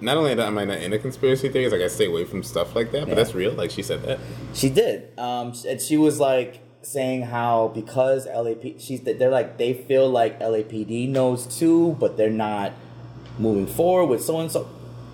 Not 0.00 0.16
only 0.16 0.34
that, 0.34 0.46
am 0.48 0.58
I 0.58 0.64
not 0.64 0.78
into 0.78 0.98
conspiracy 0.98 1.48
theories? 1.48 1.72
Like 1.72 1.80
I 1.80 1.86
stay 1.88 2.06
away 2.06 2.24
from 2.24 2.42
stuff 2.42 2.74
like 2.74 2.90
that, 2.92 3.02
but 3.02 3.10
Yeah. 3.10 3.14
that's 3.14 3.34
real. 3.34 3.52
Like 3.52 3.70
she 3.70 3.82
said 3.82 4.02
that. 4.02 4.18
She 4.52 4.68
did, 4.68 5.16
um, 5.18 5.54
and 5.66 5.80
she 5.80 5.96
was 5.96 6.18
like 6.20 6.60
saying 6.82 7.22
how 7.22 7.68
because 7.68 8.26
LAP, 8.26 8.78
she's 8.80 9.00
they're 9.00 9.30
like 9.30 9.56
they 9.56 9.72
feel 9.72 10.10
like 10.10 10.40
LAPD 10.40 11.08
knows 11.08 11.46
too, 11.46 11.96
but 12.00 12.16
they're 12.16 12.28
not 12.28 12.72
moving 13.38 13.66
forward 13.66 14.06
with 14.06 14.22
so 14.22 14.40
and 14.40 14.50
so. 14.50 14.68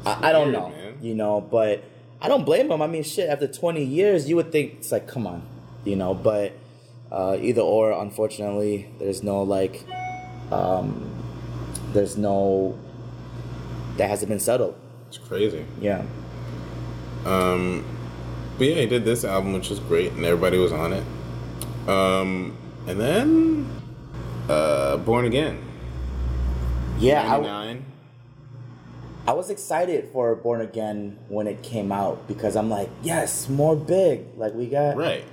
I, 0.05 0.31
I 0.31 0.33
don't 0.33 0.51
know, 0.51 0.71
man. 0.71 0.95
you 1.03 1.15
know, 1.15 1.41
but 1.43 1.85
I 2.23 2.29
don't 2.29 2.45
blame 2.45 2.71
him. 2.71 2.83
I 2.83 2.87
mean, 2.87 3.03
shit, 3.03 3.29
after 3.29 3.47
twenty 3.49 3.85
years, 3.85 4.29
you 4.29 4.37
would 4.37 4.53
think 4.53 4.75
it's 4.79 4.93
like, 4.93 5.07
come 5.07 5.27
on, 5.27 5.43
you 5.85 5.97
know, 5.97 6.15
but 6.15 6.53
uh, 7.11 7.37
either 7.41 7.63
or. 7.63 7.93
Unfortunately, 7.93 8.89
there's 8.99 9.23
no 9.23 9.43
like, 9.43 9.85
um, 10.53 11.11
there's 11.93 12.17
no 12.17 12.79
that 13.97 14.09
hasn't 14.11 14.29
been 14.29 14.41
settled. 14.41 14.75
It's 15.09 15.19
crazy. 15.19 15.65
Yeah. 15.81 16.05
Um, 17.25 17.85
but 18.59 18.67
yeah, 18.67 18.77
he 18.77 18.87
did 18.87 19.05
this 19.05 19.25
album, 19.25 19.53
which 19.53 19.71
was 19.71 19.81
great, 19.81 20.13
and 20.13 20.25
everybody 20.25 20.59
was 20.59 20.73
on 20.73 20.93
it. 20.93 21.05
Um, 21.89 22.57
and 22.87 23.01
then 23.01 23.83
uh, 24.49 24.99
Born 24.99 25.25
Again, 25.25 25.59
Yeah, 26.99 27.23
I, 27.23 27.41
'99. 27.41 27.85
I 27.87 27.90
was 29.33 29.51
excited 29.51 30.09
for 30.13 30.35
Born 30.35 30.61
Again 30.61 31.19
when 31.29 31.47
it 31.47 31.63
came 31.63 31.93
out 31.93 32.27
because 32.29 32.57
I'm 32.57 32.71
like, 32.71 32.89
yes, 33.03 33.49
more 33.49 33.77
big. 33.77 34.25
Like 34.37 34.55
we 34.55 34.67
got, 34.67 34.97
Right. 34.97 35.25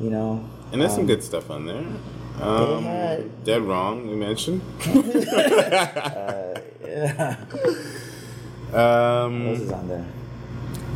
you 0.00 0.10
know. 0.10 0.48
And 0.72 0.80
there's 0.80 0.92
some 0.92 1.00
um, 1.02 1.06
good 1.06 1.22
stuff 1.22 1.50
on 1.50 1.66
there. 1.66 1.84
Um, 2.40 2.82
had- 2.84 3.44
Dead 3.44 3.62
Wrong, 3.62 4.08
we 4.08 4.16
mentioned. 4.16 4.60
Yeah, 6.86 7.36
um, 8.72 9.44
what 9.46 9.50
else 9.54 9.60
is 9.60 9.72
on 9.72 9.88
there? 9.88 10.06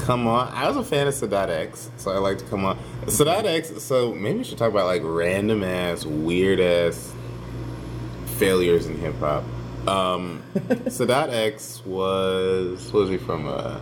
Come 0.00 0.26
on. 0.28 0.48
I 0.54 0.68
was 0.68 0.76
a 0.76 0.84
fan 0.84 1.06
of 1.08 1.14
Sadat 1.14 1.48
X, 1.48 1.90
so 1.96 2.10
I 2.12 2.18
like 2.18 2.38
to 2.38 2.44
Come 2.44 2.64
On. 2.64 2.78
Sadat 3.06 3.44
X, 3.44 3.82
so 3.82 4.14
maybe 4.14 4.38
we 4.38 4.44
should 4.44 4.58
talk 4.58 4.70
about 4.70 4.86
like 4.86 5.02
random 5.04 5.64
ass, 5.64 6.04
weird 6.04 6.60
ass 6.60 7.12
failures 8.36 8.86
in 8.86 8.96
hip 8.98 9.16
hop. 9.18 9.44
Um, 9.86 10.42
Sadat 10.54 11.30
X 11.30 11.82
was, 11.84 12.92
was 12.92 13.08
he 13.08 13.16
from? 13.16 13.46
Uh, 13.46 13.80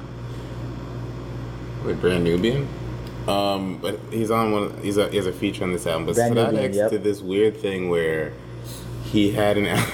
like 1.84 2.00
Brand 2.00 2.24
Nubian? 2.24 2.68
Um, 3.28 3.78
but 3.78 3.98
he's 4.10 4.30
on 4.30 4.52
one, 4.52 4.82
he's 4.82 4.98
a, 4.98 5.08
he 5.08 5.16
has 5.16 5.26
a 5.26 5.32
feature 5.32 5.64
on 5.64 5.72
this 5.72 5.86
album. 5.86 6.06
But 6.06 6.16
Brand 6.16 6.34
Sadat 6.34 6.52
Nubian, 6.52 6.64
X 6.64 6.76
yep. 6.76 6.90
did 6.90 7.04
this 7.04 7.20
weird 7.20 7.56
thing 7.56 7.88
where 7.88 8.32
he 9.04 9.32
had 9.32 9.56
an, 9.58 9.84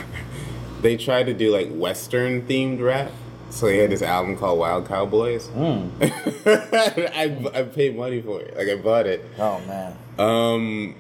they 0.83 0.97
tried 0.97 1.27
to 1.27 1.35
do 1.35 1.51
like 1.53 1.71
Western 1.71 2.43
themed 2.43 2.83
rap. 2.83 3.11
So 3.51 3.69
he 3.69 3.77
had 3.79 3.91
this 3.91 4.01
album 4.01 4.39
called 4.39 4.59
Wild 4.59 4.89
Cowboys. 4.89 5.49
Hmm. 5.49 5.91
I, 6.01 7.51
I 7.55 7.63
paid 7.65 7.95
money 7.95 8.23
for 8.23 8.41
it. 8.41 8.57
Like 8.57 8.69
I 8.69 8.77
bought 8.77 9.07
it. 9.07 9.23
Oh 9.39 9.61
man. 9.67 9.95
Um, 10.19 10.95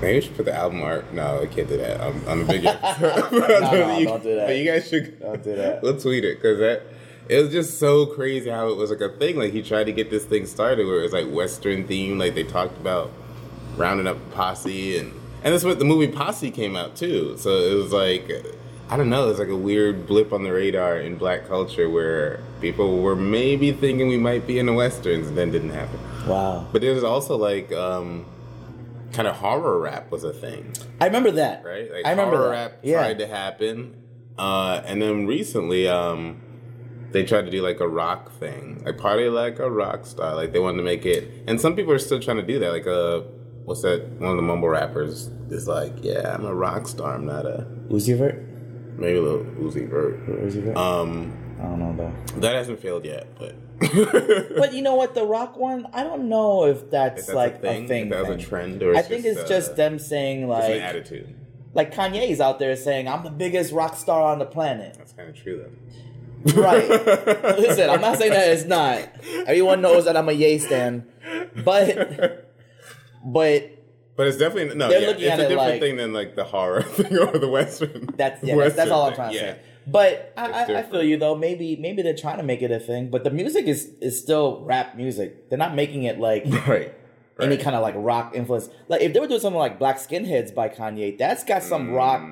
maybe 0.00 0.18
we 0.18 0.20
should 0.20 0.36
put 0.36 0.44
the 0.46 0.54
album 0.54 0.82
art. 0.82 1.12
No, 1.12 1.42
I 1.42 1.46
can't 1.46 1.68
do 1.68 1.76
that. 1.76 2.00
I'm, 2.00 2.28
I'm 2.28 2.40
a 2.42 2.44
big. 2.44 2.64
no, 3.02 3.30
no, 3.30 4.04
don't 4.04 4.22
do 4.22 4.34
that. 4.34 4.46
But 4.46 4.56
you 4.56 4.64
guys 4.64 4.88
should. 4.88 5.20
Don't 5.20 5.42
do 5.42 5.56
that. 5.56 5.82
We'll 5.82 5.98
tweet 5.98 6.24
it 6.24 6.36
because 6.36 6.58
that 6.58 6.82
it 7.28 7.42
was 7.42 7.52
just 7.52 7.78
so 7.78 8.06
crazy 8.06 8.50
how 8.50 8.68
it 8.68 8.76
was 8.76 8.90
like 8.90 9.00
a 9.00 9.08
thing. 9.08 9.36
Like 9.36 9.52
he 9.52 9.62
tried 9.62 9.84
to 9.84 9.92
get 9.92 10.10
this 10.10 10.24
thing 10.24 10.46
started 10.46 10.86
where 10.86 11.00
it 11.00 11.02
was 11.02 11.12
like 11.12 11.30
Western 11.30 11.86
theme. 11.86 12.18
Like 12.18 12.34
they 12.34 12.44
talked 12.44 12.76
about 12.78 13.10
rounding 13.76 14.06
up 14.06 14.18
posse 14.32 14.98
and 14.98 15.12
and 15.42 15.52
that's 15.52 15.64
what 15.64 15.78
the 15.78 15.84
movie 15.84 16.08
Posse 16.08 16.50
came 16.50 16.74
out 16.74 16.96
too. 16.96 17.36
So 17.38 17.50
it 17.50 17.74
was 17.74 17.92
like. 17.92 18.30
I 18.90 18.98
don't 18.98 19.08
know. 19.08 19.30
It's 19.30 19.38
like 19.38 19.48
a 19.48 19.56
weird 19.56 20.06
blip 20.06 20.30
on 20.30 20.42
the 20.42 20.52
radar 20.52 20.98
in 20.98 21.16
black 21.16 21.48
culture 21.48 21.88
where 21.88 22.40
people 22.60 23.00
were 23.00 23.16
maybe 23.16 23.72
thinking 23.72 24.08
we 24.08 24.18
might 24.18 24.46
be 24.46 24.58
in 24.58 24.66
the 24.66 24.74
westerns, 24.74 25.26
and 25.26 25.38
then 25.38 25.50
didn't 25.50 25.70
happen. 25.70 25.98
Wow. 26.28 26.68
But 26.70 26.84
it 26.84 26.92
was 26.92 27.02
also 27.02 27.36
like 27.38 27.72
um, 27.72 28.26
kind 29.14 29.28
of 29.28 29.36
horror 29.36 29.78
rap 29.80 30.10
was 30.10 30.24
a 30.24 30.32
thing, 30.32 30.72
I 31.00 31.06
remember 31.06 31.30
that. 31.32 31.64
right? 31.64 31.90
Like 31.90 32.04
I 32.06 32.10
remember 32.10 32.36
horror 32.36 32.48
that. 32.50 32.70
rap 32.72 32.78
yeah. 32.82 32.98
tried 32.98 33.18
to 33.20 33.26
happen, 33.26 33.96
uh, 34.38 34.82
and 34.84 35.00
then 35.00 35.26
recently 35.26 35.88
um, 35.88 36.40
they 37.12 37.24
tried 37.24 37.42
to 37.42 37.50
do 37.50 37.62
like 37.62 37.80
a 37.80 37.88
rock 37.88 38.32
thing, 38.32 38.82
like 38.84 38.98
party 38.98 39.28
like 39.28 39.58
a 39.58 39.70
rock 39.70 40.04
star. 40.06 40.34
Like 40.34 40.52
they 40.52 40.58
wanted 40.58 40.78
to 40.78 40.82
make 40.84 41.06
it, 41.06 41.30
and 41.46 41.60
some 41.60 41.76
people 41.76 41.92
are 41.92 41.98
still 41.98 42.20
trying 42.20 42.38
to 42.38 42.42
do 42.46 42.58
that. 42.58 42.70
Like 42.70 42.86
uh, 42.86 43.20
what's 43.64 43.82
that? 43.82 44.04
One 44.18 44.30
of 44.30 44.36
the 44.36 44.42
mumble 44.42 44.68
rappers 44.68 45.30
is 45.50 45.68
like, 45.68 45.92
yeah, 46.02 46.34
I'm 46.34 46.44
a 46.44 46.54
rock 46.54 46.88
star. 46.88 47.14
I'm 47.14 47.26
not 47.26 47.46
a 47.46 47.66
Uzi 47.88 48.16
Vert. 48.18 48.42
maybe 48.98 49.16
a 49.18 49.22
little 49.22 49.44
Uzi 49.44 49.88
Vert. 49.88 50.26
Uzi 50.26 50.62
Vert. 50.62 50.76
Um, 50.76 51.32
I 51.60 51.64
don't 51.64 51.78
know 51.78 51.94
though. 51.96 52.40
that 52.40 52.54
hasn't 52.56 52.80
failed 52.80 53.04
yet, 53.04 53.28
but. 53.38 53.54
But 54.56 54.72
you 54.72 54.82
know 54.82 54.94
what? 54.94 55.14
The 55.14 55.24
Rock 55.24 55.56
one, 55.56 55.86
I 55.92 56.02
don't 56.02 56.28
know 56.28 56.64
if 56.66 56.90
that's, 56.90 57.20
If 57.22 57.26
that's 57.26 57.36
like 57.36 57.54
a 57.56 57.58
thing, 57.58 57.84
a 57.84 57.88
thing. 57.88 58.04
if 58.06 58.10
that 58.10 58.26
was 58.28 58.42
a 58.44 58.46
trend, 58.46 58.82
or 58.82 58.94
I 58.96 59.02
think 59.02 59.24
just, 59.24 59.40
it's 59.40 59.50
uh, 59.50 59.54
just 59.54 59.76
them 59.76 59.98
saying 59.98 60.48
like, 60.48 60.70
an 60.70 60.80
attitude. 60.82 61.34
like 61.74 61.94
Kanye's 61.94 62.40
out 62.40 62.58
there 62.58 62.74
saying, 62.76 63.08
"I'm 63.08 63.24
the 63.24 63.30
biggest 63.30 63.72
rock 63.72 63.96
star 63.96 64.22
on 64.32 64.38
the 64.38 64.46
planet." 64.46 64.94
That's 64.96 65.12
kind 65.12 65.28
of 65.28 65.34
true, 65.36 65.58
though. 66.44 66.60
Right. 66.60 66.88
Listen, 67.58 67.88
I'm 67.90 68.00
not 68.02 68.18
saying 68.18 68.32
that 68.32 68.48
it's 68.50 68.64
not. 68.64 68.98
Everyone 69.46 69.80
knows 69.80 70.04
that 70.04 70.16
I'm 70.16 70.28
a 70.28 70.32
Ye 70.32 70.58
stan, 70.58 71.06
but 71.64 72.50
but 73.24 73.70
But 74.16 74.26
it's 74.28 74.36
definitely 74.38 74.74
no. 74.76 74.88
They're 74.88 75.00
yeah, 75.00 75.08
it's 75.10 75.20
a 75.20 75.24
it 75.46 75.48
different 75.48 75.56
like- 75.56 75.80
thing 75.80 75.96
than 75.96 76.12
like 76.12 76.34
the 76.36 76.44
horror 76.44 76.82
thing 76.98 77.16
or 77.18 77.38
the 77.38 77.48
western. 77.48 78.08
that's 78.16 78.42
yeah, 78.44 78.56
that's, 78.56 78.76
that's 78.76 78.90
all 78.90 79.06
I'm 79.06 79.14
trying 79.14 79.32
to 79.32 79.36
yeah. 79.36 79.52
say. 79.54 79.58
But 79.86 80.32
I, 80.36 80.64
I, 80.78 80.82
feel 80.82 81.02
you 81.02 81.18
though. 81.18 81.34
Maybe 81.36 81.76
maybe 81.76 82.00
they're 82.02 82.16
trying 82.16 82.38
to 82.38 82.42
make 82.42 82.62
it 82.62 82.70
a 82.70 82.80
thing, 82.80 83.10
but 83.10 83.22
the 83.24 83.30
music 83.30 83.66
is 83.66 83.90
is 84.00 84.20
still 84.20 84.62
rap 84.64 84.96
music. 84.96 85.50
They're 85.50 85.58
not 85.58 85.74
making 85.74 86.04
it 86.04 86.18
like 86.18 86.44
Right. 86.66 86.94
any 87.40 87.56
kind 87.58 87.76
of 87.76 87.82
like 87.82 87.94
rock 87.96 88.32
influence. 88.34 88.68
Like 88.88 89.02
if 89.02 89.12
they 89.12 89.20
were 89.20 89.28
doing 89.28 89.40
something 89.40 89.58
like 89.58 89.78
Black 89.78 89.98
Skinheads 89.98 90.54
by 90.54 90.68
Kanye, 90.70 91.18
that's 91.18 91.44
got 91.44 91.62
some 91.62 91.90
rock 91.90 92.22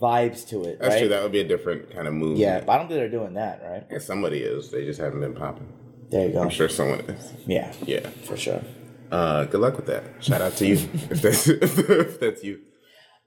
vibes 0.00 0.48
to 0.48 0.62
it. 0.64 0.78
Mm. 0.78 0.80
That's 0.80 0.94
right? 0.94 0.98
true. 1.00 1.08
That 1.08 1.22
would 1.22 1.32
be 1.32 1.40
a 1.40 1.46
different 1.48 1.90
kind 1.94 2.08
of 2.08 2.14
movie. 2.14 2.40
Yeah, 2.40 2.60
but 2.60 2.72
I 2.72 2.78
don't 2.78 2.88
think 2.88 2.98
they're 2.98 3.08
doing 3.10 3.34
that, 3.34 3.62
right? 3.62 3.84
Yeah, 3.90 3.98
somebody 3.98 4.38
is. 4.40 4.70
They 4.70 4.84
just 4.84 4.98
haven't 5.00 5.20
been 5.20 5.34
popping. 5.34 5.70
There 6.10 6.26
you 6.26 6.32
go. 6.32 6.42
I'm 6.42 6.50
sure 6.50 6.68
someone 6.68 7.00
is. 7.00 7.32
Yeah, 7.46 7.72
Yeah. 7.86 8.08
for 8.24 8.36
sure. 8.36 8.62
Uh, 9.10 9.44
good 9.44 9.60
luck 9.60 9.76
with 9.76 9.86
that. 9.86 10.04
Shout 10.20 10.40
out 10.40 10.56
to 10.56 10.66
you 10.66 10.74
if 11.10 11.20
that's 11.20 11.46
if 11.48 12.18
that's 12.20 12.42
you. 12.42 12.60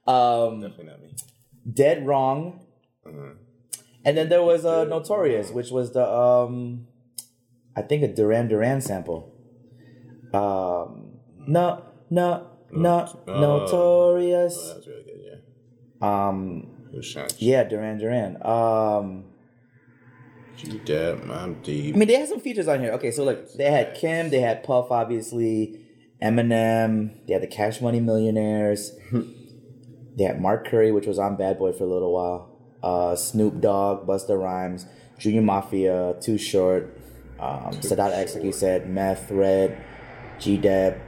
Um, 0.06 0.60
Definitely 0.60 0.84
not 0.86 1.02
me. 1.02 1.14
Dead 1.72 2.06
Wrong, 2.06 2.60
Uh-huh. 3.06 3.30
And 4.06 4.16
then 4.16 4.28
there 4.30 4.42
was 4.42 4.64
uh, 4.64 4.84
Notorious, 4.84 5.50
which 5.50 5.70
was 5.70 5.92
the 5.92 6.08
um, 6.08 6.86
I 7.76 7.82
think 7.82 8.02
a 8.02 8.08
Duran 8.08 8.48
Duran 8.48 8.80
sample. 8.80 9.34
Um, 10.32 11.18
no, 11.46 11.84
no, 12.08 12.50
no, 12.72 13.22
Oh. 13.28 13.40
Notorious. 13.40 14.56
Oh, 14.58 14.68
that 14.68 14.76
was 14.76 14.86
really 14.86 15.02
good. 15.04 15.20
Yeah. 16.00 16.28
Um, 16.28 16.68
Who 16.92 17.02
shot 17.02 17.34
yeah, 17.40 17.64
Duran 17.64 17.98
Duran. 17.98 18.38
Um? 18.44 19.24
Dead. 20.86 21.20
I'm 21.30 21.60
deep. 21.62 21.94
I 21.94 21.98
mean, 21.98 22.08
they 22.08 22.14
had 22.14 22.28
some 22.28 22.40
features 22.40 22.66
on 22.66 22.80
here. 22.80 22.92
Okay, 22.92 23.10
so 23.10 23.24
like 23.24 23.52
they 23.52 23.70
had 23.70 23.94
Kim, 23.94 24.30
they 24.30 24.40
had 24.40 24.62
Puff, 24.64 24.90
obviously, 24.90 25.78
Eminem, 26.22 27.26
they 27.26 27.34
had 27.34 27.42
the 27.42 27.46
Cash 27.46 27.82
Money 27.82 28.00
Millionaires, 28.00 28.92
they 30.16 30.24
had 30.24 30.40
Mark 30.40 30.66
Curry, 30.66 30.92
which 30.92 31.06
was 31.06 31.18
on 31.18 31.36
Bad 31.36 31.58
Boy 31.58 31.72
for 31.72 31.84
a 31.84 31.86
little 31.86 32.10
while, 32.12 32.55
uh, 32.86 33.16
Snoop 33.16 33.60
Dogg, 33.60 34.06
Busta 34.06 34.40
Rhymes, 34.40 34.86
Junior 35.18 35.42
Mafia, 35.42 36.14
Too 36.20 36.38
Short, 36.38 36.96
um, 37.40 37.72
Sadat 37.82 38.12
X, 38.12 38.34
like 38.34 38.44
you 38.44 38.52
said, 38.52 38.88
Meth, 38.88 39.30
Red, 39.30 39.82
G 40.38 40.56
Dep. 40.56 41.00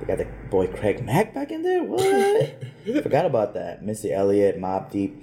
They 0.00 0.06
got 0.06 0.18
the 0.18 0.26
boy 0.50 0.68
Craig 0.68 1.04
Mack 1.04 1.34
back 1.34 1.50
in 1.50 1.62
there. 1.62 1.82
What? 1.82 2.62
Forgot 3.02 3.26
about 3.26 3.54
that. 3.54 3.84
Missy 3.84 4.12
Elliott, 4.12 4.60
Mobb 4.60 4.90
Deep. 4.90 5.22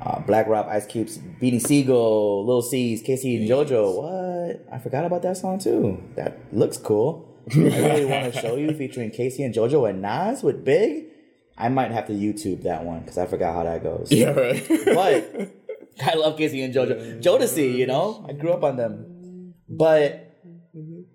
Uh, 0.00 0.20
Black 0.20 0.46
Rob, 0.48 0.66
Ice 0.68 0.86
Cubes, 0.86 1.18
Beanie 1.40 1.64
Sigel, 1.64 2.44
Lil 2.44 2.62
Cease, 2.62 3.00
K-Ci 3.00 3.36
and 3.36 3.48
JoJo. 3.48 4.02
What? 4.02 4.66
I 4.72 4.78
forgot 4.78 5.04
about 5.04 5.22
that 5.22 5.36
song 5.36 5.58
too. 5.58 6.02
That 6.16 6.38
looks 6.52 6.76
cool. 6.76 7.28
I 7.50 7.58
really 7.58 8.04
want 8.04 8.34
to 8.34 8.40
show 8.40 8.56
you 8.56 8.74
featuring 8.76 9.10
K-Ci 9.10 9.42
and 9.42 9.54
JoJo 9.54 9.88
and 9.88 10.02
Nas 10.02 10.42
with 10.42 10.64
Big. 10.64 11.13
I 11.56 11.68
might 11.68 11.90
have 11.90 12.06
to 12.08 12.12
YouTube 12.12 12.64
that 12.64 12.84
one 12.84 13.00
because 13.00 13.18
I 13.18 13.26
forgot 13.26 13.54
how 13.54 13.64
that 13.64 13.82
goes. 13.82 14.10
Yeah, 14.10 14.30
right. 14.30 14.66
But 14.68 15.54
I 16.02 16.14
love 16.14 16.36
K-Ci 16.36 16.60
and 16.62 16.74
JoJo. 16.74 17.22
Jodeci, 17.22 17.76
you 17.76 17.86
know, 17.86 18.24
I 18.28 18.32
grew 18.32 18.52
up 18.52 18.64
on 18.64 18.76
them. 18.76 19.54
But 19.68 20.36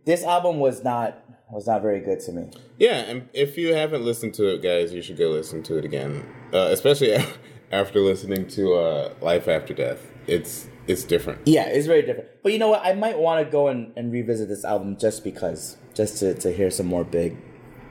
this 0.06 0.24
album 0.24 0.60
was 0.60 0.84
not 0.84 1.24
was 1.52 1.68
not 1.68 1.82
very 1.82 2.00
good 2.00 2.20
to 2.22 2.32
me. 2.32 2.52
Yeah, 2.78 2.98
and 2.98 3.28
if 3.34 3.58
you 3.58 3.74
haven't 3.74 4.06
listened 4.06 4.36
to 4.36 4.54
it, 4.54 4.62
guys, 4.62 4.94
you 4.94 5.02
should 5.02 5.18
go 5.18 5.30
listen 5.30 5.64
to 5.64 5.78
it 5.78 5.86
again. 5.86 6.26
Uh, 6.54 6.70
especially 6.72 7.18
after 7.72 8.00
listening 8.00 8.48
to 8.48 8.74
uh, 8.74 9.14
Life 9.22 9.48
After 9.48 9.74
Death. 9.74 10.12
It's 10.28 10.68
it's 10.88 11.04
different. 11.04 11.42
Yeah, 11.46 11.68
it's 11.68 11.88
very 11.88 12.02
different. 12.02 12.30
But 12.44 12.54
you 12.54 12.60
know 12.60 12.70
what? 12.70 12.84
I 12.84 12.94
might 12.94 13.18
want 13.18 13.46
to 13.46 13.52
go 13.52 13.68
and, 13.68 13.94
and 13.96 14.12
revisit 14.12 14.48
this 14.48 14.66
album 14.66 14.98
just 14.98 15.24
because, 15.24 15.78
just 15.94 16.18
to, 16.20 16.34
to 16.36 16.52
hear 16.52 16.72
some 16.72 16.88
more 16.88 17.04
big. 17.04 17.38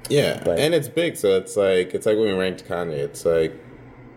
Yeah, 0.08 0.40
But- 0.44 0.58
and 0.58 0.74
it's 0.74 0.88
big, 0.88 1.16
so 1.16 1.36
it's 1.36 1.56
like 1.56 1.94
it's 1.94 2.06
like 2.06 2.16
when 2.16 2.26
we 2.28 2.32
ranked 2.32 2.66
Kanye. 2.66 2.92
It's 2.98 3.24
like 3.24 3.52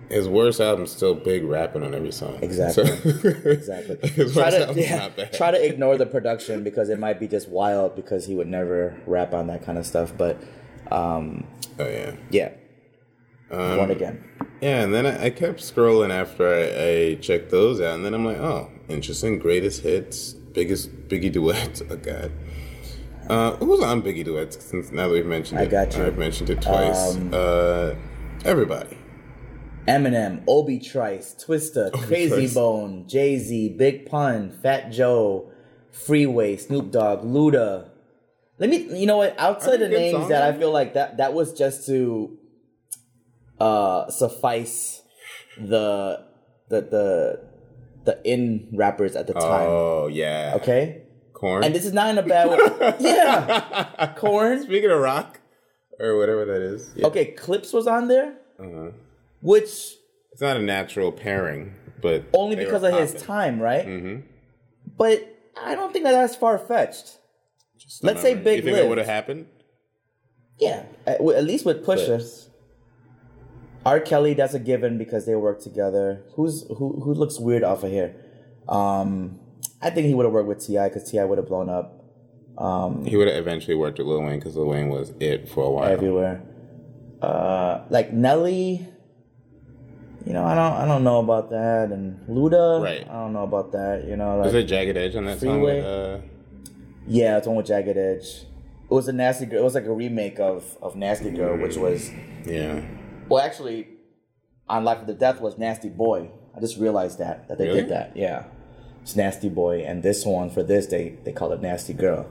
his 0.09 0.27
worst 0.27 0.59
album's 0.59 0.91
still 0.91 1.15
big 1.15 1.43
rapping 1.45 1.83
on 1.83 1.93
every 1.95 2.11
song. 2.11 2.37
Exactly. 2.41 2.85
So- 2.85 3.27
Exactly. 3.49 4.09
his 4.09 4.33
try 4.33 4.43
worst 4.45 4.57
to 4.57 4.61
album's 4.67 4.77
yeah, 4.89 4.97
not 4.97 5.15
bad. 5.15 5.33
try 5.33 5.51
to 5.51 5.65
ignore 5.65 5.97
the 5.97 6.05
production 6.05 6.63
because 6.63 6.89
it 6.89 6.99
might 6.99 7.19
be 7.19 7.27
just 7.27 7.47
wild 7.49 7.95
because 7.95 8.25
he 8.25 8.35
would 8.35 8.47
never 8.47 8.95
rap 9.05 9.33
on 9.33 9.47
that 9.47 9.63
kind 9.65 9.77
of 9.77 9.85
stuff. 9.85 10.11
But 10.17 10.41
um, 10.91 11.45
oh 11.79 11.87
yeah, 11.87 12.15
yeah, 12.29 12.51
um, 13.51 13.77
one 13.77 13.91
again. 13.91 14.23
Yeah, 14.61 14.83
and 14.83 14.93
then 14.93 15.05
I, 15.07 15.25
I 15.25 15.29
kept 15.31 15.59
scrolling 15.59 16.11
after 16.11 16.47
I, 16.47 17.11
I 17.11 17.15
checked 17.15 17.49
those 17.49 17.81
out, 17.81 17.95
and 17.95 18.05
then 18.05 18.13
I'm 18.13 18.25
like, 18.25 18.37
oh, 18.37 18.69
interesting. 18.89 19.39
Greatest 19.39 19.81
hits, 19.81 20.33
biggest 20.33 20.91
Biggie 21.07 21.31
duets. 21.31 21.81
Oh 21.89 21.95
God. 21.95 22.31
Uh, 23.31 23.55
who 23.55 23.65
was 23.65 23.79
on 23.81 24.01
Biggie 24.01 24.25
duets? 24.25 24.61
Since 24.63 24.91
now 24.91 25.07
that 25.07 25.13
we've 25.13 25.25
mentioned 25.25 25.61
it, 25.61 25.63
I 25.63 25.65
got 25.67 25.95
you. 25.95 26.05
I've 26.05 26.17
mentioned 26.17 26.49
it 26.49 26.61
twice. 26.61 27.15
Um, 27.15 27.29
uh, 27.33 27.93
everybody. 28.43 28.97
Eminem, 29.87 30.43
Obi 30.47 30.79
Trice, 30.79 31.33
Twista, 31.41 31.93
Crazy 31.93 32.29
Trice. 32.29 32.53
Bone, 32.53 33.07
Jay 33.07 33.39
Z, 33.39 33.75
Big 33.77 34.05
Pun, 34.05 34.51
Fat 34.51 34.91
Joe, 34.91 35.49
Freeway, 35.91 36.57
Snoop 36.57 36.91
Dogg, 36.91 37.21
Luda. 37.23 37.89
Let 38.59 38.69
me, 38.69 38.99
you 38.99 39.07
know 39.07 39.17
what? 39.17 39.39
Outside 39.39 39.77
the 39.77 39.87
names 39.87 40.11
songs 40.11 40.27
that 40.27 40.43
I 40.43 40.51
feel 40.57 40.71
like 40.71 40.93
that 40.95 41.15
that 41.17 41.33
was 41.33 41.53
just 41.53 41.85
to 41.87 42.37
uh 43.61 44.09
suffice 44.09 45.03
the 45.57 46.25
the 46.67 46.81
the 46.81 47.47
the 48.03 48.21
in 48.25 48.67
rappers 48.73 49.15
at 49.15 49.25
the 49.27 49.33
time. 49.33 49.67
Oh 49.67 50.07
yeah. 50.07 50.53
Okay, 50.57 51.03
Korn. 51.41 51.63
and 51.63 51.73
this 51.75 51.85
is 51.85 51.91
not 51.93 52.09
in 52.11 52.17
a 52.19 52.23
bad 52.23 52.49
way. 52.49 52.95
yeah, 52.99 54.13
Korn. 54.17 54.61
Speaking 54.63 54.91
of 54.91 54.99
rock, 54.99 55.39
or 55.99 56.17
whatever 56.17 56.45
that 56.45 56.61
is. 56.61 56.91
Yeah. 56.95 57.07
Okay, 57.07 57.25
Clipse 57.31 57.73
was 57.73 57.87
on 57.87 58.07
there, 58.07 58.35
Uh-huh. 58.59 58.91
which 59.41 59.95
It's 60.31 60.41
not 60.41 60.55
a 60.55 60.61
natural 60.61 61.11
pairing, 61.11 61.73
but 62.01 62.25
only 62.33 62.55
because 62.55 62.83
of 62.83 62.93
his 62.93 63.13
time, 63.21 63.59
right? 63.59 63.85
Mm-hmm. 63.85 64.21
But 64.97 65.35
I 65.59 65.73
don't 65.75 65.91
think 65.91 66.05
that 66.05 66.11
that's 66.11 66.35
far 66.35 66.57
fetched. 66.57 67.17
Let's 68.03 68.21
say. 68.21 68.35
Big 68.35 68.57
You 68.57 68.63
think 68.63 68.77
that 68.77 68.87
would 68.87 68.99
have 68.99 69.07
happened? 69.07 69.47
Yeah, 70.59 70.83
at, 71.07 71.19
at 71.19 71.43
least 71.43 71.65
with 71.65 71.83
Pusha. 71.85 72.47
R. 73.83 73.99
Kelly, 73.99 74.35
that's 74.35 74.53
a 74.53 74.59
given 74.59 74.99
because 74.99 75.25
they 75.25 75.33
work 75.35 75.59
together. 75.61 76.23
Who's 76.35 76.65
who? 76.67 77.01
Who 77.03 77.13
looks 77.15 77.39
weird 77.39 77.63
off 77.63 77.83
of 77.83 77.89
here? 77.89 78.15
Um, 78.69 79.39
I 79.81 79.89
think 79.89 80.07
he 80.07 80.13
would 80.13 80.25
have 80.25 80.33
worked 80.33 80.47
with 80.47 80.65
T.I. 80.65 80.89
because 80.89 81.09
T.I. 81.09 81.23
would 81.25 81.37
have 81.37 81.47
blown 81.47 81.69
up 81.69 81.97
um, 82.57 83.05
He 83.05 83.15
would 83.17 83.27
have 83.27 83.37
eventually 83.37 83.75
worked 83.75 83.97
with 83.97 84.07
Lil 84.07 84.21
Wayne 84.21 84.37
because 84.39 84.55
Lil 84.55 84.67
Wayne 84.67 84.89
was 84.89 85.13
it 85.19 85.49
for 85.49 85.63
a 85.63 85.69
while. 85.71 85.89
everywhere. 85.89 86.43
Uh, 87.21 87.83
like 87.89 88.11
Nelly, 88.13 88.85
you 90.25 90.33
know, 90.33 90.43
I 90.43 90.53
don't, 90.55 90.73
I 90.73 90.85
don't 90.85 91.03
know 91.03 91.19
about 91.19 91.49
that, 91.51 91.91
and 91.91 92.19
Luda, 92.27 92.83
Right. 92.83 93.07
I 93.09 93.13
don't 93.13 93.33
know 93.33 93.43
about 93.43 93.71
that. 93.71 94.05
You 94.07 94.15
know, 94.15 94.37
Was 94.37 94.53
like 94.53 94.63
it 94.65 94.67
Jagged 94.67 94.97
Edge 94.97 95.15
on 95.15 95.25
that 95.25 95.39
Freeway? 95.39 95.81
song? 95.81 95.83
With, 95.83 95.85
uh, 95.85 96.17
yeah, 97.07 97.37
it's 97.37 97.47
one 97.47 97.55
with 97.57 97.65
Jagged 97.67 97.97
Edge. 97.97 98.45
It 98.83 98.93
was 98.93 99.07
a 99.07 99.13
nasty 99.13 99.45
girl. 99.45 99.61
It 99.61 99.63
was 99.63 99.75
like 99.75 99.85
a 99.85 99.93
remake 99.93 100.39
of 100.39 100.77
of 100.81 100.95
Nasty 100.95 101.31
Girl, 101.31 101.57
which 101.57 101.77
was 101.77 102.11
yeah. 102.45 102.81
Well, 103.29 103.41
actually, 103.43 103.87
on 104.67 104.83
Life 104.83 104.99
of 104.99 105.07
the 105.07 105.13
Death 105.13 105.39
was 105.41 105.57
Nasty 105.57 105.87
Boy. 105.89 106.29
I 106.55 106.59
just 106.59 106.77
realized 106.77 107.17
that 107.19 107.47
that 107.47 107.57
they 107.57 107.67
Really? 107.67 107.81
did 107.81 107.89
that. 107.89 108.17
Yeah, 108.17 108.45
it's 109.01 109.15
Nasty 109.15 109.49
Boy, 109.49 109.79
and 109.81 110.03
this 110.03 110.25
one 110.25 110.49
for 110.49 110.63
this 110.63 110.87
they 110.87 111.17
they 111.23 111.31
call 111.31 111.51
it 111.51 111.61
Nasty 111.61 111.93
Girl. 111.93 112.29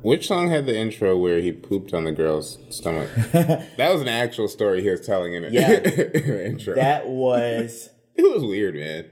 Which 0.00 0.28
song 0.28 0.48
had 0.50 0.66
the 0.66 0.76
intro 0.76 1.16
where 1.16 1.40
he 1.40 1.50
pooped 1.50 1.92
on 1.92 2.04
the 2.04 2.12
girl's 2.12 2.58
stomach? 2.70 3.10
that 3.32 3.92
was 3.92 4.00
an 4.00 4.06
actual 4.08 4.46
story 4.46 4.80
he 4.80 4.90
was 4.90 5.04
telling 5.04 5.34
in 5.34 5.42
it. 5.44 5.52
Yeah. 5.52 5.70
intro. 6.46 6.74
That 6.76 7.08
was 7.08 7.90
it 8.14 8.22
was 8.22 8.44
weird, 8.44 8.74
man. 8.76 9.06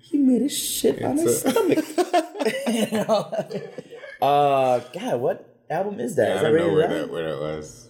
he 0.00 0.18
made 0.18 0.42
a 0.42 0.48
shit 0.48 1.02
on 1.02 1.16
his 1.18 1.44
a- 1.44 1.50
stomach. 1.50 1.84
You 2.66 2.90
know? 2.90 3.30
uh, 4.20 4.80
God, 4.92 5.20
what 5.20 5.56
album 5.70 6.00
is 6.00 6.16
that? 6.16 6.32
I 6.32 6.34
Is 6.34 6.42
that 6.42 6.50
don't 6.50 6.56
know 6.58 6.72
where 6.74 6.88
that 6.88 7.10
where 7.10 7.30
that 7.30 7.40
was. 7.40 7.88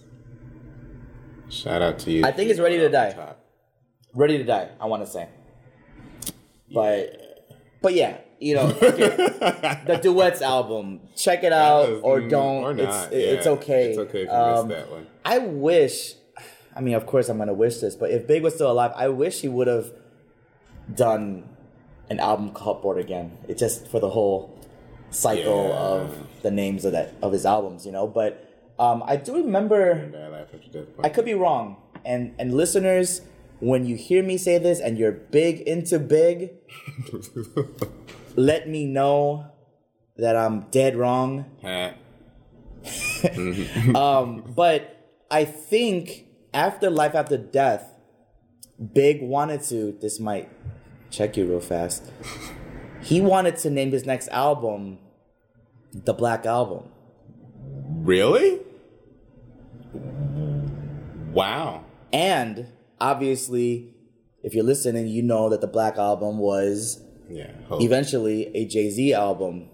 Shout 1.49 1.81
out 1.81 1.99
to 1.99 2.11
you. 2.11 2.25
I 2.25 2.31
think 2.31 2.49
it's 2.51 2.59
Ready 2.59 2.77
to 2.77 2.89
Die. 2.89 3.35
Ready 4.13 4.37
to 4.37 4.43
Die. 4.43 4.69
I 4.79 4.85
want 4.85 5.03
to 5.05 5.11
say, 5.11 5.27
but 6.73 7.47
but 7.81 7.93
yeah, 7.93 8.17
you 8.39 8.55
know, 8.55 8.67
the 8.67 9.99
duets 10.03 10.41
album. 10.41 10.99
Check 11.15 11.43
it 11.43 11.53
out 11.53 11.89
was- 11.89 12.01
or 12.03 12.21
mm, 12.21 12.29
don't. 12.29 12.63
or 12.63 12.71
it's 12.71 12.81
not. 12.83 13.13
it's 13.13 13.45
Yeah, 13.45 13.51
okay. 13.53 13.89
It's 13.89 13.97
okay 13.99 14.21
if 14.23 14.27
you 14.29 14.33
Um, 14.33 14.67
that 14.69 14.91
one. 14.91 15.07
I 15.23 15.37
wish. 15.39 16.15
I 16.75 16.81
mean, 16.81 16.95
of 16.95 17.05
course, 17.05 17.29
I'm 17.29 17.37
gonna 17.37 17.53
wish 17.53 17.77
this, 17.77 17.95
but 17.95 18.11
if 18.11 18.27
Big 18.27 18.43
was 18.43 18.53
still 18.55 18.69
alive, 18.71 18.91
I 18.95 19.07
wish 19.07 19.41
he 19.41 19.47
would 19.47 19.67
have 19.67 19.91
done 20.93 21.47
an 22.09 22.19
album 22.19 22.51
cupboard 22.53 22.97
again. 22.99 23.37
It 23.47 23.57
just 23.57 23.87
for 23.87 23.99
the 23.99 24.09
whole 24.09 24.53
cycle 25.09 25.69
Yeah. 25.69 25.75
of 25.75 26.17
the 26.41 26.51
names 26.51 26.83
of 26.85 26.91
that 26.91 27.13
of 27.21 27.31
his 27.31 27.45
albums, 27.45 27.85
you 27.85 27.91
know. 27.91 28.05
But 28.07 28.43
um, 28.77 29.01
I 29.05 29.15
do 29.15 29.35
remember. 29.35 29.95
Bad 30.09 30.31
Life 30.31 30.47
After 30.53 30.69
Death. 30.69 30.87
I 31.03 31.07
could 31.09 31.23
be 31.25 31.33
wrong, 31.33 31.77
and 32.03 32.35
and 32.37 32.53
listeners, 32.53 33.21
when 33.61 33.85
you 33.85 33.95
hear 33.95 34.21
me 34.21 34.37
say 34.37 34.57
this 34.57 34.81
and 34.81 34.97
you're 34.97 35.13
big 35.13 35.61
into 35.61 35.97
Big, 35.97 36.51
let 38.35 38.67
me 38.69 38.85
know 38.85 39.51
that 40.17 40.35
I'm 40.35 40.61
dead 40.71 40.95
wrong. 40.95 41.45
Um, 43.95 44.43
but 44.55 45.09
I 45.31 45.43
think 45.43 46.27
after 46.53 46.91
Life 46.91 47.15
After 47.15 47.35
Death, 47.37 47.95
Big 48.93 49.21
wanted 49.21 49.63
to. 49.63 49.97
This 50.01 50.19
might 50.19 50.49
check 51.09 51.37
you 51.37 51.45
real 51.45 51.61
fast. 51.61 52.11
He 53.01 53.21
wanted 53.21 53.57
to 53.57 53.69
name 53.69 53.91
his 53.91 54.05
next 54.05 54.27
album 54.29 54.99
the 55.93 56.13
Black 56.13 56.45
Album. 56.45 56.89
Really? 57.87 58.59
Wow. 61.31 61.85
And 62.11 62.67
obviously, 62.99 63.93
if 64.43 64.53
you're 64.53 64.65
listening, 64.65 65.07
you 65.07 65.23
know 65.23 65.49
that 65.49 65.61
the 65.61 65.67
Black 65.67 65.97
Album 65.97 66.37
was 66.37 67.01
Yeah. 67.29 67.51
Hope. 67.67 67.81
eventually 67.81 68.55
a 68.55 68.65
Jay 68.65 68.89
Z 68.89 69.13
album. 69.13 69.69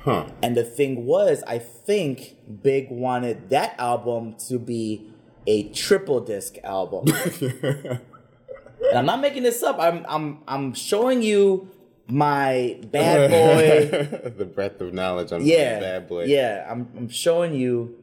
Huh. 0.00 0.26
And 0.42 0.56
the 0.56 0.62
thing 0.62 1.04
was, 1.04 1.42
I 1.46 1.58
think 1.58 2.36
Big 2.62 2.90
wanted 2.90 3.50
that 3.50 3.74
album 3.78 4.36
to 4.48 4.58
be 4.58 5.10
a 5.46 5.68
triple 5.70 6.20
disc 6.20 6.56
album. 6.62 7.12
and 7.40 8.00
I'm 8.94 9.06
not 9.06 9.20
making 9.20 9.42
this 9.42 9.62
up. 9.62 9.78
I'm 9.78 10.04
I'm 10.08 10.42
I'm 10.46 10.74
showing 10.74 11.22
you 11.22 11.70
my 12.08 12.78
bad 12.90 13.30
boy. 13.30 14.30
the 14.36 14.44
breadth 14.44 14.80
of 14.80 14.92
knowledge 14.92 15.32
on 15.32 15.44
yeah, 15.44 15.80
bad 15.80 16.08
boy. 16.08 16.24
yeah. 16.24 16.66
I'm 16.70 16.88
I'm 16.96 17.08
showing 17.08 17.54
you 17.54 17.96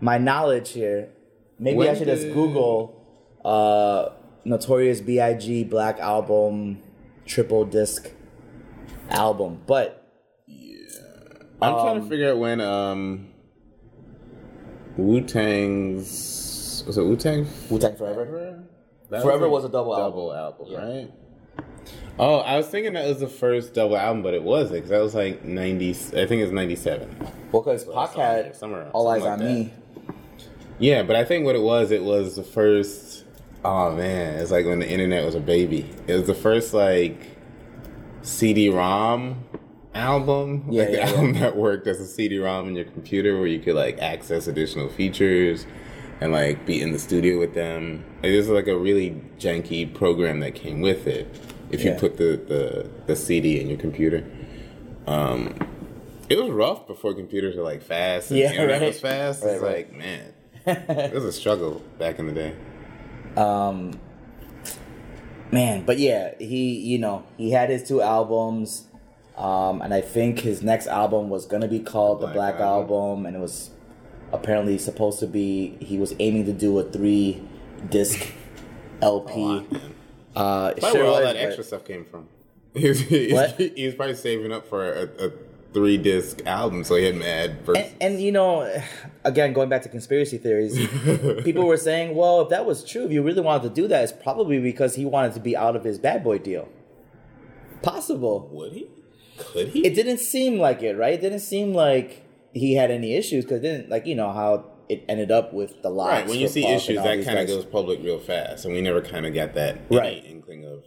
my 0.00 0.18
knowledge 0.18 0.70
here. 0.70 1.10
Maybe 1.58 1.76
I 1.82 1.92
When 1.92 1.96
should 1.96 2.08
just 2.08 2.32
Google 2.32 3.02
uh, 3.44 4.10
Notorious 4.44 5.00
B.I.G. 5.00 5.64
Black 5.64 5.98
Album 5.98 6.82
triple 7.26 7.64
disc 7.64 8.10
album, 9.10 9.60
but 9.66 10.02
I'm 11.60 11.72
trying 11.74 11.96
Um, 11.98 12.02
to 12.04 12.08
figure 12.08 12.30
out 12.30 12.38
when 12.38 12.60
um 12.60 13.28
Wu 14.96 15.20
Tang's 15.20 16.84
was 16.86 16.96
it 16.98 17.02
Wu 17.02 17.16
Tang 17.16 17.46
Wu 17.70 17.78
Tang 17.78 17.96
Forever. 17.96 18.62
That 19.10 19.22
Forever 19.22 19.48
was 19.48 19.64
a 19.64 19.68
double 19.68 19.94
album. 19.94 20.10
double 20.10 20.32
album, 20.34 20.66
Yeah. 20.70 20.84
right? 20.84 21.12
Oh, 22.18 22.36
I 22.38 22.56
was 22.56 22.66
thinking 22.66 22.94
that 22.94 23.06
was 23.06 23.20
the 23.20 23.28
first 23.28 23.72
double 23.74 23.96
album, 23.96 24.22
but 24.22 24.34
it 24.34 24.42
wasn't 24.42 24.76
because 24.76 24.90
that 24.90 25.02
was 25.02 25.14
like 25.14 25.44
ninety. 25.44 25.90
I 25.90 26.26
think 26.26 26.32
it 26.32 26.42
was 26.44 26.52
ninety 26.52 26.76
seven. 26.76 27.14
Well, 27.52 27.62
because 27.62 27.84
Pac 27.84 28.14
had 28.14 28.56
somewhere- 28.56 28.90
All 28.92 29.06
Eyes 29.08 29.22
something 29.22 29.46
on 29.46 29.54
like 29.54 29.66
Me. 29.66 29.72
Yeah, 30.78 31.02
but 31.04 31.14
I 31.16 31.24
think 31.24 31.44
what 31.46 31.54
it 31.56 31.62
was, 31.62 31.90
it 31.90 32.02
was 32.02 32.36
the 32.36 32.42
first. 32.42 33.24
Oh 33.68 33.96
man, 33.96 34.36
it's 34.38 34.50
like 34.52 34.64
when 34.64 34.78
the 34.78 34.88
internet 34.88 35.24
was 35.24 35.34
a 35.34 35.40
baby. 35.40 35.90
It 36.06 36.14
was 36.14 36.26
the 36.28 36.34
first 36.34 36.72
like 36.72 37.16
CD-ROM 38.22 39.44
album. 39.94 40.66
Yeah, 40.70 40.82
like 40.82 40.90
the 40.92 40.96
yeah, 40.98 41.06
album 41.08 41.32
that 41.34 41.56
worked 41.56 41.86
as 41.86 41.98
a 42.00 42.06
CD-ROM 42.06 42.68
in 42.68 42.76
your 42.76 42.84
computer, 42.84 43.36
where 43.38 43.46
you 43.48 43.58
could 43.58 43.74
like 43.74 43.98
access 43.98 44.46
additional 44.46 44.88
features. 44.88 45.66
and 46.20 46.32
like 46.32 46.64
be 46.64 46.80
in 46.80 46.92
the 46.92 46.98
studio 46.98 47.38
with 47.38 47.52
them. 47.54 48.02
Like, 48.22 48.32
there's 48.32 48.48
like 48.48 48.68
a 48.68 48.76
really 48.78 49.10
janky 49.38 49.92
program 49.92 50.40
that 50.40 50.54
came 50.54 50.80
with 50.80 51.06
it. 51.06 51.26
If 51.70 51.84
you 51.84 51.90
Yeah. 51.90 51.98
put 51.98 52.16
the, 52.16 52.40
the 52.52 52.90
the 53.06 53.16
CD 53.16 53.60
in 53.60 53.68
your 53.68 53.78
computer, 53.78 54.24
um, 55.06 55.54
it 56.30 56.38
was 56.38 56.50
rough 56.50 56.86
before 56.86 57.12
computers 57.14 57.54
were 57.56 57.62
like 57.64 57.82
fast. 57.82 58.30
And 58.30 58.38
Yeah, 58.40 58.48
the 58.48 58.54
internet 58.54 58.80
right. 58.80 58.86
was 58.86 59.00
fast. 59.00 59.42
Right, 59.44 59.52
it's 59.54 59.62
right. 59.62 59.76
like 59.76 59.92
man, 59.92 60.32
it 61.10 61.12
was 61.12 61.24
a 61.24 61.32
struggle 61.32 61.82
back 61.98 62.18
in 62.20 62.26
the 62.28 62.32
day. 62.32 62.54
Um, 63.36 63.98
man, 65.52 65.84
but 65.84 65.98
yeah, 65.98 66.34
he 66.38 66.72
you 66.78 66.98
know 66.98 67.24
he 67.36 67.50
had 67.50 67.70
his 67.70 67.86
two 67.86 68.00
albums, 68.02 68.86
um, 69.36 69.82
and 69.82 69.92
I 69.94 70.00
think 70.00 70.40
his 70.40 70.62
next 70.62 70.86
album 70.86 71.28
was 71.28 71.46
gonna 71.46 71.68
be 71.68 71.80
called 71.80 72.20
the 72.20 72.26
Black 72.26 72.56
Black 72.56 72.60
Album. 72.60 72.96
Album, 72.96 73.26
and 73.26 73.36
it 73.36 73.40
was 73.40 73.70
apparently 74.32 74.78
supposed 74.78 75.18
to 75.20 75.26
be 75.26 75.76
he 75.80 75.98
was 75.98 76.14
aiming 76.18 76.44
to 76.46 76.52
do 76.52 76.78
a 76.78 76.82
three 76.90 77.42
disc 77.90 78.26
LP. 79.02 79.34
Lot. 79.40 79.64
Uh, 80.34 80.74
sure 80.80 80.92
where 80.94 81.04
all 81.04 81.10
was, 81.12 81.20
that 81.20 81.34
but- 81.34 81.36
extra 81.36 81.64
stuff 81.64 81.84
came 81.84 82.04
from. 82.04 82.28
He 82.76 82.88
was, 82.90 83.00
he, 83.00 83.32
What? 83.32 83.58
he 83.58 83.86
was 83.86 83.94
probably 83.94 84.16
saving 84.16 84.52
up 84.52 84.66
for 84.68 84.92
a, 84.92 85.28
a 85.28 85.30
three 85.72 85.96
disc 85.98 86.40
album, 86.46 86.84
so 86.84 86.94
he 86.96 87.04
had 87.04 87.16
mad 87.16 87.60
verses. 87.64 87.92
And, 88.00 88.02
and 88.14 88.22
you 88.22 88.32
know, 88.32 88.80
again, 89.24 89.52
going 89.52 89.68
back 89.68 89.82
to 89.82 89.88
conspiracy 89.88 90.38
theories, 90.38 90.76
people 91.44 91.66
were 91.66 91.76
saying, 91.76 92.14
well, 92.16 92.40
if 92.42 92.48
that 92.50 92.64
was 92.66 92.84
true, 92.84 93.04
if 93.04 93.12
you 93.12 93.22
really 93.22 93.42
wanted 93.42 93.62
to 93.64 93.70
do 93.70 93.86
that, 93.88 94.02
it's 94.02 94.12
probably 94.12 94.58
because 94.60 94.94
he 94.94 95.04
wanted 95.04 95.34
to 95.34 95.40
be 95.40 95.56
out 95.56 95.76
of 95.76 95.84
his 95.84 95.98
bad 95.98 96.24
boy 96.24 96.38
deal. 96.38 96.68
Possible. 97.82 98.48
Would 98.52 98.72
he? 98.72 98.88
Could 99.38 99.68
he? 99.68 99.86
It 99.86 99.94
didn't 99.94 100.18
seem 100.18 100.58
like 100.58 100.82
it, 100.82 100.96
right? 100.96 101.14
It 101.14 101.20
didn't 101.20 101.40
seem 101.40 101.74
like 101.74 102.24
he 102.54 102.74
had 102.74 102.90
any 102.90 103.14
issues 103.14 103.44
because 103.44 103.58
it 103.58 103.62
didn't, 103.62 103.90
like, 103.90 104.06
you 104.06 104.14
know, 104.14 104.32
how 104.32 104.64
it 104.88 105.04
ended 105.08 105.30
up 105.30 105.52
with 105.52 105.82
the 105.82 105.90
LOX. 105.90 106.10
right. 106.12 106.28
When 106.28 106.38
you 106.38 106.48
see 106.48 106.66
issues, 106.66 106.96
that 107.02 107.24
kind 107.24 107.38
of 107.38 107.46
goes 107.46 107.64
public 107.64 108.00
real 108.02 108.18
fast, 108.18 108.64
and 108.64 108.72
we 108.74 108.80
never 108.80 109.02
kind 109.02 109.26
of 109.26 109.34
got 109.34 109.54
that 109.54 109.78
Right. 109.90 110.24
inkling 110.24 110.64
of 110.64 110.84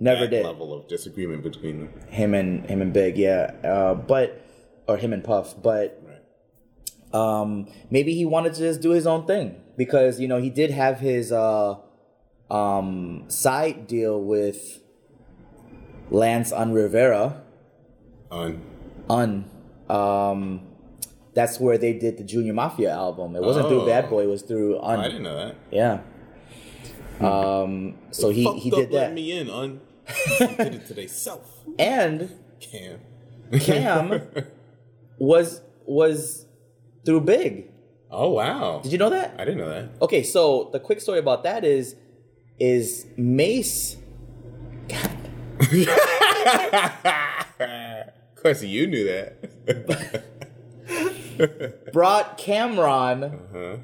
Never 0.00 0.20
that 0.22 0.30
did. 0.30 0.44
level 0.46 0.72
of 0.72 0.86
disagreement 0.88 1.42
between 1.42 1.78
them. 1.80 1.88
Him 2.08 2.34
and 2.34 2.64
him 2.70 2.80
and 2.82 2.92
Big, 2.92 3.18
yeah. 3.18 3.52
Uh, 3.64 3.94
but, 3.94 4.40
or 4.86 4.96
him 4.96 5.12
and 5.12 5.22
Puff, 5.24 5.60
but 5.60 6.00
Right. 6.06 7.14
um 7.42 7.66
maybe 7.90 8.14
he 8.14 8.24
wanted 8.24 8.54
to 8.54 8.60
just 8.60 8.80
do 8.80 8.90
his 8.90 9.06
own 9.06 9.26
thing 9.26 9.56
because 9.76 10.20
you 10.20 10.28
know 10.28 10.38
he 10.40 10.50
did 10.50 10.70
have 10.70 11.00
his 11.00 11.32
uh 11.32 11.76
um 12.50 13.24
side 13.28 13.86
deal 13.86 14.20
with 14.22 14.80
Lance 16.10 16.52
Un 16.52 16.72
Rivera 16.72 17.42
On 18.30 18.60
on 19.08 19.50
um 19.90 20.60
that's 21.34 21.58
where 21.60 21.78
they 21.78 21.92
did 21.92 22.18
the 22.18 22.24
Junior 22.24 22.52
Mafia 22.52 22.90
album. 22.92 23.36
It 23.36 23.42
wasn't 23.42 23.68
through 23.68 23.82
Oh. 23.82 23.86
Bad 23.86 24.08
Boy, 24.10 24.24
it 24.24 24.28
was 24.28 24.42
through 24.42 24.78
on 24.80 25.00
I 25.00 25.08
didn't 25.08 25.22
know 25.22 25.36
that. 25.36 25.54
Yeah. 25.70 26.00
Um 27.20 27.96
so 28.10 28.30
he 28.30 28.44
he 28.58 28.70
did 28.70 28.90
that. 28.92 29.12
me 29.12 29.32
in. 29.38 29.50
On 29.50 29.80
did 30.38 30.74
it 30.74 30.86
to 30.88 30.94
themselves. 30.94 31.48
And 31.78 32.30
Cam. 32.60 33.00
Cam 33.60 34.22
was 35.18 35.60
was 35.86 36.46
through 37.04 37.22
Big. 37.22 37.70
oh 38.10 38.30
wow! 38.30 38.80
Did 38.82 38.92
you 38.92 38.98
know 38.98 39.10
that? 39.10 39.34
I 39.38 39.44
didn't 39.44 39.58
know 39.58 39.68
that. 39.68 39.90
Okay, 40.02 40.22
so 40.22 40.68
the 40.72 40.80
quick 40.80 41.00
story 41.00 41.18
about 41.18 41.42
that 41.44 41.64
is 41.64 41.94
is 42.58 43.06
Mase 43.16 43.96
God 44.88 45.10
of 48.36 48.42
course, 48.42 48.62
you 48.62 48.86
knew 48.86 49.04
that. 49.04 49.34
brought 51.92 52.38
Cam'ron 52.38 53.38
huh? 53.52 53.76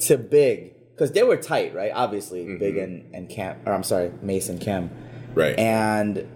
to 0.00 0.18
Big 0.18 0.74
because 0.92 1.12
they 1.12 1.22
were 1.22 1.36
tight, 1.36 1.74
right? 1.74 1.92
Obviously, 1.94 2.44
Mm-hmm. 2.44 2.58
Big 2.58 2.76
and 2.76 3.14
and 3.14 3.28
Cam, 3.28 3.56
or 3.66 3.72
I'm 3.72 3.82
sorry, 3.82 4.10
Mase 4.22 4.48
and 4.48 4.60
Cam, 4.60 4.90
Right. 5.34 5.58
and 5.58 6.26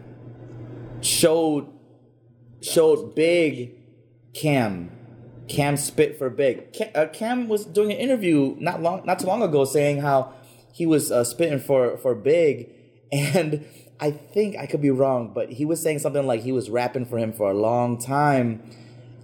showed 1.01 1.69
showed 2.63 3.15
Big 3.15 3.73
Cam. 4.35 4.91
Cam 5.49 5.77
spit 5.77 6.19
for 6.19 6.31
Big. 6.31 6.73
Cam, 6.73 6.89
uh, 6.95 7.07
Cam 7.13 7.49
was 7.49 7.65
doing 7.67 7.93
an 7.93 7.99
interview 7.99 8.57
not 8.59 8.83
long, 8.83 9.05
not 9.05 9.19
too 9.19 9.27
long 9.27 9.43
ago, 9.43 9.65
saying 9.65 10.01
how 10.01 10.33
he 10.73 10.87
was 10.87 11.13
uh, 11.13 11.23
spitting 11.23 11.59
for 11.59 11.99
for 11.99 12.15
Big, 12.15 12.71
and 13.13 13.65
I 14.01 14.11
think 14.11 14.57
I 14.57 14.67
could 14.67 14.81
be 14.83 14.91
wrong, 14.91 15.33
but 15.35 15.53
he 15.53 15.65
was 15.65 15.81
saying 15.83 16.01
something 16.01 16.27
like 16.27 16.43
he 16.43 16.53
was 16.53 16.71
rapping 16.71 17.07
for 17.07 17.19
him 17.19 17.33
for 17.33 17.51
a 17.51 17.55
long 17.55 17.99
time, 17.99 18.63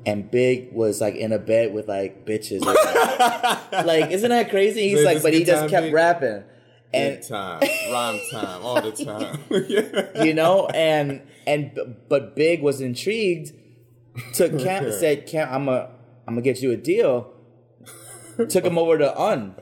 and 0.07 0.31
Big 0.31 0.73
was 0.73 1.01
like 1.01 1.15
in 1.15 1.33
a 1.33 1.39
bed 1.39 1.73
with 1.73 1.89
like 1.89 2.27
bitches. 2.27 2.61
Like, 3.21 3.85
like, 3.85 4.11
isn't 4.11 4.31
that 4.31 4.49
crazy? 4.49 4.89
He's 4.89 5.05
like, 5.05 5.23
but 5.23 5.35
he 5.35 5.45
just 5.45 5.69
kept 5.69 5.87
Big? 5.87 5.93
rapping, 5.93 6.45
and 6.93 7.21
Good 7.21 7.29
time, 7.29 7.61
rhyme 7.93 8.21
time, 8.31 8.63
all 8.63 8.81
the 8.81 8.93
time. 8.93 9.39
yeah. 9.69 10.11
you 10.25 10.35
know 10.35 10.67
and 10.69 11.23
and 11.47 11.79
but 12.09 12.35
big 12.37 12.63
was 12.63 12.81
intrigued 12.81 13.53
took 14.35 14.59
cam 14.65 14.91
said 14.93 15.27
cam 15.27 15.49
i'm 15.53 15.69
a 15.69 15.89
i'm 16.27 16.35
gonna 16.35 16.43
get 16.43 16.61
you 16.63 16.73
a 16.73 16.77
deal 16.77 17.33
took 18.49 18.65
him 18.65 18.79
over 18.79 18.99
to 18.99 19.21
Un 19.21 19.55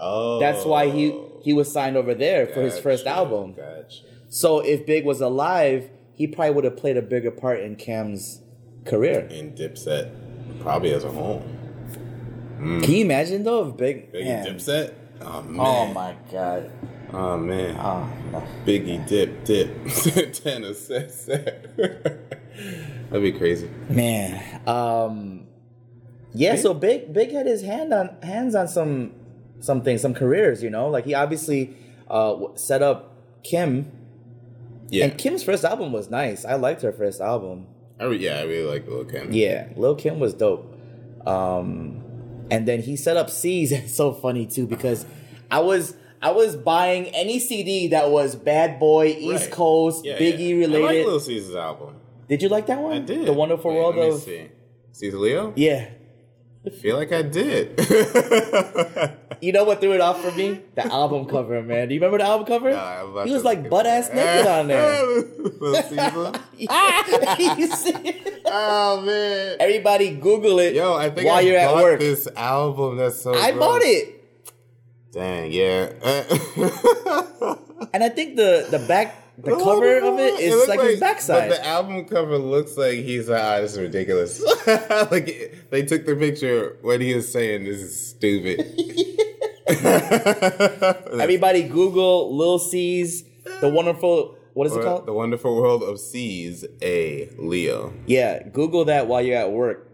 Oh, 0.00 0.38
that's 0.38 0.64
why 0.64 0.88
he 0.90 1.10
oh. 1.10 1.40
he 1.42 1.52
was 1.52 1.70
signed 1.72 1.96
over 1.96 2.14
there 2.14 2.46
for 2.46 2.62
his 2.62 2.78
first 2.78 3.06
album 3.06 3.54
Gotcha. 3.54 4.04
so 4.28 4.60
if 4.60 4.86
big 4.86 5.04
was 5.04 5.20
alive 5.20 5.90
he 6.14 6.26
probably 6.28 6.54
would 6.54 6.64
have 6.64 6.76
played 6.76 6.96
a 6.96 7.02
bigger 7.02 7.32
part 7.32 7.58
in 7.60 7.74
cam's 7.74 8.40
career 8.84 9.26
In 9.30 9.52
Dipset, 9.52 10.12
probably 10.60 10.92
as 10.92 11.02
a 11.04 11.10
whole. 11.10 11.40
Hmm. 12.58 12.80
can 12.80 12.94
you 12.94 13.04
imagine 13.04 13.42
though 13.42 13.66
if 13.68 13.76
big 13.76 14.12
man. 14.12 14.46
Dipset. 14.46 14.94
Oh 15.20 15.42
man. 15.42 15.60
oh 15.66 15.92
my 15.92 16.16
god 16.30 16.70
Oh 17.12 17.36
man. 17.38 17.76
oh 17.78 18.08
no. 18.32 18.42
Biggie 18.66 19.06
dip 19.08 19.44
dip. 19.44 19.70
Santana 19.90 20.72
that. 20.74 21.70
That'd 23.10 23.22
be 23.22 23.32
crazy. 23.32 23.70
Man, 23.88 24.60
um, 24.68 25.46
yeah. 26.34 26.56
So 26.56 26.74
big, 26.74 27.12
big 27.14 27.32
had 27.32 27.46
his 27.46 27.62
hand 27.62 27.94
on 27.94 28.16
hands 28.22 28.54
on 28.54 28.68
some 28.68 29.12
some 29.60 29.82
things, 29.82 30.02
some 30.02 30.12
careers. 30.12 30.62
You 30.62 30.68
know, 30.70 30.88
like 30.88 31.04
he 31.06 31.14
obviously 31.14 31.74
uh 32.08 32.36
set 32.56 32.82
up 32.82 33.14
Kim, 33.42 33.90
Yeah. 34.90 35.06
and 35.06 35.16
Kim's 35.18 35.42
first 35.42 35.64
album 35.64 35.92
was 35.92 36.10
nice. 36.10 36.44
I 36.44 36.54
liked 36.56 36.82
her 36.82 36.92
first 36.92 37.20
album. 37.22 37.66
I 37.98 38.04
re- 38.04 38.18
yeah, 38.18 38.40
I 38.40 38.42
really 38.42 38.68
like 38.70 38.86
Lil 38.86 39.04
Kim. 39.06 39.32
Yeah, 39.32 39.68
Lil 39.76 39.94
Kim 39.94 40.20
was 40.20 40.34
dope. 40.34 40.74
Um, 41.26 41.97
and 42.50 42.66
then 42.66 42.80
he 42.82 42.96
set 42.96 43.16
up 43.16 43.30
Cease. 43.30 43.72
It's 43.78 43.94
so 43.94 44.12
funny 44.12 44.46
too 44.46 44.66
because 44.66 45.04
I 45.50 45.60
was 45.60 45.94
I 46.20 46.32
was 46.32 46.56
buying 46.56 47.06
any 47.08 47.38
CD 47.38 47.88
that 47.88 48.10
was 48.10 48.34
Bad 48.34 48.78
Boy, 48.80 49.06
East 49.18 49.44
Right. 49.46 49.50
Coast, 49.52 50.04
Yeah, 50.04 50.18
Biggie 50.18 50.50
yeah. 50.50 50.56
related. 50.66 50.84
I 50.84 50.98
like 50.98 51.06
Lil 51.06 51.20
Caesar's 51.20 51.54
album. 51.56 51.94
did 52.28 52.42
you 52.42 52.48
like 52.48 52.66
that 52.66 52.80
one? 52.80 52.92
I 52.92 52.98
did. 53.00 53.26
The 53.26 53.32
Wonderful 53.32 53.70
Wait, 53.70 53.76
World 53.78 53.96
let 53.96 54.08
me 54.08 54.14
of 54.14 54.20
see. 54.22 54.48
Cease 54.92 55.14
A 55.14 55.18
Leo? 55.18 55.52
yeah. 55.56 55.90
I 56.68 56.76
feel 56.76 56.96
like 56.96 57.12
I 57.12 57.22
did. 57.22 57.78
You 59.40 59.52
know 59.52 59.62
what 59.62 59.80
threw 59.80 59.92
it 59.92 60.00
off 60.00 60.20
for 60.20 60.32
me? 60.32 60.60
The 60.74 60.84
album 60.92 61.26
cover, 61.26 61.62
man. 61.62 61.86
Do 61.86 61.94
you 61.94 62.00
remember 62.00 62.18
the 62.18 62.24
album 62.24 62.44
cover? 62.46 62.72
Nah, 62.72 63.24
he 63.24 63.32
was 63.32 63.44
like 63.44 63.70
butt 63.70 63.86
ass 63.86 64.10
naked 64.12 64.48
on 64.48 64.66
there. 64.66 64.98
Oh 68.50 69.02
man. 69.02 69.56
Everybody 69.60 70.16
Google 70.16 70.58
it 70.58 70.74
Yo, 70.74 70.96
I 70.96 71.10
think 71.10 71.26
while 71.28 71.36
I 71.36 71.40
you're 71.42 71.58
at 71.58 71.74
work. 71.74 72.00
this 72.00 72.26
album. 72.34 72.96
That's 72.96 73.20
so. 73.20 73.34
I 73.34 73.52
gross. 73.52 73.60
bought 73.60 73.82
it. 73.82 74.24
Dang, 75.12 75.52
yeah. 75.52 75.92
And 77.92 78.02
I 78.02 78.08
think 78.08 78.36
the 78.36 78.66
the 78.70 78.78
back 78.88 79.14
the 79.38 79.50
The 79.54 79.56
cover 79.56 79.98
of 79.98 80.18
it 80.18 80.32
looked 80.32 80.40
is 80.40 80.68
like, 80.68 80.80
his 80.80 81.00
backside. 81.00 81.48
But 81.48 81.58
the 81.58 81.66
album 81.66 82.04
cover 82.06 82.38
looks 82.38 82.76
like 82.76 82.98
he's 82.98 83.28
like, 83.28 83.42
ah, 83.42 83.60
this 83.60 83.72
is 83.72 83.78
ridiculous. 83.78 84.42
like 85.10 85.54
they 85.70 85.82
took 85.82 86.06
the 86.06 86.16
picture 86.16 86.76
when 86.82 87.00
he 87.00 87.14
was 87.14 87.30
saying 87.30 87.64
this 87.64 87.78
is 87.78 88.08
stupid. 88.10 88.60
Everybody 91.20 91.68
Google 91.68 92.34
Lil 92.34 92.58
Cease 92.58 93.22
The 93.60 93.68
Wonderful 93.68 94.34
what 94.54 94.66
is 94.66 94.74
it 94.74 94.82
called? 94.82 95.06
The 95.06 95.12
Wonderful 95.12 95.54
World 95.54 95.84
of 95.84 96.00
Cease 96.00 96.64
A 96.82 97.30
Leo. 97.38 97.92
yeah, 98.06 98.42
Google 98.42 98.86
that 98.86 99.06
while 99.06 99.22
you're 99.22 99.36
at 99.36 99.52
work. 99.52 99.87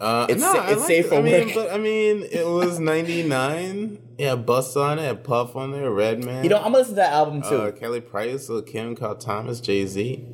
Uh, 0.00 0.26
It's 0.30 0.40
no, 0.40 0.52
sa- 0.54 0.68
it's 0.68 0.86
safe 0.86 1.06
it. 1.06 1.08
for 1.10 1.16
I 1.16 1.22
mean, 1.22 1.46
work. 1.48 1.54
but 1.54 1.70
I 1.72 1.78
mean, 1.78 2.22
it 2.30 2.46
was 2.46 2.78
ninety 2.80 3.22
nine. 3.22 3.98
Yeah, 4.18 4.34
Bust 4.36 4.76
on 4.76 4.98
it, 4.98 5.02
had 5.02 5.24
Puff 5.24 5.56
on 5.56 5.72
there, 5.72 5.90
Redman. 5.90 6.42
You 6.44 6.50
know, 6.50 6.56
I'm 6.56 6.64
gonna 6.64 6.78
listen 6.78 6.92
to 6.94 6.96
that 6.96 7.12
album 7.12 7.42
too. 7.42 7.56
uh, 7.56 7.70
Kelly 7.72 8.00
Price, 8.00 8.48
Lil 8.48 8.62
Kim, 8.62 8.96
Carl 8.96 9.16
Thomas, 9.16 9.60
Jay 9.60 9.86
Z. 9.86 10.24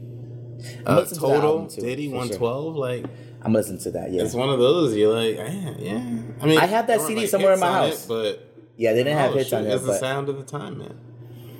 Uh, 0.86 1.04
to 1.04 1.14
Total, 1.14 1.42
album 1.42 1.68
too, 1.68 1.80
Diddy, 1.82 2.06
for 2.06 2.10
sure. 2.12 2.18
one 2.18 2.28
twelve. 2.30 2.76
Like 2.76 3.04
I'm 3.42 3.52
listening 3.52 3.80
to 3.82 3.90
that. 3.92 4.12
Yeah, 4.12 4.22
it's 4.22 4.34
one 4.34 4.48
of 4.50 4.58
those. 4.58 4.94
You're 4.94 5.12
like, 5.14 5.36
eh, 5.36 5.74
yeah. 5.78 5.96
I 6.40 6.46
mean, 6.46 6.58
I 6.58 6.66
have 6.66 6.86
that 6.86 7.00
CD 7.00 7.22
like, 7.22 7.28
somewhere 7.28 7.52
in 7.54 7.60
my 7.60 7.72
house. 7.72 8.04
it, 8.04 8.08
but 8.08 8.48
yeah. 8.76 8.92
They 8.92 9.02
didn't 9.04 9.18
have 9.18 9.32
oh, 9.32 9.34
hits 9.34 9.50
shit, 9.50 9.58
on 9.58 9.64
there, 9.64 9.76
It's 9.76 9.84
the 9.86 9.98
sound 9.98 10.28
of 10.28 10.36
the 10.36 10.44
time, 10.44 10.78
man. 10.78 10.98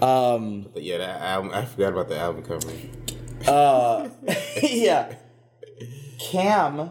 um, 0.03 0.67
But 0.73 0.83
yeah, 0.85 0.99
that 0.99 1.21
album. 1.23 1.51
I 1.55 1.65
forgot 1.65 1.93
about 1.93 2.09
the 2.09 2.19
album 2.19 2.43
cover. 2.45 2.69
uh, 3.51 4.09
yeah. 4.63 5.15
Cam 6.19 6.91